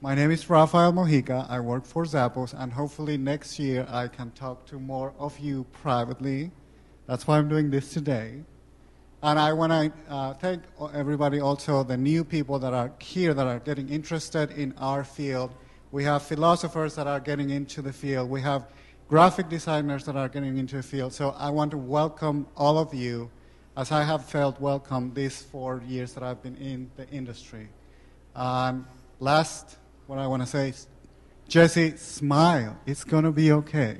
My 0.01 0.14
name 0.14 0.30
is 0.30 0.49
Rafael 0.49 0.93
Mojica. 0.93 1.51
I 1.51 1.59
work 1.59 1.84
for 1.84 2.05
Zappos, 2.05 2.55
and 2.57 2.72
hopefully 2.72 3.18
next 3.18 3.59
year 3.59 3.84
I 3.91 4.07
can 4.07 4.30
talk 4.30 4.64
to 4.66 4.78
more 4.78 5.12
of 5.18 5.36
you 5.41 5.66
privately. 5.72 6.53
That's 7.09 7.26
why 7.26 7.39
I'm 7.39 7.49
doing 7.49 7.70
this 7.70 7.93
today. 7.93 8.45
And 9.20 9.36
I 9.36 9.53
want 9.53 9.72
to 9.72 9.93
uh, 10.09 10.34
thank 10.34 10.62
everybody 10.95 11.41
also, 11.41 11.82
the 11.82 11.97
new 11.97 12.22
people 12.22 12.61
that 12.61 12.72
are 12.72 12.93
here 13.01 13.34
that 13.34 13.49
are 13.49 13.59
getting 13.59 13.89
interested 13.89 14.53
in 14.53 14.74
our 14.78 15.03
field. 15.03 15.53
We 15.91 16.05
have 16.05 16.22
philosophers 16.22 16.95
that 16.95 17.09
are 17.09 17.18
getting 17.18 17.51
into 17.51 17.82
the 17.82 17.93
field. 17.93 18.30
We 18.30 18.43
have 18.43 18.68
graphic 19.09 19.49
designers 19.49 20.05
that 20.05 20.14
are 20.14 20.28
getting 20.28 20.57
into 20.57 20.76
the 20.76 20.84
field. 20.84 21.12
So 21.12 21.34
I 21.36 21.51
want 21.51 21.72
to 21.72 21.78
welcome 21.78 22.47
all 22.57 22.78
of 22.78 22.95
you 22.95 23.28
as 23.79 23.93
I 23.93 24.03
have 24.03 24.24
felt 24.24 24.61
welcome 24.61 25.14
these 25.14 25.41
four 25.41 25.81
years 25.87 26.12
that 26.14 26.24
I've 26.24 26.43
been 26.43 26.57
in 26.57 26.91
the 26.97 27.09
industry. 27.11 27.68
Um, 28.35 28.89
last, 29.20 29.76
what 30.09 30.18
I 30.18 30.26
want 30.26 30.43
to 30.43 30.49
say 30.49 30.70
is, 30.70 30.89
Jesse, 31.47 31.97
smile. 31.97 32.76
It's 32.87 33.05
going 33.05 33.22
to 33.22 33.31
be 33.31 33.53
okay. 33.53 33.99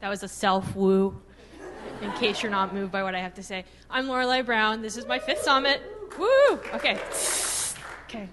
That 0.00 0.10
was 0.10 0.22
a 0.22 0.28
self 0.28 0.76
woo, 0.76 1.18
in 2.00 2.12
case 2.12 2.42
you're 2.42 2.52
not 2.52 2.74
moved 2.74 2.92
by 2.92 3.02
what 3.02 3.14
I 3.14 3.20
have 3.20 3.34
to 3.34 3.42
say. 3.42 3.64
I'm 3.90 4.08
Lorelei 4.08 4.42
Brown. 4.42 4.82
This 4.82 4.96
is 4.96 5.06
my 5.06 5.18
fifth 5.18 5.42
summit. 5.42 5.82
Woo! 6.18 6.60
Okay. 6.74 6.98
Okay. 8.08 8.28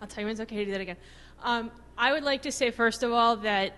I'll 0.00 0.08
tell 0.08 0.22
you 0.22 0.26
when 0.26 0.32
it's 0.32 0.40
okay 0.40 0.56
to 0.56 0.64
do 0.64 0.72
that 0.72 0.80
again. 0.80 0.96
Um, 1.42 1.70
I 1.96 2.12
would 2.12 2.22
like 2.22 2.42
to 2.42 2.52
say, 2.52 2.70
first 2.70 3.02
of 3.02 3.12
all, 3.12 3.36
that 3.36 3.74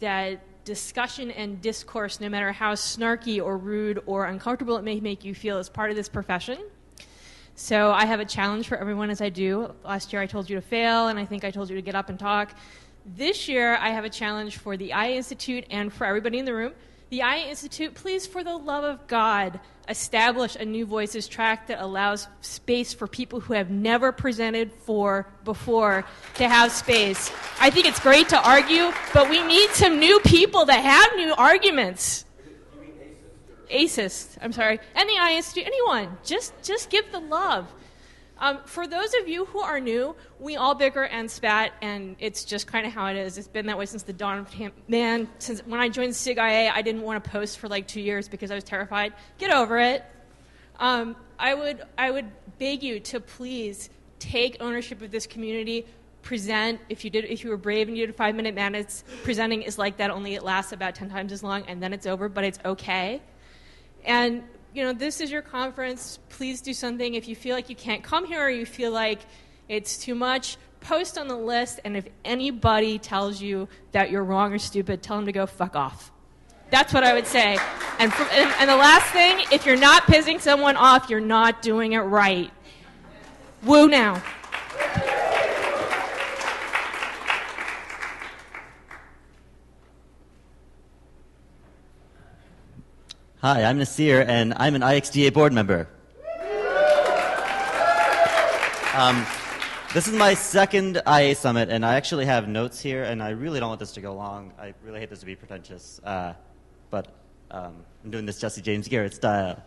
that 0.00 0.40
discussion 0.64 1.30
and 1.30 1.60
discourse, 1.60 2.20
no 2.20 2.28
matter 2.28 2.52
how 2.52 2.74
snarky 2.74 3.42
or 3.42 3.58
rude 3.58 4.02
or 4.06 4.26
uncomfortable 4.26 4.76
it 4.76 4.84
may 4.84 5.00
make 5.00 5.24
you 5.24 5.34
feel, 5.34 5.58
is 5.58 5.68
part 5.68 5.90
of 5.90 5.96
this 5.96 6.08
profession. 6.08 6.58
So 7.54 7.90
I 7.90 8.06
have 8.06 8.20
a 8.20 8.24
challenge 8.24 8.68
for 8.68 8.78
everyone 8.78 9.10
as 9.10 9.20
I 9.20 9.28
do. 9.28 9.74
Last 9.84 10.12
year 10.12 10.22
I 10.22 10.26
told 10.26 10.48
you 10.48 10.56
to 10.56 10.62
fail, 10.62 11.08
and 11.08 11.18
I 11.18 11.26
think 11.26 11.44
I 11.44 11.50
told 11.50 11.68
you 11.68 11.76
to 11.76 11.82
get 11.82 11.94
up 11.94 12.08
and 12.08 12.18
talk. 12.18 12.54
This 13.04 13.48
year, 13.48 13.76
I 13.76 13.90
have 13.90 14.04
a 14.04 14.10
challenge 14.10 14.58
for 14.58 14.76
the 14.76 14.90
IA 14.90 15.16
Institute 15.16 15.64
and 15.70 15.92
for 15.92 16.06
everybody 16.06 16.38
in 16.38 16.44
the 16.44 16.54
room. 16.54 16.72
The 17.10 17.22
IA 17.22 17.48
Institute, 17.48 17.94
please, 17.94 18.24
for 18.24 18.44
the 18.44 18.56
love 18.56 18.84
of 18.84 19.08
God, 19.08 19.58
establish 19.88 20.54
a 20.54 20.64
New 20.64 20.86
Voices 20.86 21.26
track 21.26 21.66
that 21.66 21.80
allows 21.82 22.28
space 22.40 22.94
for 22.94 23.08
people 23.08 23.40
who 23.40 23.52
have 23.52 23.68
never 23.68 24.12
presented 24.12 24.72
for 24.72 25.26
before 25.42 26.04
to 26.34 26.48
have 26.48 26.70
space. 26.70 27.32
I 27.58 27.70
think 27.70 27.86
it's 27.86 27.98
great 27.98 28.28
to 28.28 28.48
argue, 28.48 28.92
but 29.12 29.28
we 29.28 29.42
need 29.42 29.70
some 29.70 29.98
new 29.98 30.20
people 30.20 30.66
that 30.66 30.84
have 30.84 31.16
new 31.16 31.34
arguments. 31.34 32.24
ASIST, 33.68 34.38
I'm 34.40 34.52
sorry, 34.52 34.78
and 34.94 35.08
the 35.08 35.14
IA 35.14 35.36
Institute, 35.38 35.66
anyone, 35.66 36.16
just, 36.24 36.52
just 36.62 36.90
give 36.90 37.10
the 37.10 37.20
love. 37.20 37.66
Um, 38.40 38.58
for 38.64 38.86
those 38.86 39.12
of 39.20 39.28
you 39.28 39.44
who 39.44 39.60
are 39.60 39.78
new, 39.78 40.16
we 40.38 40.56
all 40.56 40.74
bicker 40.74 41.04
and 41.04 41.30
spat, 41.30 41.72
and 41.82 42.16
it's 42.18 42.44
just 42.44 42.66
kind 42.66 42.86
of 42.86 42.92
how 42.92 43.06
it 43.06 43.16
is. 43.16 43.36
It's 43.36 43.48
been 43.48 43.66
that 43.66 43.76
way 43.76 43.84
since 43.84 44.02
the 44.02 44.14
dawn 44.14 44.38
of 44.38 44.50
time. 44.50 44.72
Man, 44.88 45.28
since 45.38 45.60
when 45.66 45.78
I 45.78 45.90
joined 45.90 46.16
SIG 46.16 46.38
IA, 46.38 46.72
I 46.72 46.80
didn't 46.80 47.02
want 47.02 47.22
to 47.22 47.30
post 47.30 47.58
for 47.58 47.68
like 47.68 47.86
two 47.86 48.00
years 48.00 48.28
because 48.28 48.50
I 48.50 48.54
was 48.54 48.64
terrified. 48.64 49.12
Get 49.36 49.50
over 49.50 49.78
it. 49.78 50.04
Um, 50.78 51.16
I 51.38 51.52
would, 51.52 51.82
I 51.98 52.10
would 52.10 52.30
beg 52.58 52.82
you 52.82 52.98
to 53.00 53.20
please 53.20 53.90
take 54.18 54.56
ownership 54.60 55.02
of 55.02 55.10
this 55.10 55.26
community. 55.26 55.86
Present. 56.22 56.80
If 56.88 57.04
you 57.04 57.10
did, 57.10 57.26
if 57.26 57.44
you 57.44 57.50
were 57.50 57.58
brave 57.58 57.88
and 57.88 57.96
you 57.96 58.06
did 58.06 58.16
five 58.16 58.34
minute 58.34 58.54
madness, 58.54 59.04
presenting 59.22 59.62
is 59.62 59.78
like 59.78 59.98
that. 59.98 60.10
Only 60.10 60.34
it 60.34 60.42
lasts 60.42 60.72
about 60.72 60.94
ten 60.94 61.08
times 61.08 61.32
as 61.32 61.42
long, 61.42 61.64
and 61.66 61.82
then 61.82 61.94
it's 61.94 62.06
over. 62.06 62.28
But 62.28 62.44
it's 62.44 62.58
okay. 62.64 63.22
And 64.04 64.42
you 64.74 64.84
know, 64.84 64.92
this 64.92 65.20
is 65.20 65.30
your 65.30 65.42
conference. 65.42 66.18
Please 66.28 66.60
do 66.60 66.72
something. 66.72 67.14
If 67.14 67.28
you 67.28 67.36
feel 67.36 67.54
like 67.54 67.68
you 67.68 67.76
can't 67.76 68.02
come 68.02 68.24
here 68.24 68.44
or 68.44 68.50
you 68.50 68.66
feel 68.66 68.92
like 68.92 69.20
it's 69.68 69.98
too 69.98 70.14
much, 70.14 70.56
post 70.80 71.18
on 71.18 71.28
the 71.28 71.36
list. 71.36 71.80
And 71.84 71.96
if 71.96 72.06
anybody 72.24 72.98
tells 72.98 73.40
you 73.40 73.68
that 73.92 74.10
you're 74.10 74.24
wrong 74.24 74.52
or 74.52 74.58
stupid, 74.58 75.02
tell 75.02 75.16
them 75.16 75.26
to 75.26 75.32
go 75.32 75.46
fuck 75.46 75.76
off. 75.76 76.10
That's 76.70 76.94
what 76.94 77.02
I 77.02 77.14
would 77.14 77.26
say. 77.26 77.58
And, 77.98 78.12
for, 78.12 78.22
and, 78.32 78.50
and 78.58 78.70
the 78.70 78.76
last 78.76 79.12
thing, 79.12 79.44
if 79.52 79.66
you're 79.66 79.76
not 79.76 80.04
pissing 80.04 80.40
someone 80.40 80.76
off, 80.76 81.10
you're 81.10 81.20
not 81.20 81.62
doing 81.62 81.92
it 81.92 81.98
right. 81.98 82.50
Woo 83.64 83.88
now. 83.88 84.22
Hi, 93.42 93.64
I'm 93.64 93.78
Nasir, 93.78 94.22
and 94.28 94.52
I'm 94.58 94.74
an 94.74 94.82
IXDA 94.82 95.32
board 95.32 95.54
member. 95.54 95.88
Um, 98.94 99.24
this 99.94 100.06
is 100.06 100.12
my 100.12 100.34
second 100.34 101.00
IA 101.08 101.34
summit, 101.34 101.70
and 101.70 101.82
I 101.86 101.94
actually 101.94 102.26
have 102.26 102.48
notes 102.48 102.82
here, 102.82 103.04
and 103.04 103.22
I 103.22 103.30
really 103.30 103.58
don't 103.58 103.70
want 103.70 103.80
this 103.80 103.92
to 103.92 104.02
go 104.02 104.12
long. 104.12 104.52
I 104.60 104.74
really 104.84 105.00
hate 105.00 105.08
this 105.08 105.20
to 105.20 105.24
be 105.24 105.36
pretentious, 105.36 106.02
uh, 106.04 106.34
but 106.90 107.14
um, 107.50 107.76
I'm 108.04 108.10
doing 108.10 108.26
this 108.26 108.38
Jesse 108.38 108.60
James 108.60 108.88
Garrett 108.88 109.14
style. 109.14 109.64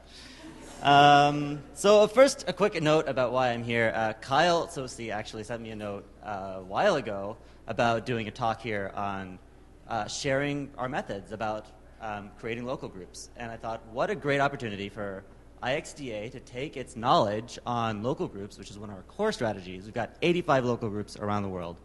Um, 0.83 1.63
so 1.73 2.05
first, 2.05 2.45
a 2.47 2.53
quick 2.53 2.79
note 2.79 3.07
about 3.07 3.31
why 3.31 3.53
I'm 3.53 3.63
here. 3.63 3.91
Uh, 3.95 4.13
Kyle 4.13 4.67
Soucy 4.67 5.11
actually 5.11 5.45
sent 5.45 5.63
me 5.63 5.71
a 5.71 5.75
note 5.75 6.05
uh, 6.23 6.57
a 6.57 6.61
while 6.61 6.97
ago 6.97 7.37
about 7.65 8.05
doing 8.05 8.27
a 8.27 8.31
talk 8.31 8.61
here 8.61 8.91
on 8.93 9.39
uh, 9.87 10.05
sharing 10.05 10.69
our 10.77 10.87
methods 10.87 11.31
about 11.31 11.65
um, 12.03 12.29
creating 12.37 12.65
local 12.65 12.89
groups. 12.89 13.29
And 13.37 13.49
I 13.49 13.55
thought, 13.55 13.81
what 13.91 14.09
a 14.09 14.15
great 14.15 14.41
opportunity 14.41 14.89
for 14.89 15.23
IXDA 15.63 16.31
to 16.31 16.39
take 16.41 16.75
its 16.75 16.95
knowledge 16.95 17.57
on 17.65 18.03
local 18.03 18.27
groups, 18.27 18.57
which 18.57 18.69
is 18.69 18.77
one 18.77 18.89
of 18.89 18.95
our 18.95 19.03
core 19.03 19.31
strategies. 19.31 19.85
We've 19.85 19.93
got 19.93 20.11
85 20.21 20.65
local 20.65 20.89
groups 20.89 21.17
around 21.17 21.43
the 21.43 21.49
world, 21.49 21.77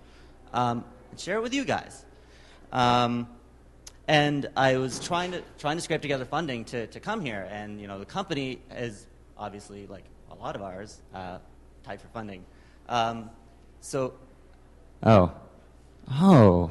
um, 0.53 0.85
and 1.11 1.21
share 1.21 1.37
it 1.37 1.43
with 1.43 1.55
you 1.55 1.65
guys. 1.65 2.05
Um, 2.73 3.29
and 4.09 4.49
I 4.57 4.79
was 4.79 4.99
trying 4.99 5.33
to 5.33 5.43
trying 5.59 5.77
to 5.77 5.83
scrape 5.83 6.03
together 6.03 6.25
funding 6.25 6.65
to, 6.67 6.87
to 6.89 6.99
come 6.99 7.21
here, 7.21 7.47
and 7.51 7.81
you 7.81 7.87
know 7.87 7.99
the 7.99 8.07
company 8.07 8.59
is 8.75 9.07
obviously 9.37 9.87
like 9.87 10.05
a 10.31 10.35
lot 10.35 10.57
of 10.57 10.63
ours 10.63 11.01
uh, 11.15 11.39
tight 11.85 12.01
for 12.01 12.09
funding. 12.09 12.45
Um, 12.89 13.31
so, 13.81 14.15
oh, 15.03 15.31
oh, 16.11 16.71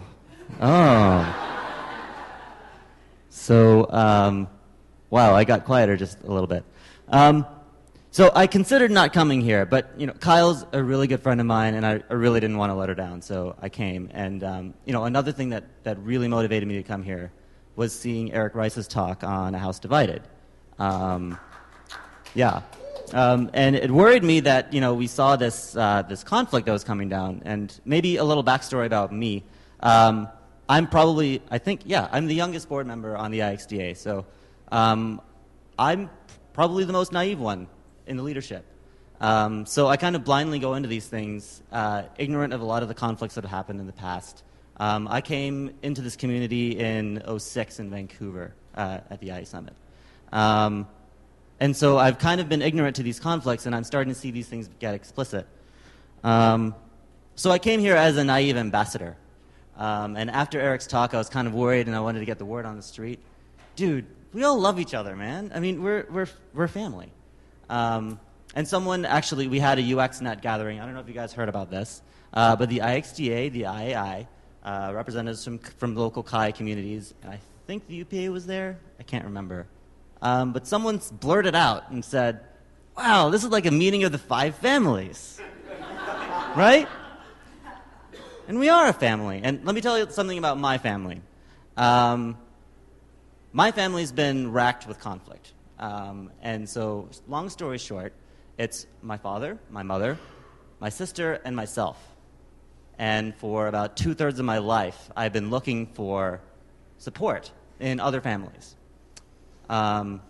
oh. 0.59 1.56
So, 3.37 3.89
um, 3.91 4.47
wow, 5.09 5.35
I 5.35 5.43
got 5.43 5.63
quieter 5.63 5.95
just 5.95 6.21
a 6.23 6.31
little 6.31 6.47
bit. 6.47 6.63
Um, 7.07 7.45
So 8.09 8.31
I 8.33 8.47
considered 8.47 8.89
not 8.89 9.13
coming 9.13 9.41
here, 9.41 9.65
but 9.65 9.91
you 9.95 10.07
know, 10.07 10.13
Kyle's 10.13 10.65
a 10.71 10.81
really 10.81 11.05
good 11.05 11.21
friend 11.21 11.39
of 11.39 11.45
mine, 11.45 11.75
and 11.75 11.85
I, 11.85 12.01
I 12.09 12.13
really 12.13 12.39
didn't 12.39 12.57
want 12.57 12.71
to 12.71 12.73
let 12.73 12.89
her 12.89 12.95
down, 12.95 13.21
so 13.21 13.55
I 13.61 13.69
came. 13.69 14.09
And 14.11 14.43
um, 14.43 14.73
you 14.85 14.93
know, 14.93 15.03
another 15.03 15.31
thing 15.31 15.49
that, 15.49 15.65
that 15.83 15.99
really 15.99 16.27
motivated 16.27 16.67
me 16.67 16.77
to 16.77 16.83
come 16.83 17.03
here 17.03 17.31
was 17.75 17.93
seeing 17.93 18.33
Eric 18.33 18.55
Reiss's 18.55 18.87
talk 18.87 19.23
on 19.23 19.53
A 19.53 19.59
House 19.59 19.77
Divided. 19.77 20.23
Um, 20.79 21.37
yeah, 22.33 22.61
um, 23.13 23.51
and 23.53 23.75
it 23.75 23.91
worried 23.91 24.23
me 24.23 24.39
that 24.39 24.73
you 24.73 24.81
know 24.81 24.95
we 24.95 25.05
saw 25.05 25.35
this 25.35 25.75
uh, 25.77 26.01
this 26.01 26.23
conflict 26.23 26.65
that 26.65 26.73
was 26.73 26.83
coming 26.83 27.09
down, 27.09 27.43
and 27.45 27.79
maybe 27.85 28.17
a 28.17 28.23
little 28.23 28.43
backstory 28.43 28.87
about 28.87 29.13
me. 29.13 29.43
Um, 29.81 30.27
I'm 30.69 30.87
probably, 30.87 31.41
I 31.49 31.57
think, 31.57 31.81
yeah, 31.85 32.09
I'm 32.11 32.27
the 32.27 32.35
youngest 32.35 32.67
board 32.67 32.87
member 32.87 33.15
on 33.15 33.31
the 33.31 33.39
IXDA, 33.39 33.95
so 33.95 34.25
um, 34.71 35.21
I'm 35.79 36.09
probably 36.53 36.83
the 36.83 36.93
most 36.93 37.11
naive 37.11 37.39
one 37.39 37.67
in 38.05 38.17
the 38.17 38.23
leadership. 38.23 38.65
Um, 39.21 39.65
so 39.65 39.87
I 39.87 39.97
kind 39.97 40.15
of 40.15 40.23
blindly 40.23 40.59
go 40.59 40.75
into 40.75 40.89
these 40.89 41.07
things, 41.07 41.63
uh, 41.71 42.03
ignorant 42.17 42.53
of 42.53 42.61
a 42.61 42.65
lot 42.65 42.83
of 42.83 42.89
the 42.89 42.93
conflicts 42.93 43.35
that 43.35 43.43
have 43.43 43.51
happened 43.51 43.79
in 43.79 43.87
the 43.87 43.93
past. 43.93 44.43
Um, 44.77 45.07
I 45.07 45.21
came 45.21 45.73
into 45.81 46.01
this 46.01 46.15
community 46.15 46.77
in 46.77 47.23
06 47.39 47.79
in 47.79 47.89
Vancouver 47.89 48.53
uh, 48.75 48.99
at 49.09 49.19
the 49.19 49.27
IA 49.27 49.45
Summit. 49.45 49.73
Um, 50.31 50.87
and 51.59 51.75
so 51.75 51.97
I've 51.97 52.19
kind 52.19 52.39
of 52.39 52.47
been 52.49 52.61
ignorant 52.61 52.97
to 52.97 53.03
these 53.03 53.19
conflicts, 53.19 53.65
and 53.65 53.73
I'm 53.73 53.83
starting 53.83 54.13
to 54.13 54.19
see 54.19 54.29
these 54.29 54.47
things 54.47 54.69
get 54.79 54.93
explicit. 54.93 55.47
Um, 56.23 56.75
so 57.35 57.51
I 57.51 57.57
came 57.57 57.79
here 57.79 57.95
as 57.95 58.17
a 58.17 58.23
naive 58.23 58.57
ambassador. 58.57 59.15
Um, 59.77 60.17
and 60.17 60.29
after 60.31 60.59
Eric's 60.59 60.87
talk, 60.87 61.13
I 61.13 61.17
was 61.17 61.29
kind 61.29 61.47
of 61.47 61.53
worried 61.53 61.87
and 61.87 61.95
I 61.95 61.99
wanted 61.99 62.19
to 62.19 62.25
get 62.25 62.39
the 62.39 62.45
word 62.45 62.65
on 62.65 62.75
the 62.75 62.81
street. 62.81 63.19
Dude, 63.75 64.05
we 64.33 64.43
all 64.43 64.59
love 64.59 64.79
each 64.79 64.93
other, 64.93 65.15
man. 65.15 65.51
I 65.53 65.59
mean, 65.59 65.83
we're, 65.83 66.05
we're, 66.09 66.27
we're 66.53 66.67
family. 66.67 67.11
Um, 67.69 68.19
and 68.55 68.67
someone 68.67 69.05
actually, 69.05 69.47
we 69.47 69.59
had 69.59 69.77
a 69.77 69.83
UXNet 69.83 70.41
gathering. 70.41 70.79
I 70.79 70.85
don't 70.85 70.95
know 70.95 70.99
if 70.99 71.07
you 71.07 71.13
guys 71.13 71.31
heard 71.31 71.49
about 71.49 71.69
this, 71.69 72.01
uh, 72.33 72.55
but 72.55 72.69
the 72.69 72.79
IXDA, 72.79 73.51
the 73.51 73.63
IAI, 73.63 74.27
uh, 74.63 74.91
representatives 74.93 75.43
from, 75.43 75.59
from 75.59 75.95
local 75.95 76.23
CHI 76.23 76.51
communities, 76.51 77.13
and 77.21 77.31
I 77.31 77.39
think 77.67 77.87
the 77.87 77.95
UPA 77.95 78.31
was 78.31 78.45
there. 78.45 78.79
I 78.99 79.03
can't 79.03 79.25
remember. 79.25 79.67
Um, 80.21 80.53
but 80.53 80.65
someone 80.65 80.99
blurted 81.11 81.55
out 81.55 81.91
and 81.91 82.03
said, 82.03 82.41
wow, 82.97 83.29
this 83.29 83.43
is 83.43 83.51
like 83.51 83.65
a 83.65 83.71
meeting 83.71 84.03
of 84.03 84.11
the 84.11 84.17
five 84.17 84.55
families. 84.55 85.39
right? 86.55 86.87
And 88.47 88.59
we 88.59 88.69
are 88.69 88.87
a 88.87 88.93
family. 88.93 89.41
And 89.43 89.65
let 89.65 89.75
me 89.75 89.81
tell 89.81 89.99
you 89.99 90.09
something 90.09 90.37
about 90.37 90.57
my 90.57 90.77
family. 90.77 91.21
Um, 91.75 92.37
my 93.51 93.71
family's 93.71 94.13
been 94.13 94.53
racked 94.53 94.87
with 94.87 94.99
conflict. 94.99 95.51
Um, 95.77 96.31
and 96.41 96.67
so, 96.67 97.09
long 97.27 97.49
story 97.49 97.77
short, 97.77 98.13
it's 98.57 98.87
my 99.01 99.17
father, 99.17 99.59
my 99.69 99.83
mother, 99.83 100.17
my 100.79 100.87
sister, 100.87 101.41
and 101.43 101.57
myself. 101.57 102.01
And 102.97 103.35
for 103.35 103.67
about 103.67 103.97
two 103.97 104.13
thirds 104.13 104.39
of 104.39 104.45
my 104.45 104.59
life, 104.59 105.11
I've 105.15 105.33
been 105.33 105.49
looking 105.49 105.87
for 105.87 106.39
support 106.99 107.51
in 107.81 107.99
other 107.99 108.21
families. 108.21 108.75
Um, 109.69 110.21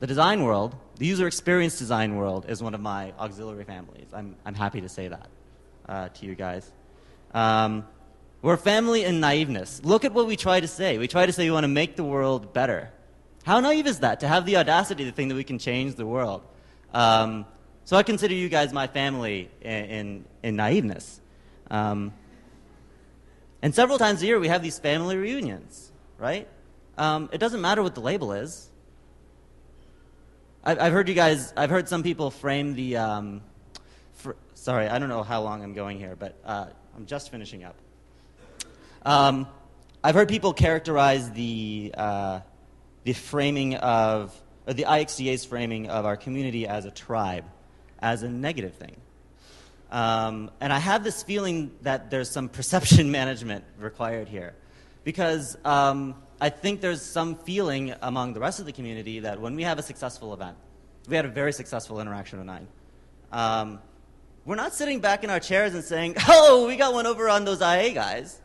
the 0.00 0.06
design 0.06 0.42
world, 0.42 0.74
the 0.96 1.06
user 1.06 1.26
experience 1.26 1.78
design 1.78 2.16
world, 2.16 2.46
is 2.48 2.62
one 2.62 2.74
of 2.74 2.80
my 2.80 3.12
auxiliary 3.18 3.64
families. 3.64 4.08
I'm, 4.14 4.36
I'm 4.46 4.54
happy 4.54 4.80
to 4.80 4.88
say 4.88 5.08
that 5.08 5.28
uh, 5.86 6.08
to 6.08 6.26
you 6.26 6.34
guys. 6.34 6.72
Um, 7.32 7.86
we're 8.40 8.56
family 8.56 9.04
in 9.04 9.20
naiveness. 9.20 9.84
Look 9.84 10.04
at 10.04 10.12
what 10.12 10.26
we 10.26 10.36
try 10.36 10.60
to 10.60 10.68
say. 10.68 10.98
We 10.98 11.08
try 11.08 11.26
to 11.26 11.32
say 11.32 11.44
we 11.44 11.50
want 11.50 11.64
to 11.64 11.68
make 11.68 11.96
the 11.96 12.04
world 12.04 12.52
better. 12.52 12.90
How 13.44 13.60
naive 13.60 13.86
is 13.86 14.00
that 14.00 14.20
to 14.20 14.28
have 14.28 14.46
the 14.46 14.58
audacity 14.58 15.04
to 15.06 15.12
think 15.12 15.30
that 15.30 15.34
we 15.34 15.44
can 15.44 15.58
change 15.58 15.94
the 15.94 16.06
world? 16.06 16.42
Um, 16.94 17.46
so 17.84 17.96
I 17.96 18.02
consider 18.02 18.34
you 18.34 18.48
guys 18.48 18.72
my 18.72 18.86
family 18.86 19.50
in, 19.60 19.84
in, 19.84 20.24
in 20.42 20.56
naiveness. 20.56 21.20
Um, 21.70 22.12
and 23.62 23.74
several 23.74 23.98
times 23.98 24.22
a 24.22 24.26
year 24.26 24.38
we 24.38 24.48
have 24.48 24.62
these 24.62 24.78
family 24.78 25.16
reunions, 25.16 25.90
right? 26.18 26.46
Um, 26.96 27.28
it 27.32 27.38
doesn't 27.38 27.60
matter 27.60 27.82
what 27.82 27.94
the 27.94 28.00
label 28.00 28.32
is. 28.32 28.68
I've, 30.62 30.78
I've 30.80 30.92
heard 30.92 31.08
you 31.08 31.14
guys, 31.14 31.52
I've 31.56 31.70
heard 31.70 31.88
some 31.88 32.02
people 32.02 32.30
frame 32.30 32.74
the, 32.74 32.98
um, 32.98 33.40
fr- 34.14 34.32
sorry, 34.54 34.88
I 34.88 34.98
don't 34.98 35.08
know 35.08 35.22
how 35.22 35.42
long 35.42 35.62
I'm 35.62 35.72
going 35.72 35.98
here, 35.98 36.14
but 36.16 36.36
uh, 36.44 36.66
I'm 36.98 37.06
just 37.06 37.30
finishing 37.30 37.62
up. 37.62 37.76
Um, 39.06 39.46
I've 40.02 40.16
heard 40.16 40.28
people 40.28 40.52
characterize 40.52 41.30
the, 41.30 41.94
uh, 41.96 42.40
the 43.04 43.12
framing 43.12 43.76
of, 43.76 44.34
or 44.66 44.72
the 44.72 44.82
IXDA's 44.82 45.44
framing 45.44 45.88
of 45.90 46.06
our 46.06 46.16
community 46.16 46.66
as 46.66 46.86
a 46.86 46.90
tribe 46.90 47.44
as 48.00 48.24
a 48.24 48.28
negative 48.28 48.74
thing. 48.74 48.96
Um, 49.92 50.50
and 50.60 50.72
I 50.72 50.80
have 50.80 51.04
this 51.04 51.22
feeling 51.22 51.70
that 51.82 52.10
there's 52.10 52.28
some 52.28 52.48
perception 52.48 53.12
management 53.12 53.62
required 53.78 54.28
here. 54.28 54.56
Because 55.04 55.56
um, 55.64 56.16
I 56.40 56.48
think 56.48 56.80
there's 56.80 57.00
some 57.00 57.36
feeling 57.36 57.94
among 58.02 58.32
the 58.32 58.40
rest 58.40 58.58
of 58.58 58.66
the 58.66 58.72
community 58.72 59.20
that 59.20 59.40
when 59.40 59.54
we 59.54 59.62
have 59.62 59.78
a 59.78 59.82
successful 59.82 60.34
event, 60.34 60.56
we 61.08 61.14
had 61.14 61.26
a 61.26 61.28
very 61.28 61.52
successful 61.52 62.00
Interaction 62.00 62.40
with 62.40 62.48
09, 62.48 62.66
um, 63.30 63.78
we're 64.48 64.54
not 64.54 64.72
sitting 64.72 64.98
back 64.98 65.24
in 65.24 65.28
our 65.28 65.40
chairs 65.40 65.74
and 65.74 65.84
saying, 65.84 66.14
oh, 66.26 66.66
we 66.66 66.76
got 66.76 66.94
one 66.94 67.06
over 67.06 67.28
on 67.28 67.44
those 67.44 67.60
IA 67.60 67.92
guys. 67.92 68.40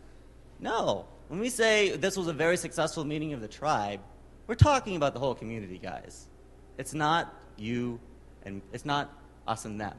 No. 0.60 1.06
When 1.30 1.39
we 1.39 1.49
say 1.49 1.95
this 1.95 2.18
was 2.18 2.28
a 2.28 2.34
very 2.34 2.58
successful 2.58 3.06
meeting 3.06 3.32
of 3.32 3.39
the 3.39 3.47
tribe, 3.47 4.01
we're 4.45 4.56
talking 4.56 4.97
about 4.97 5.14
the 5.14 5.22
whole 5.22 5.34
community, 5.34 5.78
guys. 5.78 6.28
It's 6.78 6.93
not 6.93 7.34
you 7.56 8.01
and 8.43 8.62
it's 8.74 8.84
not 8.84 9.18
us 9.47 9.64
and 9.64 9.80
them. 9.80 9.95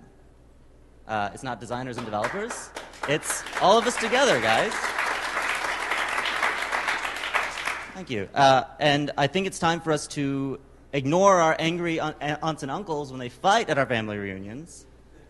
Uh, 1.09 1.31
it's 1.33 1.43
not 1.43 1.59
designers 1.59 1.97
and 1.97 2.05
developers. 2.05 2.69
It's 3.09 3.43
all 3.63 3.79
of 3.79 3.87
us 3.87 3.97
together, 3.97 4.39
guys. 4.43 4.75
Thank 7.95 8.11
you. 8.11 8.29
Uh, 8.35 8.65
and 8.79 9.11
I 9.17 9.27
think 9.27 9.47
it's 9.47 9.59
time 9.59 9.81
for 9.81 9.91
us 9.91 10.07
to 10.09 10.61
ignore 10.93 11.41
our 11.41 11.57
angry 11.59 11.99
aunts 11.99 12.63
and 12.63 12.71
uncles 12.71 13.11
when 13.11 13.21
they 13.21 13.31
fight 13.31 13.71
at 13.71 13.79
our 13.79 13.87
family 13.87 14.19
reunions 14.19 14.85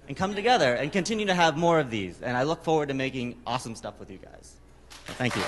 and 0.08 0.16
come 0.16 0.34
together 0.34 0.74
and 0.74 0.92
continue 0.92 1.26
to 1.26 1.34
have 1.34 1.56
more 1.56 1.80
of 1.80 1.90
these. 1.90 2.20
And 2.22 2.36
I 2.36 2.42
look 2.42 2.62
forward 2.64 2.88
to 2.88 2.94
making 2.94 3.36
awesome 3.46 3.74
stuff 3.74 3.98
with 3.98 4.10
you 4.10 4.18
guys. 4.18 4.56
Thank 5.18 5.36
you. 5.36 5.42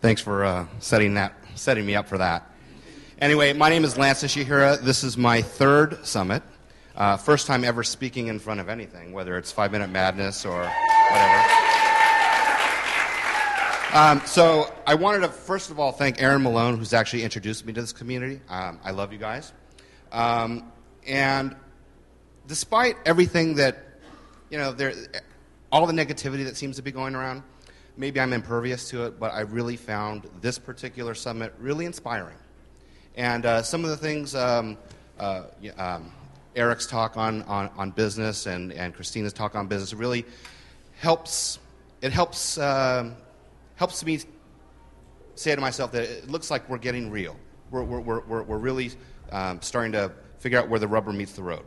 Thanks 0.00 0.22
for 0.22 0.44
uh, 0.44 0.66
setting 0.78 1.14
that, 1.14 1.34
setting 1.56 1.84
me 1.84 1.94
up 1.94 2.08
for 2.08 2.16
that. 2.18 2.50
Anyway, 3.20 3.52
my 3.52 3.68
name 3.68 3.84
is 3.84 3.98
Lance 3.98 4.22
Ishihara. 4.22 4.80
This 4.80 5.04
is 5.04 5.18
my 5.18 5.42
third 5.42 6.04
summit. 6.06 6.42
Uh, 6.96 7.18
first 7.18 7.46
time 7.46 7.64
ever 7.64 7.82
speaking 7.82 8.28
in 8.28 8.38
front 8.38 8.60
of 8.60 8.70
anything, 8.70 9.12
whether 9.12 9.36
it's 9.36 9.52
Five 9.52 9.72
Minute 9.72 9.90
Madness 9.90 10.46
or 10.46 10.60
whatever. 11.10 11.69
Um, 13.92 14.22
so 14.24 14.72
I 14.86 14.94
wanted 14.94 15.22
to 15.22 15.28
first 15.28 15.72
of 15.72 15.80
all 15.80 15.90
thank 15.90 16.22
Erin 16.22 16.44
Malone, 16.44 16.78
who's 16.78 16.94
actually 16.94 17.24
introduced 17.24 17.66
me 17.66 17.72
to 17.72 17.80
this 17.80 17.92
community. 17.92 18.40
Um, 18.48 18.78
I 18.84 18.92
love 18.92 19.12
you 19.12 19.18
guys. 19.18 19.52
Um, 20.12 20.70
and 21.04 21.56
despite 22.46 22.94
everything 23.04 23.56
that, 23.56 23.84
you 24.48 24.58
know, 24.58 24.70
there, 24.70 24.94
all 25.72 25.88
the 25.88 25.92
negativity 25.92 26.44
that 26.44 26.56
seems 26.56 26.76
to 26.76 26.82
be 26.82 26.92
going 26.92 27.16
around, 27.16 27.42
maybe 27.96 28.20
I'm 28.20 28.32
impervious 28.32 28.88
to 28.90 29.06
it, 29.06 29.18
but 29.18 29.32
I 29.32 29.40
really 29.40 29.76
found 29.76 30.22
this 30.40 30.56
particular 30.56 31.12
summit 31.12 31.52
really 31.58 31.84
inspiring. 31.84 32.38
And 33.16 33.44
uh, 33.44 33.60
some 33.60 33.82
of 33.82 33.90
the 33.90 33.96
things, 33.96 34.36
um, 34.36 34.78
uh, 35.18 35.46
um, 35.76 36.12
Eric's 36.54 36.86
talk 36.86 37.16
on, 37.16 37.42
on, 37.42 37.68
on 37.76 37.90
business 37.90 38.46
and, 38.46 38.72
and 38.72 38.94
Christina's 38.94 39.32
talk 39.32 39.56
on 39.56 39.66
business 39.66 39.92
really 39.94 40.24
helps, 41.00 41.58
it 42.02 42.12
helps, 42.12 42.56
uh, 42.56 43.10
helps 43.80 44.04
me 44.04 44.20
say 45.36 45.54
to 45.54 45.60
myself 45.62 45.90
that 45.92 46.02
it 46.02 46.28
looks 46.28 46.50
like 46.50 46.68
we're 46.68 46.76
getting 46.76 47.10
real. 47.10 47.34
We're, 47.70 47.82
we're, 47.82 48.20
we're, 48.20 48.42
we're 48.42 48.58
really 48.58 48.90
um, 49.32 49.62
starting 49.62 49.92
to 49.92 50.12
figure 50.38 50.58
out 50.58 50.68
where 50.68 50.78
the 50.78 50.86
rubber 50.86 51.14
meets 51.14 51.32
the 51.32 51.42
road. 51.42 51.62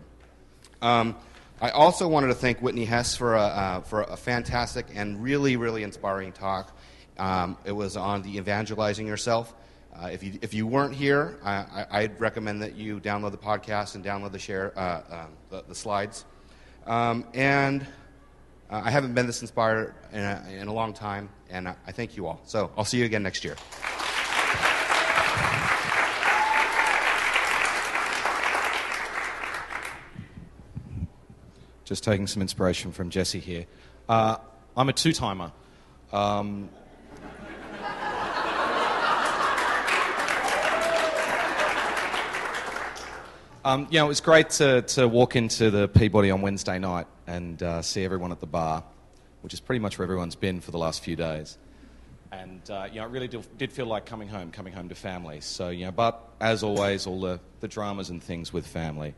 Um, 0.83 1.15
I 1.59 1.71
also 1.71 2.07
wanted 2.07 2.27
to 2.27 2.35
thank 2.35 2.61
Whitney 2.61 2.85
Hess 2.85 3.17
for 3.17 3.33
a, 3.33 3.41
uh, 3.41 3.81
for 3.81 4.03
a 4.03 4.15
fantastic 4.15 4.85
and 4.93 5.23
really, 5.23 5.57
really 5.57 5.81
inspiring 5.81 6.31
talk. 6.33 6.77
Um, 7.17 7.57
it 7.65 7.71
was 7.71 7.97
on 7.97 8.21
the 8.21 8.37
evangelizing 8.37 9.07
yourself. 9.07 9.51
Uh, 9.91 10.09
if, 10.09 10.21
you, 10.21 10.37
if 10.43 10.53
you 10.53 10.67
weren't 10.67 10.93
here, 10.93 11.39
I, 11.43 12.03
would 12.03 12.21
recommend 12.21 12.61
that 12.61 12.75
you 12.75 12.99
download 12.99 13.31
the 13.31 13.39
podcast 13.39 13.95
and 13.95 14.05
download 14.05 14.33
the 14.33 14.39
share 14.39 14.77
uh, 14.77 15.01
um, 15.09 15.31
the, 15.49 15.63
the, 15.67 15.73
slides. 15.73 16.25
Um, 16.85 17.25
and 17.33 17.87
uh, 18.73 18.81
I 18.83 18.89
haven't 18.89 19.13
been 19.13 19.27
this 19.27 19.41
inspired 19.41 19.93
in 20.11 20.19
a, 20.19 20.45
in 20.49 20.67
a 20.67 20.73
long 20.73 20.93
time, 20.93 21.29
and 21.51 21.67
I, 21.67 21.75
I 21.85 21.91
thank 21.91 22.17
you 22.17 22.25
all. 22.25 22.41
So 22.43 22.71
I'll 22.75 22.85
see 22.85 22.97
you 22.97 23.05
again 23.05 23.21
next 23.21 23.43
year. 23.43 23.55
just 31.83 32.03
taking 32.03 32.25
some 32.25 32.41
inspiration 32.41 32.91
from 32.91 33.11
Jesse 33.11 33.39
here. 33.39 33.67
Uh, 34.09 34.37
I'm 34.75 34.89
a 34.89 34.93
two 34.93 35.13
timer. 35.13 35.51
Um, 36.11 36.69
um, 43.63 43.87
you 43.91 43.99
know, 43.99 44.05
it 44.05 44.07
was 44.07 44.21
great 44.21 44.49
to, 44.51 44.81
to 44.81 45.07
walk 45.07 45.35
into 45.35 45.69
the 45.69 45.87
Peabody 45.87 46.31
on 46.31 46.41
Wednesday 46.41 46.79
night 46.79 47.05
and 47.27 47.61
uh, 47.61 47.81
see 47.81 48.03
everyone 48.03 48.31
at 48.31 48.39
the 48.39 48.47
bar, 48.47 48.83
which 49.41 49.53
is 49.53 49.59
pretty 49.59 49.79
much 49.79 49.97
where 49.97 50.03
everyone's 50.03 50.35
been 50.35 50.61
for 50.61 50.71
the 50.71 50.77
last 50.77 51.03
few 51.03 51.15
days. 51.15 51.57
And, 52.31 52.61
uh, 52.69 52.87
you 52.91 52.99
know, 52.99 53.05
it 53.05 53.11
really 53.11 53.27
did, 53.27 53.71
feel 53.71 53.85
like 53.85 54.05
coming 54.05 54.27
home, 54.27 54.51
coming 54.51 54.73
home 54.73 54.89
to 54.89 54.95
family. 54.95 55.39
So, 55.41 55.69
you 55.69 55.85
know, 55.85 55.91
but 55.91 56.19
as 56.41 56.63
always, 56.63 57.05
all 57.05 57.21
the, 57.21 57.39
the 57.59 57.67
dramas 57.67 58.09
and 58.09 58.23
things 58.23 58.51
with 58.51 58.65
family. 58.65 59.13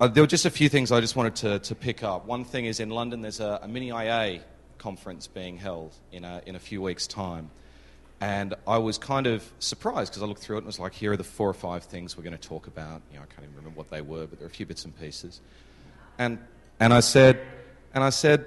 Uh, 0.00 0.08
there 0.08 0.24
were 0.24 0.28
just 0.28 0.46
a 0.46 0.50
few 0.50 0.68
things 0.68 0.90
I 0.90 1.00
just 1.00 1.14
wanted 1.14 1.36
to, 1.36 1.58
to 1.60 1.74
pick 1.76 2.02
up. 2.02 2.26
One 2.26 2.44
thing 2.44 2.64
is 2.64 2.80
in 2.80 2.90
London, 2.90 3.20
there's 3.20 3.38
a, 3.38 3.60
a 3.62 3.68
mini 3.68 3.90
IA 3.90 4.40
conference 4.78 5.28
being 5.28 5.56
held 5.56 5.94
in 6.10 6.24
a, 6.24 6.42
in 6.44 6.56
a 6.56 6.58
few 6.58 6.82
weeks' 6.82 7.06
time. 7.06 7.50
And 8.20 8.54
I 8.66 8.78
was 8.78 8.98
kind 8.98 9.26
of 9.28 9.48
surprised 9.60 10.12
because 10.12 10.22
I 10.22 10.26
looked 10.26 10.40
through 10.40 10.56
it 10.56 10.60
and 10.60 10.66
was 10.66 10.80
like, 10.80 10.94
here 10.94 11.12
are 11.12 11.16
the 11.16 11.24
four 11.24 11.48
or 11.48 11.54
five 11.54 11.84
things 11.84 12.16
we're 12.16 12.24
going 12.24 12.36
to 12.36 12.48
talk 12.48 12.66
about. 12.66 13.02
You 13.12 13.18
know, 13.18 13.22
I 13.22 13.26
can't 13.26 13.44
even 13.44 13.56
remember 13.56 13.78
what 13.78 13.90
they 13.90 14.00
were, 14.00 14.26
but 14.26 14.38
there 14.38 14.46
are 14.46 14.50
a 14.50 14.52
few 14.54 14.66
bits 14.66 14.84
and 14.84 14.98
pieces. 14.98 15.40
And, 16.18 16.38
and 16.80 16.92
I 16.92 17.00
said, 17.00 17.40
and 17.94 18.02
I 18.04 18.10
said, 18.10 18.46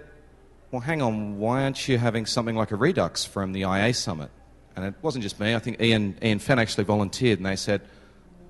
well, 0.71 0.81
hang 0.81 1.01
on, 1.01 1.39
why 1.39 1.63
aren't 1.63 1.87
you 1.87 1.97
having 1.97 2.25
something 2.25 2.55
like 2.55 2.71
a 2.71 2.75
redux 2.75 3.25
from 3.25 3.53
the 3.53 3.61
IA 3.61 3.93
summit? 3.93 4.29
And 4.75 4.85
it 4.85 4.95
wasn't 5.01 5.23
just 5.23 5.39
me. 5.39 5.55
I 5.55 5.59
think 5.59 5.81
Ian, 5.81 6.17
Ian 6.21 6.39
Fenn 6.39 6.59
actually 6.59 6.83
volunteered, 6.83 7.39
and 7.39 7.45
they 7.45 7.55
said, 7.55 7.81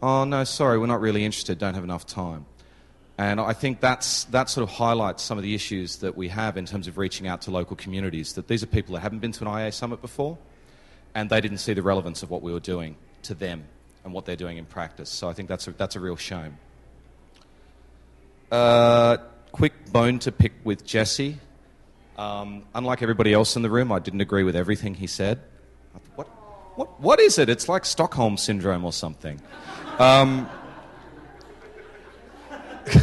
oh, 0.01 0.23
no, 0.23 0.43
sorry, 0.43 0.77
we're 0.77 0.87
not 0.87 1.01
really 1.01 1.23
interested, 1.23 1.57
don't 1.57 1.73
have 1.73 1.83
enough 1.83 2.05
time. 2.05 2.45
And 3.17 3.39
I 3.39 3.53
think 3.53 3.79
that's, 3.79 4.25
that 4.25 4.49
sort 4.49 4.63
of 4.63 4.75
highlights 4.75 5.23
some 5.23 5.37
of 5.37 5.43
the 5.43 5.55
issues 5.55 5.97
that 5.97 6.15
we 6.15 6.27
have 6.27 6.57
in 6.57 6.65
terms 6.65 6.87
of 6.87 6.97
reaching 6.97 7.27
out 7.27 7.41
to 7.43 7.51
local 7.51 7.75
communities, 7.75 8.33
that 8.33 8.47
these 8.47 8.61
are 8.61 8.67
people 8.67 8.93
that 8.95 9.01
haven't 9.01 9.19
been 9.19 9.31
to 9.31 9.47
an 9.47 9.59
IA 9.59 9.71
summit 9.71 10.01
before, 10.01 10.37
and 11.15 11.29
they 11.29 11.41
didn't 11.41 11.57
see 11.59 11.73
the 11.73 11.81
relevance 11.81 12.21
of 12.21 12.29
what 12.29 12.41
we 12.41 12.51
were 12.51 12.59
doing 12.59 12.95
to 13.23 13.33
them 13.33 13.65
and 14.03 14.13
what 14.13 14.25
they're 14.25 14.35
doing 14.35 14.57
in 14.57 14.65
practice. 14.65 15.09
So 15.09 15.29
I 15.29 15.33
think 15.33 15.49
that's 15.49 15.67
a, 15.67 15.71
that's 15.71 15.95
a 15.95 15.99
real 15.99 16.15
shame. 16.15 16.57
Uh, 18.51 19.17
quick 19.51 19.91
bone 19.91 20.19
to 20.19 20.31
pick 20.31 20.53
with 20.63 20.85
Jesse. 20.85 21.37
Um, 22.17 22.63
unlike 22.73 23.01
everybody 23.01 23.33
else 23.33 23.57
in 23.57 23.61
the 23.61 23.69
room, 23.69 23.91
I 23.91 23.99
didn't 23.99 24.21
agree 24.21 24.43
with 24.43 24.55
everything 24.55 24.93
he 24.93 25.05
said. 25.07 25.41
What, 26.15 26.27
what, 26.75 26.99
what 27.01 27.19
is 27.19 27.37
it? 27.37 27.49
It's 27.49 27.67
like 27.67 27.83
Stockholm 27.83 28.37
syndrome 28.37 28.85
or 28.85 28.93
something. 28.93 29.41
Um, 29.99 30.49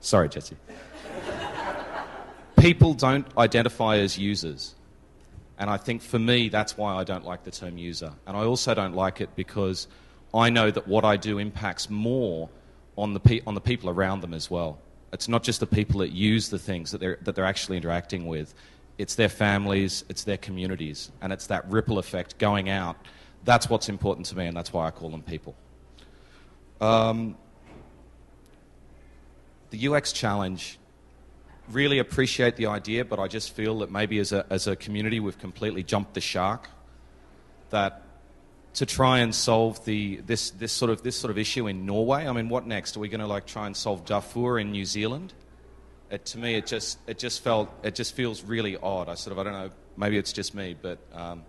sorry, 0.00 0.28
Jesse. 0.28 0.56
People 2.58 2.92
don't 2.92 3.26
identify 3.38 3.96
as 3.96 4.18
users. 4.18 4.74
And 5.58 5.70
I 5.70 5.78
think 5.78 6.02
for 6.02 6.18
me, 6.18 6.50
that's 6.50 6.76
why 6.76 6.94
I 6.94 7.04
don't 7.04 7.24
like 7.24 7.44
the 7.44 7.50
term 7.50 7.78
user. 7.78 8.12
And 8.26 8.36
I 8.36 8.44
also 8.44 8.74
don't 8.74 8.94
like 8.94 9.20
it 9.22 9.34
because 9.34 9.88
I 10.34 10.50
know 10.50 10.70
that 10.70 10.88
what 10.88 11.04
I 11.04 11.16
do 11.16 11.38
impacts 11.38 11.90
more 11.90 12.48
on 12.96 13.14
the, 13.14 13.20
pe- 13.20 13.42
on 13.46 13.54
the 13.54 13.60
people 13.60 13.90
around 13.90 14.20
them 14.20 14.34
as 14.34 14.50
well. 14.50 14.78
It's 15.12 15.28
not 15.28 15.42
just 15.42 15.60
the 15.60 15.66
people 15.66 16.00
that 16.00 16.12
use 16.12 16.48
the 16.48 16.58
things 16.58 16.90
that 16.92 16.98
they're, 16.98 17.18
that 17.22 17.34
they're 17.34 17.44
actually 17.44 17.76
interacting 17.76 18.26
with, 18.26 18.54
it's 18.98 19.14
their 19.14 19.28
families, 19.28 20.04
it's 20.08 20.24
their 20.24 20.36
communities, 20.36 21.10
and 21.20 21.32
it's 21.32 21.46
that 21.48 21.70
ripple 21.70 21.98
effect 21.98 22.38
going 22.38 22.68
out. 22.68 22.96
That's 23.44 23.68
what's 23.68 23.88
important 23.88 24.26
to 24.26 24.36
me, 24.36 24.46
and 24.46 24.56
that's 24.56 24.72
why 24.72 24.86
I 24.86 24.90
call 24.90 25.10
them 25.10 25.22
people. 25.22 25.54
Um, 26.80 27.36
the 29.70 29.88
UX 29.88 30.12
challenge 30.12 30.78
really 31.70 31.98
appreciate 31.98 32.56
the 32.56 32.66
idea, 32.66 33.04
but 33.04 33.18
I 33.18 33.28
just 33.28 33.54
feel 33.54 33.78
that 33.80 33.90
maybe 33.90 34.18
as 34.18 34.32
a, 34.32 34.46
as 34.50 34.66
a 34.66 34.76
community 34.76 35.20
we've 35.20 35.38
completely 35.38 35.82
jumped 35.82 36.14
the 36.14 36.20
shark. 36.20 36.68
That 37.70 38.02
to 38.74 38.86
try 38.86 39.18
and 39.18 39.34
solve 39.34 39.84
the, 39.84 40.16
this, 40.26 40.50
this, 40.50 40.72
sort 40.72 40.90
of, 40.90 41.02
this 41.02 41.16
sort 41.16 41.30
of 41.30 41.38
issue 41.38 41.66
in 41.66 41.84
Norway, 41.84 42.26
I 42.26 42.32
mean, 42.32 42.48
what 42.48 42.66
next? 42.66 42.96
Are 42.96 43.00
we 43.00 43.08
going 43.08 43.20
to 43.20 43.26
like 43.26 43.46
try 43.46 43.66
and 43.66 43.76
solve 43.76 44.06
Darfur 44.06 44.58
in 44.58 44.72
New 44.72 44.86
Zealand? 44.86 45.34
It, 46.10 46.24
to 46.26 46.38
me, 46.38 46.54
it 46.54 46.66
just, 46.66 46.98
it 47.06 47.18
just 47.18 47.42
felt, 47.42 47.70
it 47.82 47.94
just 47.94 48.14
feels 48.14 48.42
really 48.42 48.76
odd. 48.76 49.08
I 49.08 49.14
sort 49.14 49.32
of, 49.32 49.38
I 49.38 49.44
don't 49.44 49.52
know, 49.52 49.70
maybe 49.96 50.16
it's 50.16 50.32
just 50.32 50.54
me, 50.54 50.74
but 50.80 50.98
um, 51.14 51.42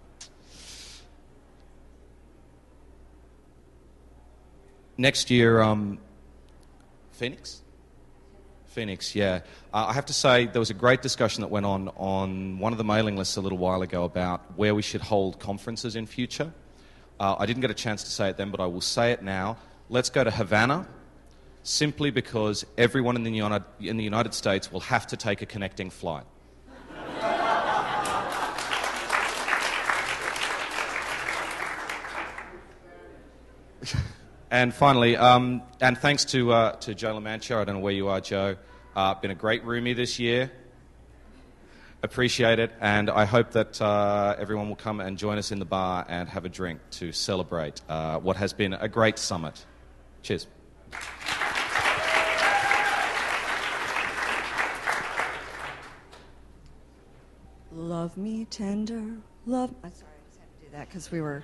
next 4.98 5.30
year, 5.32 5.62
um, 5.62 6.00
Phoenix. 7.12 7.62
Phoenix, 8.66 9.16
yeah. 9.16 9.42
Uh, 9.74 9.86
I 9.90 9.94
have 9.94 10.08
to 10.08 10.14
say, 10.14 10.48
there 10.48 10.60
was 10.60 10.72
a 10.72 10.74
great 10.74 11.02
discussion 11.02 11.42
that 11.42 11.50
went 11.50 11.66
on 11.66 11.90
on 11.90 12.58
one 12.58 12.72
of 12.74 12.78
the 12.78 12.84
mailing 12.84 13.16
lists 13.16 13.38
a 13.38 13.42
little 13.42 13.58
while 13.58 13.82
ago 13.82 14.04
about 14.04 14.58
where 14.58 14.74
we 14.74 14.82
should 14.82 15.02
hold 15.02 15.40
conferences 15.40 15.96
in 15.96 16.06
future. 16.06 16.52
Uh, 17.24 17.38
I 17.40 17.46
didn't 17.46 17.62
get 17.62 17.72
a 17.72 17.74
chance 17.74 18.04
to 18.04 18.10
say 18.10 18.28
it 18.28 18.36
then, 18.36 18.52
but 18.52 18.60
I 18.60 18.66
will 18.66 18.82
say 18.82 19.14
it 19.14 19.24
now. 19.24 19.56
Let's 19.88 20.10
go 20.10 20.26
to 20.26 20.30
Havana, 20.30 20.86
simply 21.64 22.12
because 22.12 22.66
everyone 22.78 23.16
in 23.16 23.24
the 23.24 23.32
United, 23.32 23.64
in 23.80 23.96
the 23.96 24.04
United 24.04 24.34
States 24.34 24.70
will 24.70 24.82
have 24.82 25.08
to 25.08 25.16
take 25.16 25.42
a 25.42 25.46
connecting 25.46 25.90
flight. 25.90 26.26
And 34.52 34.72
finally, 34.72 35.18
um, 35.18 35.64
and 35.82 35.98
thanks 35.98 36.26
to, 36.26 36.54
uh, 36.54 36.74
to 36.74 36.94
Joe 36.94 37.16
Lamantia. 37.16 37.56
I 37.56 37.64
don't 37.64 37.78
know 37.78 37.82
where 37.82 37.92
you 37.94 38.10
are, 38.10 38.22
Joe. 38.22 38.56
Uh, 38.96 39.16
been 39.16 39.32
a 39.32 39.36
great 39.36 39.66
roomie 39.66 39.96
this 39.96 40.20
year. 40.20 40.52
Appreciate 42.04 42.60
it. 42.60 42.72
And 42.82 43.10
I 43.10 43.24
hope 43.24 43.52
that 43.52 43.82
uh, 43.82 44.36
everyone 44.38 44.68
will 44.68 44.76
come 44.76 45.00
and 45.00 45.18
join 45.18 45.38
us 45.38 45.54
in 45.54 45.60
the 45.60 45.66
bar 45.66 46.06
and 46.10 46.28
have 46.28 46.44
a 46.44 46.50
drink 46.50 46.82
to 46.92 47.14
celebrate 47.14 47.80
uh, 47.88 48.20
what 48.20 48.36
has 48.36 48.52
been 48.52 48.74
a 48.74 48.90
great 48.90 49.18
summit. 49.18 49.66
Cheers. 50.22 50.48
Love 57.72 58.18
me 58.18 58.46
tender, 58.50 59.16
love. 59.46 59.74
I'm 59.84 59.94
sorry, 59.94 60.12
I 60.12 60.28
just 60.28 60.40
had 60.40 60.60
to 60.60 60.66
do 60.66 60.72
that 60.74 60.90
because 60.90 61.10
we 61.10 61.22
were. 61.22 61.44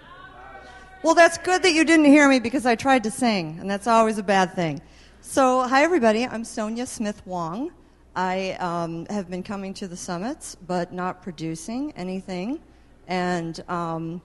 Well, 1.03 1.15
that's 1.15 1.37
good 1.37 1.63
that 1.63 1.71
you 1.71 1.85
didn't 1.85 2.05
hear 2.05 2.27
me 2.27 2.39
because 2.39 2.65
I 2.65 2.75
tried 2.75 3.03
to 3.05 3.11
sing, 3.11 3.57
and 3.61 3.69
that's 3.71 3.87
always 3.87 4.17
a 4.17 4.23
bad 4.23 4.53
thing. 4.55 4.81
So, 5.21 5.65
hi 5.67 5.83
everybody. 5.83 6.27
I'm 6.27 6.43
Sonia 6.43 6.85
Smith 6.85 7.25
Wong. 7.25 7.71
I 8.15 8.51
um, 8.59 9.05
have 9.07 9.29
been 9.29 9.43
coming 9.43 9.73
to 9.75 9.87
the 9.87 9.97
summits, 9.97 10.55
but 10.67 10.91
not 10.91 11.21
producing 11.21 11.91
anything. 11.93 12.59
And 13.07 13.59
um, 13.69 14.21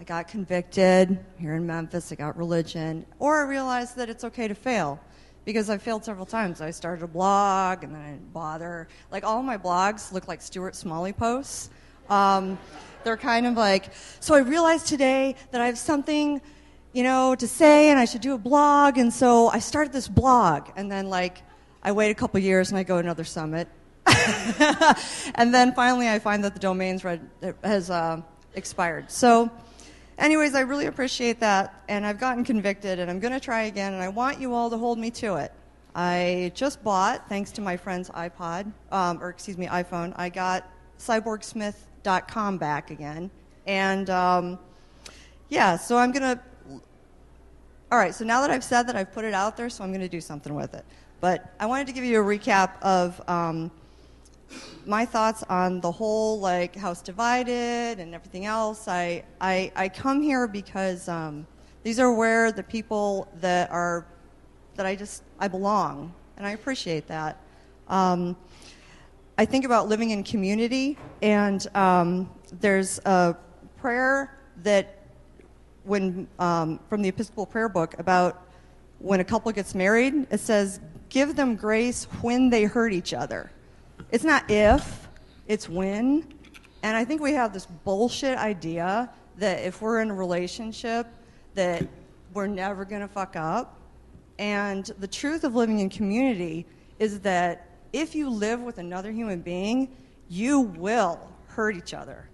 I 0.00 0.04
got 0.04 0.28
convicted 0.28 1.18
here 1.38 1.54
in 1.54 1.66
Memphis. 1.66 2.12
I 2.12 2.14
got 2.14 2.36
religion, 2.36 3.06
or 3.18 3.44
I 3.44 3.48
realized 3.48 3.96
that 3.96 4.08
it's 4.08 4.24
okay 4.24 4.48
to 4.48 4.54
fail 4.54 5.00
because 5.44 5.70
I 5.70 5.78
failed 5.78 6.04
several 6.04 6.26
times. 6.26 6.60
I 6.60 6.70
started 6.70 7.04
a 7.04 7.06
blog 7.06 7.84
and 7.84 7.94
then 7.94 8.02
I 8.02 8.10
didn't 8.10 8.32
bother. 8.32 8.88
Like 9.10 9.24
all 9.24 9.42
my 9.42 9.56
blogs 9.56 10.12
look 10.12 10.28
like 10.28 10.42
Stuart 10.42 10.74
Smalley 10.74 11.12
posts. 11.12 11.70
Um, 12.10 12.58
they're 13.04 13.16
kind 13.16 13.46
of 13.46 13.54
like, 13.54 13.92
so 14.20 14.34
I 14.34 14.40
realized 14.40 14.88
today 14.88 15.36
that 15.52 15.60
I 15.60 15.66
have 15.66 15.78
something, 15.78 16.40
you 16.92 17.04
know, 17.04 17.36
to 17.36 17.46
say 17.46 17.90
and 17.90 17.98
I 17.98 18.04
should 18.04 18.20
do 18.20 18.34
a 18.34 18.38
blog. 18.38 18.98
And 18.98 19.12
so 19.12 19.48
I 19.48 19.60
started 19.60 19.92
this 19.92 20.08
blog. 20.08 20.68
And 20.76 20.90
then, 20.90 21.08
like, 21.08 21.42
I 21.86 21.92
wait 21.92 22.10
a 22.10 22.14
couple 22.16 22.40
years 22.40 22.70
and 22.70 22.78
I 22.78 22.82
go 22.82 22.96
to 22.96 23.00
another 23.00 23.22
summit. 23.22 23.68
and 25.36 25.54
then 25.54 25.72
finally 25.72 26.08
I 26.08 26.18
find 26.18 26.42
that 26.42 26.52
the 26.52 26.58
domain's 26.58 27.04
read, 27.04 27.20
has 27.62 27.90
uh, 27.90 28.22
expired. 28.54 29.08
So, 29.08 29.52
anyways, 30.18 30.56
I 30.56 30.62
really 30.62 30.86
appreciate 30.86 31.38
that. 31.38 31.84
And 31.88 32.04
I've 32.04 32.18
gotten 32.18 32.42
convicted 32.42 32.98
and 32.98 33.08
I'm 33.08 33.20
going 33.20 33.34
to 33.34 33.38
try 33.38 33.62
again. 33.62 33.92
And 33.92 34.02
I 34.02 34.08
want 34.08 34.40
you 34.40 34.52
all 34.52 34.68
to 34.68 34.76
hold 34.76 34.98
me 34.98 35.12
to 35.12 35.36
it. 35.36 35.52
I 35.94 36.50
just 36.56 36.82
bought, 36.82 37.28
thanks 37.28 37.52
to 37.52 37.60
my 37.60 37.76
friend's 37.76 38.10
iPod, 38.10 38.72
um, 38.90 39.22
or 39.22 39.28
excuse 39.28 39.56
me, 39.56 39.68
iPhone, 39.68 40.12
I 40.16 40.28
got 40.28 40.68
cyborgsmith.com 40.98 42.58
back 42.58 42.90
again. 42.90 43.30
And 43.64 44.10
um, 44.10 44.58
yeah, 45.50 45.76
so 45.76 45.98
I'm 45.98 46.10
going 46.10 46.36
to. 46.36 46.42
All 47.92 47.98
right, 47.98 48.12
so 48.12 48.24
now 48.24 48.40
that 48.40 48.50
I've 48.50 48.64
said 48.64 48.88
that, 48.88 48.96
I've 48.96 49.12
put 49.12 49.24
it 49.24 49.34
out 49.34 49.56
there, 49.56 49.70
so 49.70 49.84
I'm 49.84 49.90
going 49.90 50.00
to 50.00 50.08
do 50.08 50.20
something 50.20 50.52
with 50.52 50.74
it. 50.74 50.84
But 51.20 51.54
I 51.58 51.66
wanted 51.66 51.86
to 51.86 51.92
give 51.92 52.04
you 52.04 52.20
a 52.20 52.24
recap 52.24 52.80
of 52.82 53.20
um, 53.28 53.70
my 54.84 55.04
thoughts 55.04 55.42
on 55.44 55.80
the 55.80 55.90
whole 55.90 56.38
like 56.38 56.76
house 56.76 57.00
divided 57.02 57.98
and 57.98 58.14
everything 58.14 58.44
else. 58.44 58.86
I 58.86 59.24
I, 59.40 59.72
I 59.74 59.88
come 59.88 60.20
here 60.20 60.46
because 60.46 61.08
um, 61.08 61.46
these 61.82 61.98
are 61.98 62.12
where 62.12 62.52
the 62.52 62.62
people 62.62 63.28
that 63.40 63.70
are 63.70 64.06
that 64.76 64.86
I 64.86 64.94
just 64.94 65.22
I 65.40 65.48
belong, 65.48 66.12
and 66.36 66.46
I 66.46 66.50
appreciate 66.50 67.06
that. 67.08 67.40
Um, 67.88 68.36
I 69.38 69.44
think 69.44 69.64
about 69.64 69.88
living 69.88 70.10
in 70.10 70.22
community, 70.22 70.98
and 71.22 71.66
um, 71.74 72.30
there's 72.60 72.98
a 73.04 73.36
prayer 73.76 74.38
that 74.62 74.98
when 75.84 76.26
um, 76.38 76.80
from 76.88 77.00
the 77.00 77.08
Episcopal 77.08 77.46
Prayer 77.46 77.68
Book 77.68 77.98
about 77.98 78.46
when 78.98 79.20
a 79.20 79.24
couple 79.24 79.50
gets 79.52 79.74
married. 79.74 80.26
It 80.30 80.40
says, 80.40 80.80
"Give 81.08 81.36
them 81.36 81.56
grace 81.56 82.04
when 82.20 82.50
they 82.50 82.64
hurt 82.64 82.92
each 82.92 83.14
other." 83.14 83.50
It's 84.10 84.24
not 84.24 84.50
if, 84.50 85.08
it's 85.48 85.68
when. 85.68 86.26
And 86.82 86.96
I 86.96 87.04
think 87.04 87.20
we 87.20 87.32
have 87.32 87.52
this 87.52 87.66
bullshit 87.66 88.38
idea 88.38 89.10
that 89.38 89.64
if 89.64 89.82
we're 89.82 90.00
in 90.00 90.10
a 90.10 90.14
relationship, 90.14 91.06
that 91.54 91.86
we're 92.32 92.46
never 92.46 92.84
going 92.84 93.00
to 93.00 93.08
fuck 93.08 93.34
up. 93.36 93.80
And 94.38 94.84
the 94.98 95.08
truth 95.08 95.44
of 95.44 95.54
living 95.54 95.80
in 95.80 95.88
community 95.88 96.66
is 96.98 97.20
that 97.20 97.70
if 97.92 98.14
you 98.14 98.28
live 98.28 98.60
with 98.60 98.78
another 98.78 99.10
human 99.10 99.40
being, 99.40 99.96
you 100.28 100.60
will 100.60 101.32
hurt 101.46 101.76
each 101.76 101.94
other. 101.94 102.28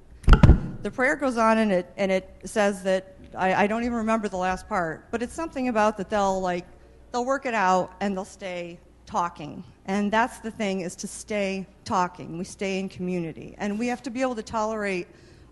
The 0.83 0.91
prayer 0.91 1.17
goes 1.17 1.37
on 1.37 1.59
and 1.59 1.71
it, 1.71 1.93
and 1.97 2.11
it 2.11 2.29
says 2.45 2.83
that, 2.83 3.17
I, 3.37 3.55
I 3.55 3.67
don't 3.67 3.85
even 3.85 3.97
remember 3.99 4.29
the 4.29 4.37
last 4.37 4.69
part, 4.69 5.11
but 5.11 5.23
it's 5.23 5.33
something 5.33 5.69
about 5.69 5.97
that 5.99 6.11
they'll 6.11 6.41
like, 6.41 6.67
they'll 7.13 7.25
work 7.25 7.47
it 7.47 7.55
out 7.55 7.93
and 8.01 8.17
they'll 8.17 8.25
stay 8.25 8.79
talking. 9.07 9.63
And 9.87 10.11
that's 10.11 10.39
the 10.39 10.51
thing 10.51 10.81
is 10.81 10.97
to 10.97 11.07
stay 11.07 11.67
talking. 11.85 12.39
We 12.39 12.45
stay 12.45 12.79
in 12.79 12.89
community. 12.89 13.55
And 13.59 13.79
we 13.79 13.89
have 13.89 14.03
to 14.05 14.11
be 14.11 14.23
able 14.23 14.35
to 14.37 14.43
tolerate 14.43 15.07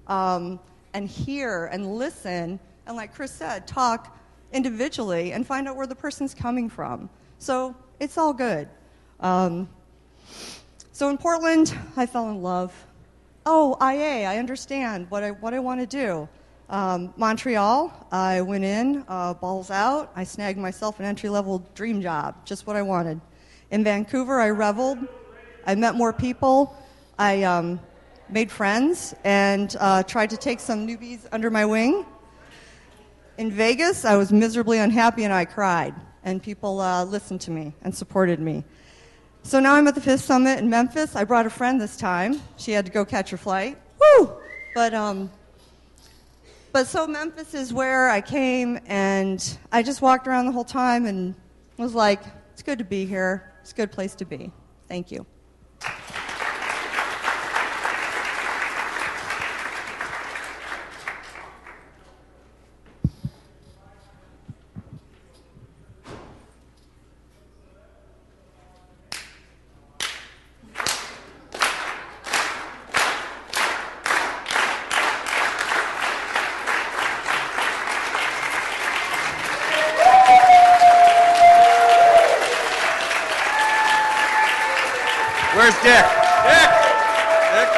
um, 0.06 0.58
and 0.94 1.06
hear 1.06 1.66
and 1.66 1.94
listen 1.96 2.58
and 2.90 2.96
like 2.96 3.14
Chris 3.14 3.30
said, 3.30 3.68
talk 3.68 4.18
individually 4.52 5.32
and 5.32 5.46
find 5.46 5.68
out 5.68 5.76
where 5.76 5.86
the 5.86 5.94
person's 5.94 6.34
coming 6.34 6.68
from. 6.68 7.08
So 7.38 7.76
it's 8.00 8.18
all 8.18 8.32
good. 8.32 8.68
Um, 9.20 9.68
so 10.90 11.08
in 11.08 11.16
Portland, 11.16 11.72
I 11.96 12.06
fell 12.06 12.28
in 12.30 12.42
love. 12.42 12.74
Oh, 13.46 13.76
IA, 13.80 14.26
I 14.26 14.38
understand 14.38 15.08
what 15.08 15.22
I, 15.22 15.30
what 15.30 15.54
I 15.54 15.61
want 15.61 15.80
to 15.80 15.86
do. 15.86 16.28
Um, 16.70 17.12
Montreal, 17.16 18.06
I 18.12 18.42
went 18.42 18.62
in, 18.62 19.04
uh, 19.08 19.34
balls 19.34 19.72
out. 19.72 20.12
I 20.14 20.22
snagged 20.22 20.56
myself 20.56 21.00
an 21.00 21.04
entry 21.04 21.28
level 21.28 21.66
dream 21.74 22.00
job, 22.00 22.46
just 22.46 22.64
what 22.64 22.76
I 22.76 22.82
wanted. 22.82 23.20
In 23.72 23.82
Vancouver, 23.82 24.40
I 24.40 24.50
reveled. 24.50 24.98
I 25.66 25.74
met 25.74 25.96
more 25.96 26.12
people. 26.12 26.76
I 27.18 27.42
um, 27.42 27.80
made 28.28 28.52
friends 28.52 29.16
and 29.24 29.76
uh, 29.80 30.04
tried 30.04 30.30
to 30.30 30.36
take 30.36 30.60
some 30.60 30.86
newbies 30.86 31.26
under 31.32 31.50
my 31.50 31.66
wing. 31.66 32.06
In 33.36 33.50
Vegas, 33.50 34.04
I 34.04 34.14
was 34.14 34.30
miserably 34.30 34.78
unhappy 34.78 35.24
and 35.24 35.32
I 35.32 35.46
cried, 35.46 35.94
and 36.22 36.40
people 36.40 36.80
uh, 36.80 37.04
listened 37.04 37.40
to 37.42 37.50
me 37.50 37.74
and 37.82 37.92
supported 37.92 38.38
me. 38.38 38.62
So 39.42 39.58
now 39.58 39.74
I'm 39.74 39.88
at 39.88 39.96
the 39.96 40.00
fifth 40.00 40.22
summit 40.22 40.60
in 40.60 40.70
Memphis. 40.70 41.16
I 41.16 41.24
brought 41.24 41.46
a 41.46 41.50
friend 41.50 41.80
this 41.80 41.96
time. 41.96 42.40
She 42.58 42.70
had 42.70 42.86
to 42.86 42.92
go 42.92 43.04
catch 43.04 43.30
her 43.30 43.36
flight. 43.36 43.76
Woo! 43.98 44.34
But 44.72 44.94
um, 44.94 45.32
but 46.72 46.86
so 46.86 47.06
Memphis 47.06 47.54
is 47.54 47.72
where 47.72 48.08
I 48.08 48.20
came, 48.20 48.78
and 48.86 49.58
I 49.72 49.82
just 49.82 50.02
walked 50.02 50.26
around 50.26 50.46
the 50.46 50.52
whole 50.52 50.64
time 50.64 51.06
and 51.06 51.34
was 51.76 51.94
like, 51.94 52.22
it's 52.52 52.62
good 52.62 52.78
to 52.78 52.84
be 52.84 53.04
here. 53.06 53.52
It's 53.60 53.72
a 53.72 53.74
good 53.74 53.90
place 53.90 54.14
to 54.16 54.24
be. 54.24 54.52
Thank 54.88 55.10
you. 55.10 55.26
Where's 85.61 85.74
Dick? 85.82 86.06
Dick! 86.48 86.70
Dick! 87.52 87.68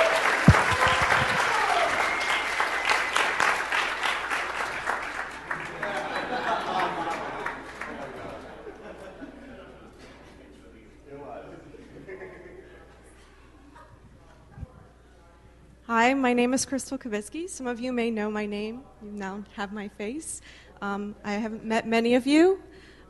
Hi, 15.89 16.15
my 16.15 16.33
name 16.33 16.55
is 16.55 16.65
Crystal 16.65 16.97
Kavitsky. 16.97 17.51
Some 17.51 17.67
of 17.67 17.81
you 17.81 17.93
may 17.93 18.13
know 18.13 18.31
my 18.31 18.47
name. 18.47 18.83
You 19.03 19.11
now 19.11 19.43
have 19.57 19.73
my 19.73 19.89
face. 19.89 20.41
Um, 20.81 21.17
I 21.25 21.33
haven't 21.33 21.65
met 21.65 21.89
many 21.89 22.15
of 22.15 22.29
you. 22.29 22.63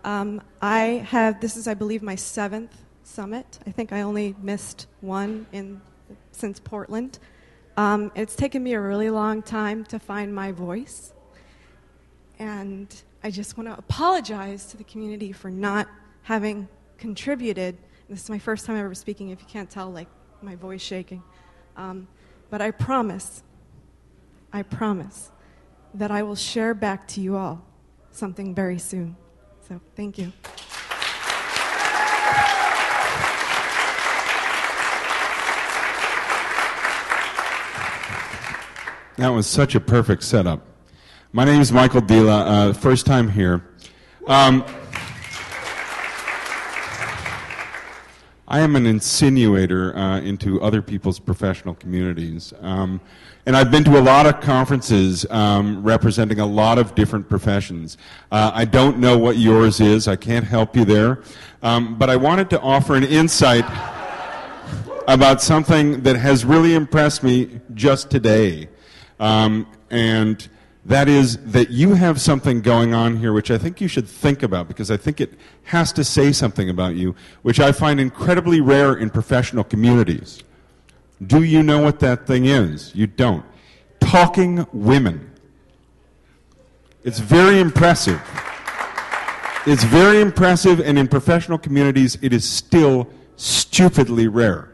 Um, 0.03 0.41
I 0.63 1.05
have, 1.11 1.43
this 1.43 1.59
is, 1.59 1.69
I 1.69 1.75
believe, 1.75 2.03
my 2.03 2.15
seventh 2.15 2.75
summit. 3.13 3.59
I 3.67 3.71
think 3.71 3.93
I 3.93 4.03
only 4.03 4.35
missed 4.41 4.87
one 5.01 5.47
in, 5.53 5.81
since 6.31 6.59
Portland. 6.59 7.19
Um, 7.77 8.11
it's 8.15 8.35
taken 8.35 8.63
me 8.63 8.73
a 8.73 8.81
really 8.81 9.11
long 9.11 9.43
time 9.43 9.85
to 9.87 9.99
find 9.99 10.35
my 10.35 10.51
voice. 10.53 11.13
And 12.39 12.89
I 13.23 13.31
just 13.31 13.57
want 13.57 13.69
to 13.69 13.77
apologize 13.79 14.67
to 14.67 14.77
the 14.77 14.85
community 14.85 15.31
for 15.33 15.51
not 15.51 15.89
having 16.23 16.69
contributed. 16.99 17.77
This 18.09 18.25
is 18.25 18.31
my 18.31 18.39
first 18.39 18.65
time 18.67 18.77
ever 18.77 18.95
speaking, 18.95 19.29
if 19.29 19.41
you 19.41 19.47
can't 19.47 19.71
tell, 19.71 19.91
like 19.91 20.09
my 20.41 20.57
voice 20.57 20.83
shaking. 20.83 21.23
Um, 21.77 22.09
but 22.51 22.61
I 22.61 22.71
promise, 22.71 23.43
I 24.53 24.63
promise 24.63 25.31
that 25.95 26.11
I 26.11 26.23
will 26.23 26.37
share 26.37 26.75
back 26.75 27.07
to 27.09 27.21
you 27.21 27.37
all 27.37 27.63
something 28.11 28.55
very 28.55 28.79
soon. 28.79 29.17
So 29.69 29.81
thank 29.97 30.19
you. 30.19 30.33
That 39.17 39.29
was 39.29 39.47
such 39.47 39.75
a 39.75 39.81
perfect 39.81 40.23
setup. 40.23 40.67
My 41.33 41.45
name 41.45 41.61
is 41.61 41.71
Michael 41.71 42.01
Dila, 42.01 42.71
uh, 42.71 42.73
first 42.73 43.05
time 43.05 43.29
here. 43.29 43.63
Um, 44.27 44.65
I 48.49 48.61
am 48.61 48.75
an 48.75 48.85
insinuator 48.85 49.95
uh, 49.95 50.23
into 50.23 50.63
other 50.63 50.81
people's 50.81 51.19
professional 51.19 51.75
communities. 51.75 52.55
Um, 52.63 53.03
and 53.45 53.55
I've 53.55 53.71
been 53.71 53.85
to 53.85 53.99
a 53.99 54.01
lot 54.01 54.25
of 54.25 54.41
conferences 54.41 55.27
um, 55.29 55.83
representing 55.83 56.41
a 56.41 56.47
lot 56.47 56.79
of 56.79 56.95
different 56.95 57.29
professions. 57.29 57.99
Uh, 58.31 58.51
I 58.55 58.65
don't 58.65 58.99
know 58.99 59.19
what 59.19 59.37
yours 59.37 59.79
is, 59.79 60.09
I 60.09 60.17
can't 60.17 60.47
help 60.47 60.75
you 60.75 60.87
there. 60.87 61.23
Um, 61.63 61.99
but 61.99 62.09
I 62.09 62.17
wanted 62.17 62.49
to 62.49 62.61
offer 62.63 62.95
an 62.95 63.05
insight 63.05 63.67
about 65.07 65.43
something 65.43 66.01
that 66.03 66.17
has 66.17 66.47
really 66.47 66.75
impressed 66.75 67.23
me 67.23 67.61
just 67.75 68.11
today. 68.11 68.69
Um, 69.23 69.69
and 69.89 70.49
that 70.85 71.09
is 71.09 71.39
that 71.53 71.71
you 71.71 71.95
have 71.95 72.21
something 72.21 72.61
going 72.61 72.93
on 72.93 73.19
here 73.19 73.33
which 73.33 73.53
I 73.53 73.57
think 73.57 73.81
you 73.81 73.87
should 73.87 74.09
think 74.09 74.43
about 74.43 74.67
because 74.67 74.91
I 74.91 74.97
think 74.97 75.21
it 75.21 75.35
has 75.63 75.93
to 75.93 76.03
say 76.03 76.33
something 76.33 76.69
about 76.69 76.97
you, 76.97 77.15
which 77.43 77.61
I 77.61 77.71
find 77.71 78.01
incredibly 78.01 78.61
rare 78.61 78.95
in 78.95 79.11
professional 79.11 79.63
communities. 79.63 80.43
Do 81.25 81.45
you 81.45 81.63
know 81.63 81.81
what 81.81 82.01
that 82.01 82.27
thing 82.27 82.47
is? 82.47 82.93
You 82.97 83.07
don't. 83.07 83.45
Talking 84.01 84.67
women. 84.73 85.31
It's 87.05 87.21
very 87.21 87.61
impressive. 87.61 88.21
It's 89.67 89.85
very 89.85 90.21
impressive, 90.21 90.81
and 90.81 90.99
in 90.99 91.07
professional 91.07 91.59
communities, 91.59 92.19
it 92.23 92.33
is 92.33 92.49
still 92.49 93.09
stupidly 93.37 94.27
rare. 94.27 94.73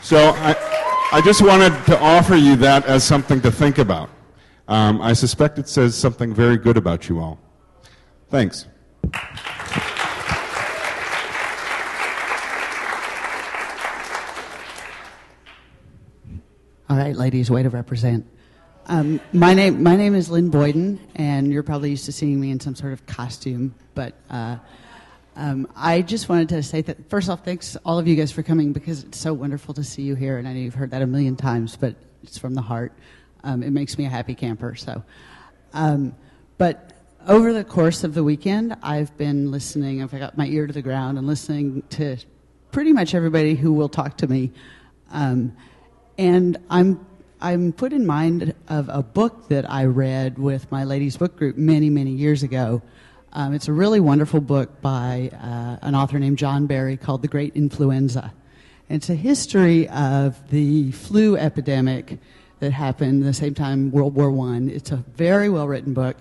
So 0.00 0.30
I, 0.36 0.67
I 1.10 1.22
just 1.22 1.40
wanted 1.40 1.70
to 1.86 1.98
offer 1.98 2.36
you 2.36 2.54
that 2.56 2.84
as 2.84 3.02
something 3.02 3.40
to 3.40 3.50
think 3.50 3.78
about. 3.78 4.10
Um, 4.68 5.00
I 5.00 5.14
suspect 5.14 5.58
it 5.58 5.66
says 5.66 5.96
something 5.96 6.34
very 6.34 6.58
good 6.58 6.76
about 6.76 7.08
you 7.08 7.18
all. 7.18 7.40
Thanks. 8.28 8.66
All 16.90 16.96
right, 16.98 17.16
ladies, 17.16 17.50
way 17.50 17.62
to 17.62 17.70
represent. 17.70 18.26
Um, 18.84 19.18
my 19.32 19.54
name, 19.54 19.82
my 19.82 19.96
name 19.96 20.14
is 20.14 20.28
Lynn 20.28 20.50
Boyden, 20.50 21.00
and 21.14 21.50
you're 21.50 21.62
probably 21.62 21.88
used 21.88 22.04
to 22.04 22.12
seeing 22.12 22.38
me 22.38 22.50
in 22.50 22.60
some 22.60 22.74
sort 22.74 22.92
of 22.92 23.06
costume. 23.06 23.74
But 23.94 24.12
uh, 24.28 24.58
um, 25.38 25.68
I 25.76 26.02
just 26.02 26.28
wanted 26.28 26.48
to 26.48 26.64
say 26.64 26.82
that 26.82 27.08
first 27.08 27.30
off, 27.30 27.44
thanks 27.44 27.76
all 27.84 27.96
of 27.96 28.08
you 28.08 28.16
guys 28.16 28.32
for 28.32 28.42
coming 28.42 28.72
because 28.72 29.04
it's 29.04 29.18
so 29.18 29.32
wonderful 29.32 29.72
to 29.74 29.84
see 29.84 30.02
you 30.02 30.16
here, 30.16 30.36
and 30.36 30.48
I 30.48 30.52
know 30.52 30.58
you've 30.58 30.74
heard 30.74 30.90
that 30.90 31.00
a 31.00 31.06
million 31.06 31.36
times, 31.36 31.76
but 31.76 31.94
it's 32.24 32.36
from 32.36 32.54
the 32.54 32.60
heart. 32.60 32.92
Um, 33.44 33.62
it 33.62 33.70
makes 33.70 33.96
me 33.96 34.04
a 34.04 34.08
happy 34.08 34.34
camper. 34.34 34.74
So, 34.74 35.04
um, 35.72 36.16
but 36.58 36.92
over 37.28 37.52
the 37.52 37.62
course 37.62 38.02
of 38.02 38.14
the 38.14 38.24
weekend, 38.24 38.76
I've 38.82 39.16
been 39.16 39.52
listening. 39.52 40.02
I've 40.02 40.10
got 40.10 40.36
my 40.36 40.46
ear 40.46 40.66
to 40.66 40.72
the 40.72 40.82
ground 40.82 41.18
and 41.18 41.26
listening 41.28 41.84
to 41.90 42.16
pretty 42.72 42.92
much 42.92 43.14
everybody 43.14 43.54
who 43.54 43.72
will 43.72 43.88
talk 43.88 44.16
to 44.16 44.26
me. 44.26 44.50
Um, 45.12 45.56
and 46.18 46.58
I'm 46.68 47.06
I'm 47.40 47.72
put 47.72 47.92
in 47.92 48.04
mind 48.04 48.54
of 48.66 48.88
a 48.88 49.04
book 49.04 49.46
that 49.50 49.70
I 49.70 49.84
read 49.84 50.36
with 50.36 50.68
my 50.72 50.82
ladies' 50.82 51.16
book 51.16 51.36
group 51.36 51.56
many 51.56 51.90
many 51.90 52.10
years 52.10 52.42
ago. 52.42 52.82
Um, 53.32 53.52
it's 53.52 53.68
a 53.68 53.72
really 53.72 54.00
wonderful 54.00 54.40
book 54.40 54.80
by 54.80 55.30
uh, 55.34 55.86
an 55.86 55.94
author 55.94 56.18
named 56.18 56.38
John 56.38 56.66
Barry 56.66 56.96
called 56.96 57.20
The 57.20 57.28
Great 57.28 57.54
Influenza, 57.54 58.32
And 58.88 58.96
it's 58.96 59.10
a 59.10 59.14
history 59.14 59.86
of 59.90 60.48
the 60.50 60.92
flu 60.92 61.36
epidemic 61.36 62.18
that 62.60 62.72
happened 62.72 63.24
the 63.24 63.34
same 63.34 63.52
time 63.52 63.90
World 63.90 64.14
War 64.14 64.30
One. 64.30 64.70
It's 64.70 64.92
a 64.92 64.96
very 64.96 65.50
well 65.50 65.68
written 65.68 65.92
book. 65.92 66.16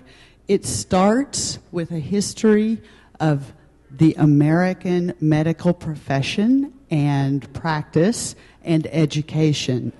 It 0.49 0.65
starts 0.65 1.59
with 1.71 1.91
a 1.91 1.99
history 1.99 2.81
of 3.21 3.53
the 3.89 4.13
American 4.17 5.13
medical 5.21 5.73
profession 5.73 6.73
and 6.91 7.51
practice 7.53 8.35
and 8.65 8.85
education. 8.87 9.93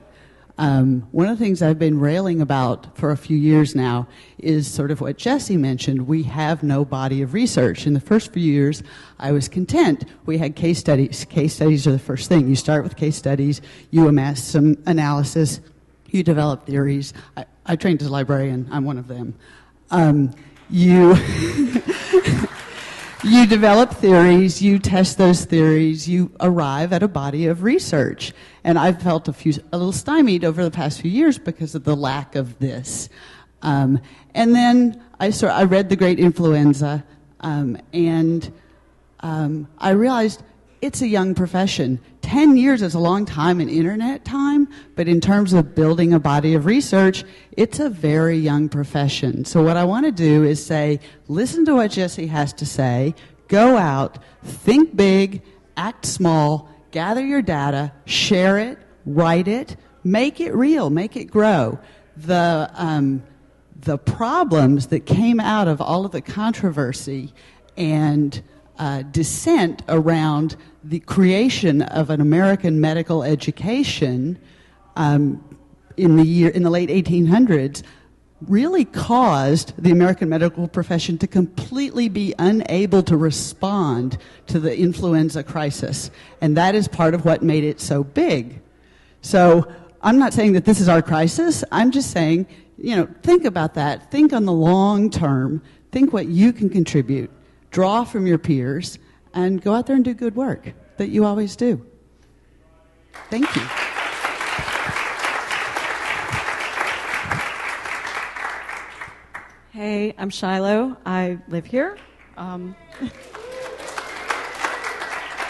Um, 0.60 1.08
one 1.12 1.28
of 1.28 1.38
the 1.38 1.44
things 1.44 1.62
I've 1.62 1.78
been 1.78 2.00
railing 2.00 2.42
about 2.42 2.98
for 2.98 3.12
a 3.12 3.18
few 3.18 3.38
years 3.38 3.76
now 3.76 4.08
is 4.40 4.72
sort 4.72 4.90
of 4.90 5.02
what 5.02 5.18
Jesse 5.18 5.56
mentioned. 5.56 6.08
We 6.08 6.24
have 6.24 6.64
no 6.64 6.84
body 6.84 7.22
of 7.22 7.34
research. 7.34 7.86
In 7.86 7.94
the 7.94 8.00
first 8.00 8.34
few 8.34 8.42
years, 8.42 8.82
I 9.20 9.32
was 9.32 9.48
content. 9.48 10.06
We 10.26 10.40
had 10.40 10.56
case 10.56 10.80
studies. 10.80 11.26
Case 11.26 11.56
studies 11.56 11.86
are 11.86 11.92
the 11.92 12.00
first 12.00 12.28
thing. 12.28 12.48
You 12.48 12.56
start 12.56 12.84
with 12.84 12.96
case 12.96 13.16
studies, 13.16 13.62
you 13.92 14.08
amass 14.08 14.44
some 14.44 14.78
analysis, 14.88 15.60
you 16.10 16.24
develop 16.24 16.66
theories. 16.66 17.14
I, 17.36 17.46
I 17.66 17.76
trained 17.76 18.02
as 18.02 18.08
a 18.08 18.12
librarian, 18.12 18.68
I'm 18.72 18.86
one 18.86 18.98
of 18.98 19.08
them. 19.08 19.36
Um, 19.92 20.34
you. 20.70 21.16
you 23.30 23.46
develop 23.46 23.92
theories, 23.92 24.62
you 24.62 24.80
test 24.80 25.18
those 25.18 25.46
theories, 25.46 26.08
you 26.08 26.32
arrive 26.40 26.94
at 26.94 27.04
a 27.04 27.08
body 27.08 27.48
of 27.48 27.64
research. 27.64 28.34
And 28.64 28.78
I've 28.78 29.02
felt 29.02 29.28
a, 29.28 29.34
few, 29.34 29.54
a 29.72 29.78
little 29.78 29.92
stymied 29.92 30.44
over 30.44 30.64
the 30.64 30.72
past 30.72 31.02
few 31.02 31.12
years 31.12 31.38
because 31.38 31.76
of 31.76 31.84
the 31.84 31.96
lack 31.96 32.36
of 32.36 32.60
this. 32.60 33.10
Um, 33.62 34.00
and 34.34 34.56
then 34.56 35.02
I, 35.20 35.32
saw, 35.32 35.48
I 35.48 35.64
read 35.64 35.90
The 35.90 35.96
Great 35.96 36.20
Influenza, 36.20 37.04
um, 37.40 37.78
and 37.94 38.52
um, 39.22 39.68
I 39.78 39.92
realized 39.92 40.44
it's 40.82 41.02
a 41.02 41.08
young 41.08 41.34
profession. 41.34 42.00
10 42.28 42.58
years 42.58 42.82
is 42.82 42.94
a 42.94 43.00
long 43.00 43.24
time 43.26 43.62
in 43.62 43.70
internet 43.70 44.26
time, 44.26 44.68
but 44.96 45.08
in 45.08 45.22
terms 45.22 45.54
of 45.54 45.74
building 45.74 46.14
a 46.14 46.20
body 46.20 46.56
of 46.56 46.66
research, 46.66 47.24
it's 47.54 47.80
a 47.80 47.90
very 47.90 48.38
young 48.38 48.68
profession. 48.68 49.46
So, 49.46 49.64
what 49.64 49.78
I 49.78 49.86
want 49.86 50.08
to 50.08 50.12
do 50.12 50.44
is 50.44 50.64
say, 50.64 51.00
listen 51.30 51.64
to 51.64 51.76
what 51.76 51.92
Jesse 51.92 52.28
has 52.28 52.52
to 52.56 52.66
say, 52.66 53.16
go 53.48 53.78
out, 53.78 54.18
think 54.44 54.94
big, 54.94 55.42
act 55.78 56.06
small, 56.06 56.70
gather 56.92 57.26
your 57.26 57.42
data, 57.42 57.94
share 58.04 58.58
it, 58.58 58.78
write 59.06 59.48
it, 59.48 59.78
make 60.04 60.42
it 60.42 60.54
real, 60.54 60.90
make 60.90 61.16
it 61.16 61.32
grow. 61.32 61.80
The, 62.18 62.70
um, 62.74 63.24
the 63.80 63.98
problems 63.98 64.88
that 64.88 65.06
came 65.06 65.40
out 65.40 65.70
of 65.70 65.80
all 65.80 66.06
of 66.06 66.12
the 66.12 66.22
controversy 66.22 67.34
and 67.78 68.44
uh, 68.78 69.02
dissent 69.04 69.82
around 69.90 70.56
the 70.84 71.00
creation 71.00 71.82
of 71.82 72.10
an 72.10 72.22
American 72.22 72.80
medical 72.80 73.24
education 73.24 74.40
um, 74.96 75.44
in 75.98 76.16
the 76.16 76.24
year 76.24 76.50
in 76.50 76.64
the 76.64 76.70
late 76.70 76.90
1800s 76.90 77.84
really 78.42 78.86
caused 78.86 79.74
the 79.82 79.92
American 79.92 80.30
medical 80.30 80.68
profession 80.68 81.18
to 81.18 81.28
completely 81.28 82.08
be 82.08 82.36
unable 82.38 83.02
to 83.02 83.18
respond 83.18 84.18
to 84.46 84.60
the 84.60 84.78
influenza 84.78 85.44
crisis, 85.44 86.12
and 86.42 86.56
that 86.56 86.76
is 86.76 86.88
part 86.88 87.16
of 87.16 87.26
what 87.26 87.42
made 87.42 87.64
it 87.64 87.80
so 87.80 88.04
big. 88.04 88.62
So 89.22 89.72
I'm 90.04 90.20
not 90.20 90.34
saying 90.34 90.54
that 90.54 90.66
this 90.66 90.80
is 90.80 90.88
our 90.88 91.02
crisis. 91.02 91.64
I'm 91.72 91.90
just 91.90 92.12
saying, 92.12 92.46
you 92.78 92.96
know, 92.96 93.08
think 93.24 93.44
about 93.44 93.74
that. 93.74 94.12
Think 94.12 94.34
on 94.34 94.46
the 94.46 94.54
long 94.54 95.10
term. 95.10 95.64
Think 95.92 96.14
what 96.14 96.28
you 96.28 96.54
can 96.54 96.70
contribute 96.70 97.32
draw 97.78 98.04
from 98.04 98.26
your 98.26 98.40
peers, 98.40 98.98
and 99.36 99.62
go 99.62 99.72
out 99.72 99.86
there 99.86 99.96
and 99.96 100.04
do 100.04 100.12
good 100.12 100.36
work 100.36 100.74
that 100.98 101.10
you 101.10 101.24
always 101.24 101.56
do. 101.56 101.86
Thank 103.30 103.56
you. 103.56 103.62
Hey, 109.70 110.16
I'm 110.18 110.32
Shiloh. 110.32 110.98
I 111.06 111.38
live 111.50 111.68
here. 111.68 112.00
Um, 112.36 112.76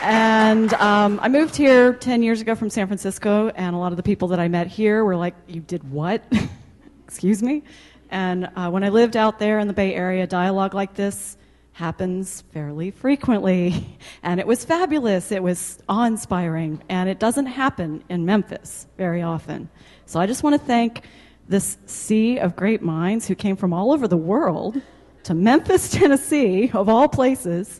and 0.01 0.73
um, 0.73 1.21
I 1.23 1.29
moved 1.29 1.55
here 1.55 1.93
10 1.93 2.23
years 2.23 2.41
ago 2.41 2.55
from 2.55 2.69
San 2.69 2.87
Francisco, 2.87 3.47
and 3.55 3.73
a 3.73 3.79
lot 3.79 3.93
of 3.93 3.95
the 3.95 4.03
people 4.03 4.27
that 4.27 4.39
I 4.41 4.49
met 4.49 4.67
here 4.67 5.05
were 5.05 5.15
like, 5.15 5.35
You 5.47 5.61
did 5.61 5.89
what? 5.89 6.25
Excuse 7.07 7.41
me? 7.41 7.63
And 8.09 8.49
uh, 8.57 8.69
when 8.69 8.83
I 8.83 8.89
lived 8.89 9.15
out 9.15 9.39
there 9.39 9.59
in 9.59 9.67
the 9.67 9.73
Bay 9.73 9.95
Area, 9.95 10.27
dialogue 10.27 10.73
like 10.73 10.93
this 10.93 11.37
happens 11.77 12.41
fairly 12.53 12.89
frequently. 12.89 13.85
And 14.23 14.39
it 14.39 14.47
was 14.47 14.65
fabulous. 14.65 15.31
It 15.31 15.41
was 15.41 15.77
awe 15.87 16.05
inspiring. 16.05 16.81
And 16.89 17.07
it 17.07 17.19
doesn't 17.19 17.45
happen 17.45 18.03
in 18.09 18.25
Memphis 18.25 18.87
very 18.97 19.21
often. 19.21 19.69
So 20.05 20.19
I 20.19 20.25
just 20.25 20.43
want 20.43 20.59
to 20.59 20.67
thank 20.67 21.03
this 21.47 21.77
sea 21.85 22.39
of 22.39 22.55
great 22.55 22.81
minds 22.81 23.27
who 23.27 23.35
came 23.35 23.55
from 23.55 23.73
all 23.73 23.93
over 23.93 24.07
the 24.07 24.17
world 24.17 24.81
to 25.23 25.33
Memphis, 25.33 25.91
Tennessee, 25.97 26.71
of 26.73 26.89
all 26.89 27.07
places, 27.07 27.79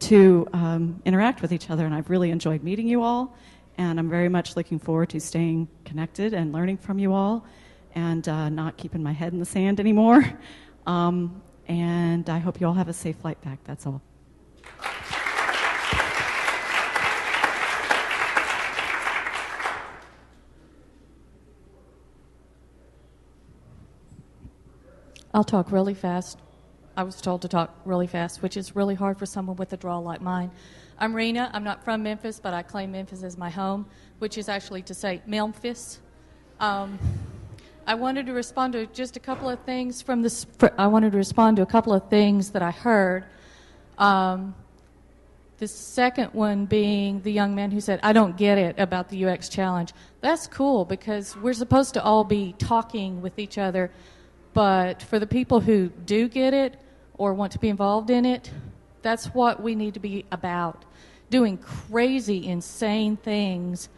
to 0.00 0.48
um, 0.52 1.00
interact 1.04 1.42
with 1.42 1.52
each 1.52 1.70
other. 1.70 1.84
And 1.84 1.94
I've 1.94 2.10
really 2.10 2.30
enjoyed 2.30 2.62
meeting 2.62 2.88
you 2.88 3.02
all. 3.02 3.36
And 3.76 4.00
I'm 4.00 4.08
very 4.08 4.30
much 4.30 4.56
looking 4.56 4.78
forward 4.78 5.10
to 5.10 5.20
staying 5.20 5.68
connected 5.84 6.32
and 6.32 6.50
learning 6.50 6.78
from 6.78 6.98
you 6.98 7.12
all 7.12 7.46
and 7.94 8.26
uh, 8.26 8.48
not 8.48 8.78
keeping 8.78 9.02
my 9.02 9.12
head 9.12 9.32
in 9.34 9.38
the 9.38 9.46
sand 9.46 9.78
anymore. 9.80 10.24
Um, 10.86 11.42
and 11.68 12.28
I 12.28 12.38
hope 12.38 12.60
you 12.60 12.66
all 12.66 12.74
have 12.74 12.88
a 12.88 12.92
safe 12.92 13.16
flight 13.16 13.40
back. 13.42 13.62
That's 13.64 13.86
all. 13.86 14.02
I'll 25.34 25.44
talk 25.44 25.70
really 25.70 25.94
fast. 25.94 26.38
I 26.96 27.04
was 27.04 27.20
told 27.20 27.42
to 27.42 27.48
talk 27.48 27.72
really 27.84 28.08
fast, 28.08 28.42
which 28.42 28.56
is 28.56 28.74
really 28.74 28.96
hard 28.96 29.18
for 29.18 29.26
someone 29.26 29.56
with 29.56 29.72
a 29.72 29.76
draw 29.76 29.98
like 29.98 30.20
mine. 30.20 30.50
I'm 30.98 31.14
Rena. 31.14 31.48
I'm 31.52 31.62
not 31.62 31.84
from 31.84 32.02
Memphis, 32.02 32.40
but 32.40 32.54
I 32.54 32.62
claim 32.62 32.90
Memphis 32.90 33.22
as 33.22 33.38
my 33.38 33.50
home, 33.50 33.86
which 34.18 34.36
is 34.36 34.48
actually 34.48 34.82
to 34.82 34.94
say 34.94 35.22
Memphis. 35.26 36.00
Um, 36.58 36.98
I 37.88 37.94
wanted 37.94 38.26
to 38.26 38.34
respond 38.34 38.74
to 38.74 38.84
just 38.84 39.16
a 39.16 39.20
couple 39.20 39.48
of 39.48 39.60
things 39.60 40.02
from 40.02 40.20
this. 40.20 40.44
I 40.76 40.88
wanted 40.88 41.12
to 41.12 41.16
respond 41.16 41.56
to 41.56 41.62
a 41.62 41.66
couple 41.66 41.94
of 41.94 42.10
things 42.10 42.50
that 42.50 42.60
I 42.60 42.70
heard. 42.70 43.24
Um, 43.96 44.54
the 45.56 45.68
second 45.68 46.34
one 46.34 46.66
being 46.66 47.22
the 47.22 47.32
young 47.32 47.54
man 47.54 47.70
who 47.70 47.80
said, 47.80 47.98
I 48.02 48.12
don't 48.12 48.36
get 48.36 48.58
it 48.58 48.78
about 48.78 49.08
the 49.08 49.24
UX 49.24 49.48
challenge. 49.48 49.94
That's 50.20 50.46
cool 50.46 50.84
because 50.84 51.34
we're 51.38 51.54
supposed 51.54 51.94
to 51.94 52.02
all 52.02 52.24
be 52.24 52.54
talking 52.58 53.22
with 53.22 53.38
each 53.38 53.56
other. 53.56 53.90
But 54.52 55.00
for 55.00 55.18
the 55.18 55.26
people 55.26 55.60
who 55.60 55.88
do 55.88 56.28
get 56.28 56.52
it 56.52 56.78
or 57.16 57.32
want 57.32 57.52
to 57.52 57.58
be 57.58 57.70
involved 57.70 58.10
in 58.10 58.26
it, 58.26 58.50
that's 59.00 59.28
what 59.28 59.62
we 59.62 59.74
need 59.74 59.94
to 59.94 60.00
be 60.00 60.26
about. 60.30 60.84
Doing 61.30 61.56
crazy, 61.56 62.48
insane 62.48 63.16
things. 63.16 63.88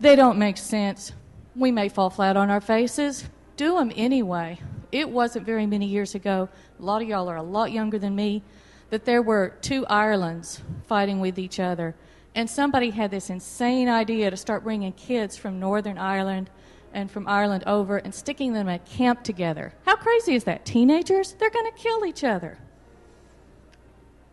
They 0.00 0.16
don't 0.16 0.38
make 0.38 0.56
sense 0.56 1.12
we 1.54 1.70
may 1.70 1.88
fall 1.88 2.10
flat 2.10 2.36
on 2.36 2.50
our 2.50 2.60
faces. 2.60 3.28
Do 3.56 3.76
them 3.76 3.92
anyway. 3.94 4.58
It 4.90 5.08
wasn't 5.08 5.46
very 5.46 5.66
many 5.66 5.86
years 5.86 6.14
ago, 6.14 6.48
a 6.78 6.82
lot 6.82 7.02
of 7.02 7.08
y'all 7.08 7.28
are 7.28 7.36
a 7.36 7.42
lot 7.42 7.72
younger 7.72 7.98
than 7.98 8.14
me, 8.14 8.42
that 8.90 9.04
there 9.04 9.22
were 9.22 9.54
two 9.62 9.86
Irelands 9.86 10.60
fighting 10.86 11.20
with 11.20 11.38
each 11.38 11.58
other. 11.58 11.94
And 12.34 12.48
somebody 12.48 12.90
had 12.90 13.10
this 13.10 13.30
insane 13.30 13.88
idea 13.88 14.30
to 14.30 14.36
start 14.36 14.64
bringing 14.64 14.92
kids 14.92 15.36
from 15.36 15.60
Northern 15.60 15.98
Ireland 15.98 16.50
and 16.92 17.10
from 17.10 17.26
Ireland 17.26 17.64
over 17.66 17.98
and 17.98 18.14
sticking 18.14 18.52
them 18.52 18.68
at 18.68 18.84
camp 18.84 19.22
together. 19.22 19.72
How 19.86 19.96
crazy 19.96 20.34
is 20.34 20.44
that? 20.44 20.64
Teenagers? 20.64 21.34
They're 21.38 21.50
going 21.50 21.70
to 21.70 21.78
kill 21.78 22.04
each 22.04 22.24
other. 22.24 22.58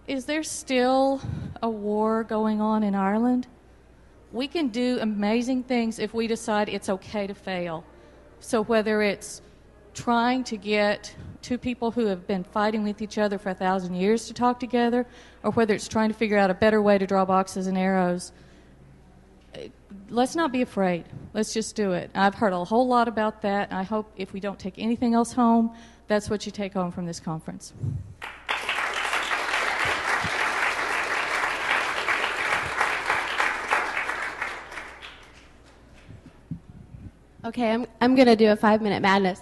Is 0.08 0.26
there 0.26 0.44
still 0.44 1.22
a 1.62 1.70
war 1.70 2.24
going 2.24 2.60
on 2.60 2.84
in 2.84 2.96
Ireland? 2.96 3.48
We 4.32 4.48
can 4.48 4.68
do 4.68 5.00
amazing 5.02 5.64
things 5.64 6.00
if 6.00 6.14
we 6.14 6.28
decide 6.28 6.70
it's 6.70 6.90
okay 6.90 7.28
to 7.28 7.34
fail. 7.34 7.84
So, 8.40 8.64
whether 8.64 9.02
it's 9.02 9.42
trying 9.94 10.44
to 10.46 10.58
get 10.58 11.14
two 11.42 11.58
people 11.58 11.92
who 11.92 12.06
have 12.06 12.28
been 12.28 12.44
fighting 12.44 12.84
with 12.84 13.02
each 13.02 13.18
other 13.18 13.38
for 13.38 13.50
a 13.50 13.54
thousand 13.54 13.96
years 13.96 14.28
to 14.28 14.34
talk 14.34 14.60
together, 14.60 15.06
or 15.44 15.52
whether 15.52 15.74
it's 15.74 15.88
trying 15.88 16.10
to 16.10 16.16
figure 16.16 16.38
out 16.38 16.50
a 16.50 16.54
better 16.54 16.82
way 16.82 16.98
to 16.98 17.08
draw 17.08 17.26
boxes 17.26 17.68
and 17.68 17.78
arrows, 17.78 18.32
eh, 19.56 19.68
let's 20.10 20.36
not 20.36 20.52
be 20.52 20.62
afraid. 20.62 21.06
Let's 21.34 21.54
just 21.54 21.76
do 21.76 21.94
it. 21.94 22.12
I've 22.14 22.36
heard 22.36 22.54
a 22.54 22.64
whole 22.64 22.88
lot 22.88 23.08
about 23.08 23.42
that, 23.42 23.74
I 23.74 23.84
hope 23.84 24.12
if 24.16 24.34
we 24.34 24.40
don't 24.40 24.60
take 24.60 24.76
anything 24.78 25.14
else 25.14 25.34
home, 25.34 25.76
that's 26.08 26.30
what 26.30 26.46
you 26.46 26.52
take 26.52 26.74
home 26.74 26.92
from 26.92 27.06
this 27.06 27.20
conference. 27.20 27.74
Okay, 37.46 37.72
I'm, 37.72 37.88
I'm 38.02 38.16
going 38.16 38.28
to 38.28 38.36
do 38.36 38.52
a 38.52 38.56
five 38.56 38.82
minute 38.82 39.02
madness. 39.02 39.42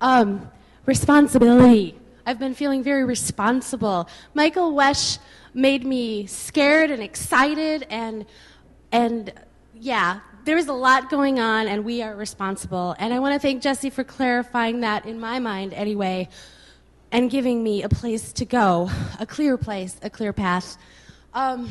Um, 0.00 0.50
responsibility. 0.84 1.98
I've 2.26 2.38
been 2.38 2.54
feeling 2.54 2.82
very 2.82 3.04
responsible. 3.04 4.08
Michael 4.34 4.72
Wesch 4.72 5.18
made 5.54 5.84
me 5.84 6.26
scared 6.26 6.90
and 6.90 7.02
excited 7.02 7.86
and 7.88 8.26
and 8.92 9.32
yeah, 9.74 10.20
there's 10.44 10.66
a 10.66 10.72
lot 10.72 11.10
going 11.10 11.38
on, 11.38 11.68
and 11.68 11.84
we 11.84 12.02
are 12.02 12.14
responsible. 12.14 12.94
And 12.98 13.14
I 13.14 13.18
want 13.18 13.34
to 13.34 13.38
thank 13.38 13.62
Jesse 13.62 13.88
for 13.88 14.04
clarifying 14.04 14.80
that 14.80 15.06
in 15.06 15.20
my 15.20 15.38
mind, 15.38 15.72
anyway, 15.72 16.28
and 17.12 17.30
giving 17.30 17.62
me 17.62 17.82
a 17.82 17.88
place 17.88 18.32
to 18.34 18.44
go, 18.44 18.90
a 19.18 19.26
clear 19.26 19.56
place, 19.56 19.96
a 20.02 20.10
clear 20.10 20.32
path. 20.32 20.76
Um, 21.34 21.68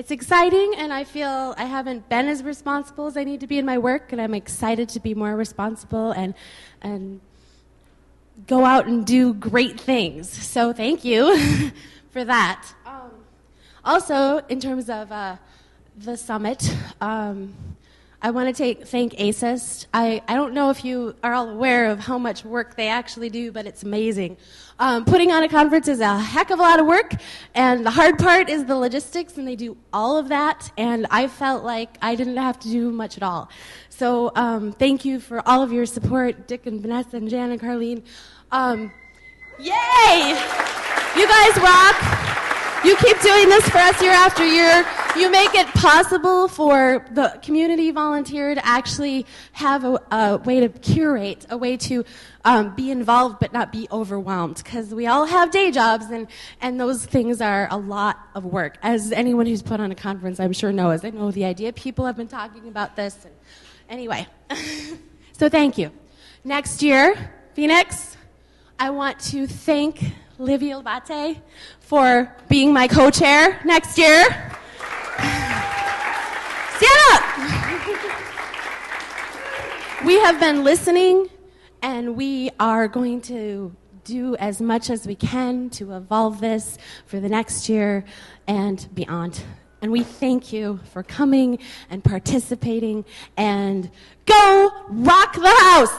it's 0.00 0.10
exciting, 0.10 0.72
and 0.78 0.94
I 0.94 1.04
feel 1.04 1.54
I 1.58 1.64
haven't 1.64 2.08
been 2.08 2.26
as 2.26 2.42
responsible 2.42 3.06
as 3.06 3.18
I 3.18 3.24
need 3.24 3.40
to 3.40 3.46
be 3.46 3.58
in 3.58 3.66
my 3.66 3.76
work, 3.76 4.12
and 4.12 4.18
I'm 4.18 4.32
excited 4.32 4.88
to 4.88 4.98
be 4.98 5.12
more 5.14 5.36
responsible 5.36 6.12
and 6.12 6.32
and 6.80 7.20
go 8.46 8.64
out 8.64 8.86
and 8.86 9.04
do 9.04 9.34
great 9.34 9.78
things. 9.78 10.30
So 10.30 10.72
thank 10.72 11.04
you 11.04 11.38
for 12.12 12.24
that. 12.24 12.66
Um, 12.86 13.10
also, 13.84 14.38
in 14.48 14.58
terms 14.58 14.88
of 14.88 15.12
uh, 15.12 15.36
the 15.98 16.16
summit, 16.16 16.74
um, 17.02 17.52
I 18.22 18.32
want 18.32 18.54
to 18.54 18.62
take, 18.62 18.86
thank 18.86 19.14
ASIST. 19.14 19.86
I, 19.94 20.20
I 20.28 20.34
don't 20.34 20.52
know 20.52 20.68
if 20.68 20.84
you 20.84 21.14
are 21.24 21.32
all 21.32 21.48
aware 21.48 21.86
of 21.90 22.00
how 22.00 22.18
much 22.18 22.44
work 22.44 22.76
they 22.76 22.88
actually 22.88 23.30
do, 23.30 23.50
but 23.50 23.66
it's 23.66 23.82
amazing. 23.82 24.36
Um, 24.78 25.06
putting 25.06 25.32
on 25.32 25.42
a 25.42 25.48
conference 25.48 25.88
is 25.88 26.00
a 26.00 26.18
heck 26.18 26.50
of 26.50 26.58
a 26.58 26.62
lot 26.62 26.80
of 26.80 26.86
work, 26.86 27.14
and 27.54 27.84
the 27.84 27.90
hard 27.90 28.18
part 28.18 28.50
is 28.50 28.66
the 28.66 28.76
logistics, 28.76 29.38
and 29.38 29.48
they 29.48 29.56
do 29.56 29.74
all 29.90 30.18
of 30.18 30.28
that, 30.28 30.70
and 30.76 31.06
I 31.10 31.28
felt 31.28 31.64
like 31.64 31.96
I 32.02 32.14
didn't 32.14 32.36
have 32.36 32.58
to 32.60 32.68
do 32.68 32.90
much 32.90 33.16
at 33.16 33.22
all. 33.22 33.48
So 33.88 34.32
um, 34.34 34.72
thank 34.72 35.06
you 35.06 35.18
for 35.18 35.46
all 35.48 35.62
of 35.62 35.72
your 35.72 35.86
support, 35.86 36.46
Dick 36.46 36.66
and 36.66 36.78
Vanessa 36.82 37.16
and 37.16 37.30
Jan 37.30 37.52
and 37.52 37.60
Carlene. 37.60 38.02
Um, 38.52 38.92
yay! 39.58 40.38
You 41.16 41.26
guys 41.26 41.56
rock! 41.56 42.49
You 42.82 42.96
keep 42.96 43.20
doing 43.20 43.50
this 43.50 43.68
for 43.68 43.76
us 43.76 44.00
year 44.00 44.12
after 44.12 44.42
year. 44.42 44.86
You 45.14 45.30
make 45.30 45.54
it 45.54 45.66
possible 45.68 46.48
for 46.48 47.04
the 47.10 47.38
community 47.42 47.90
volunteer 47.90 48.54
to 48.54 48.66
actually 48.66 49.26
have 49.52 49.84
a, 49.84 50.00
a 50.10 50.36
way 50.38 50.60
to 50.60 50.70
curate, 50.70 51.44
a 51.50 51.58
way 51.58 51.76
to 51.76 52.06
um, 52.42 52.74
be 52.74 52.90
involved 52.90 53.38
but 53.38 53.52
not 53.52 53.70
be 53.70 53.86
overwhelmed. 53.92 54.56
Because 54.56 54.94
we 54.94 55.06
all 55.06 55.26
have 55.26 55.50
day 55.50 55.70
jobs, 55.70 56.06
and, 56.06 56.26
and 56.62 56.80
those 56.80 57.04
things 57.04 57.42
are 57.42 57.68
a 57.70 57.76
lot 57.76 58.18
of 58.34 58.46
work. 58.46 58.78
As 58.82 59.12
anyone 59.12 59.44
who's 59.44 59.62
put 59.62 59.78
on 59.78 59.92
a 59.92 59.94
conference, 59.94 60.40
I'm 60.40 60.54
sure 60.54 60.72
knows. 60.72 61.04
I 61.04 61.10
know 61.10 61.30
the 61.30 61.44
idea. 61.44 61.74
People 61.74 62.06
have 62.06 62.16
been 62.16 62.28
talking 62.28 62.66
about 62.66 62.96
this. 62.96 63.26
And 63.26 63.34
anyway, 63.90 64.26
so 65.32 65.50
thank 65.50 65.76
you. 65.76 65.92
Next 66.44 66.82
year, 66.82 67.30
Phoenix, 67.52 68.16
I 68.78 68.88
want 68.88 69.20
to 69.20 69.46
thank 69.46 70.02
Livia 70.40 70.80
Labate 70.80 71.38
for 71.80 72.34
being 72.48 72.72
my 72.72 72.88
co-chair 72.88 73.60
next 73.66 73.98
year. 73.98 74.24
Stand 76.76 77.00
up! 77.12 77.22
we 80.02 80.18
have 80.20 80.40
been 80.40 80.64
listening 80.64 81.28
and 81.82 82.16
we 82.16 82.50
are 82.58 82.88
going 82.88 83.20
to 83.20 83.76
do 84.04 84.34
as 84.36 84.62
much 84.62 84.88
as 84.88 85.06
we 85.06 85.14
can 85.14 85.68
to 85.68 85.92
evolve 85.92 86.40
this 86.40 86.78
for 87.04 87.20
the 87.20 87.28
next 87.28 87.68
year 87.68 88.06
and 88.46 88.88
beyond. 88.94 89.42
And 89.82 89.92
we 89.92 90.02
thank 90.02 90.54
you 90.54 90.80
for 90.90 91.02
coming 91.02 91.58
and 91.90 92.02
participating 92.02 93.04
and 93.36 93.90
go 94.24 94.70
rock 94.88 95.34
the 95.34 95.54
house! 95.60 95.92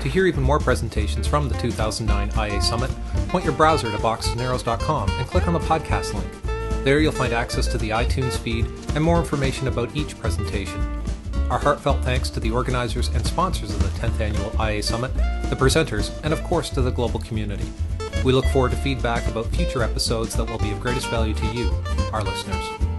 To 0.00 0.08
hear 0.08 0.26
even 0.26 0.42
more 0.42 0.58
presentations 0.58 1.26
from 1.26 1.48
the 1.50 1.58
2009 1.58 2.30
IA 2.50 2.62
Summit, 2.62 2.90
point 3.28 3.44
your 3.44 3.52
browser 3.52 3.90
to 3.90 3.98
boxesandarrows.com 3.98 5.10
and 5.10 5.26
click 5.26 5.46
on 5.46 5.52
the 5.52 5.60
podcast 5.60 6.14
link. 6.14 6.84
There 6.84 7.00
you'll 7.00 7.12
find 7.12 7.34
access 7.34 7.66
to 7.66 7.76
the 7.78 7.90
iTunes 7.90 8.38
feed 8.38 8.64
and 8.94 9.04
more 9.04 9.18
information 9.18 9.68
about 9.68 9.94
each 9.94 10.18
presentation. 10.18 10.80
Our 11.50 11.58
heartfelt 11.58 12.02
thanks 12.02 12.30
to 12.30 12.40
the 12.40 12.50
organizers 12.50 13.08
and 13.08 13.26
sponsors 13.26 13.74
of 13.74 13.82
the 13.82 14.00
10th 14.00 14.20
Annual 14.20 14.66
IA 14.66 14.82
Summit, 14.82 15.12
the 15.50 15.56
presenters, 15.56 16.10
and 16.24 16.32
of 16.32 16.42
course 16.44 16.70
to 16.70 16.80
the 16.80 16.90
global 16.90 17.20
community. 17.20 17.68
We 18.24 18.32
look 18.32 18.46
forward 18.46 18.70
to 18.70 18.78
feedback 18.78 19.26
about 19.28 19.46
future 19.48 19.82
episodes 19.82 20.34
that 20.36 20.48
will 20.48 20.58
be 20.58 20.70
of 20.70 20.80
greatest 20.80 21.08
value 21.08 21.34
to 21.34 21.46
you, 21.48 21.74
our 22.12 22.22
listeners. 22.22 22.89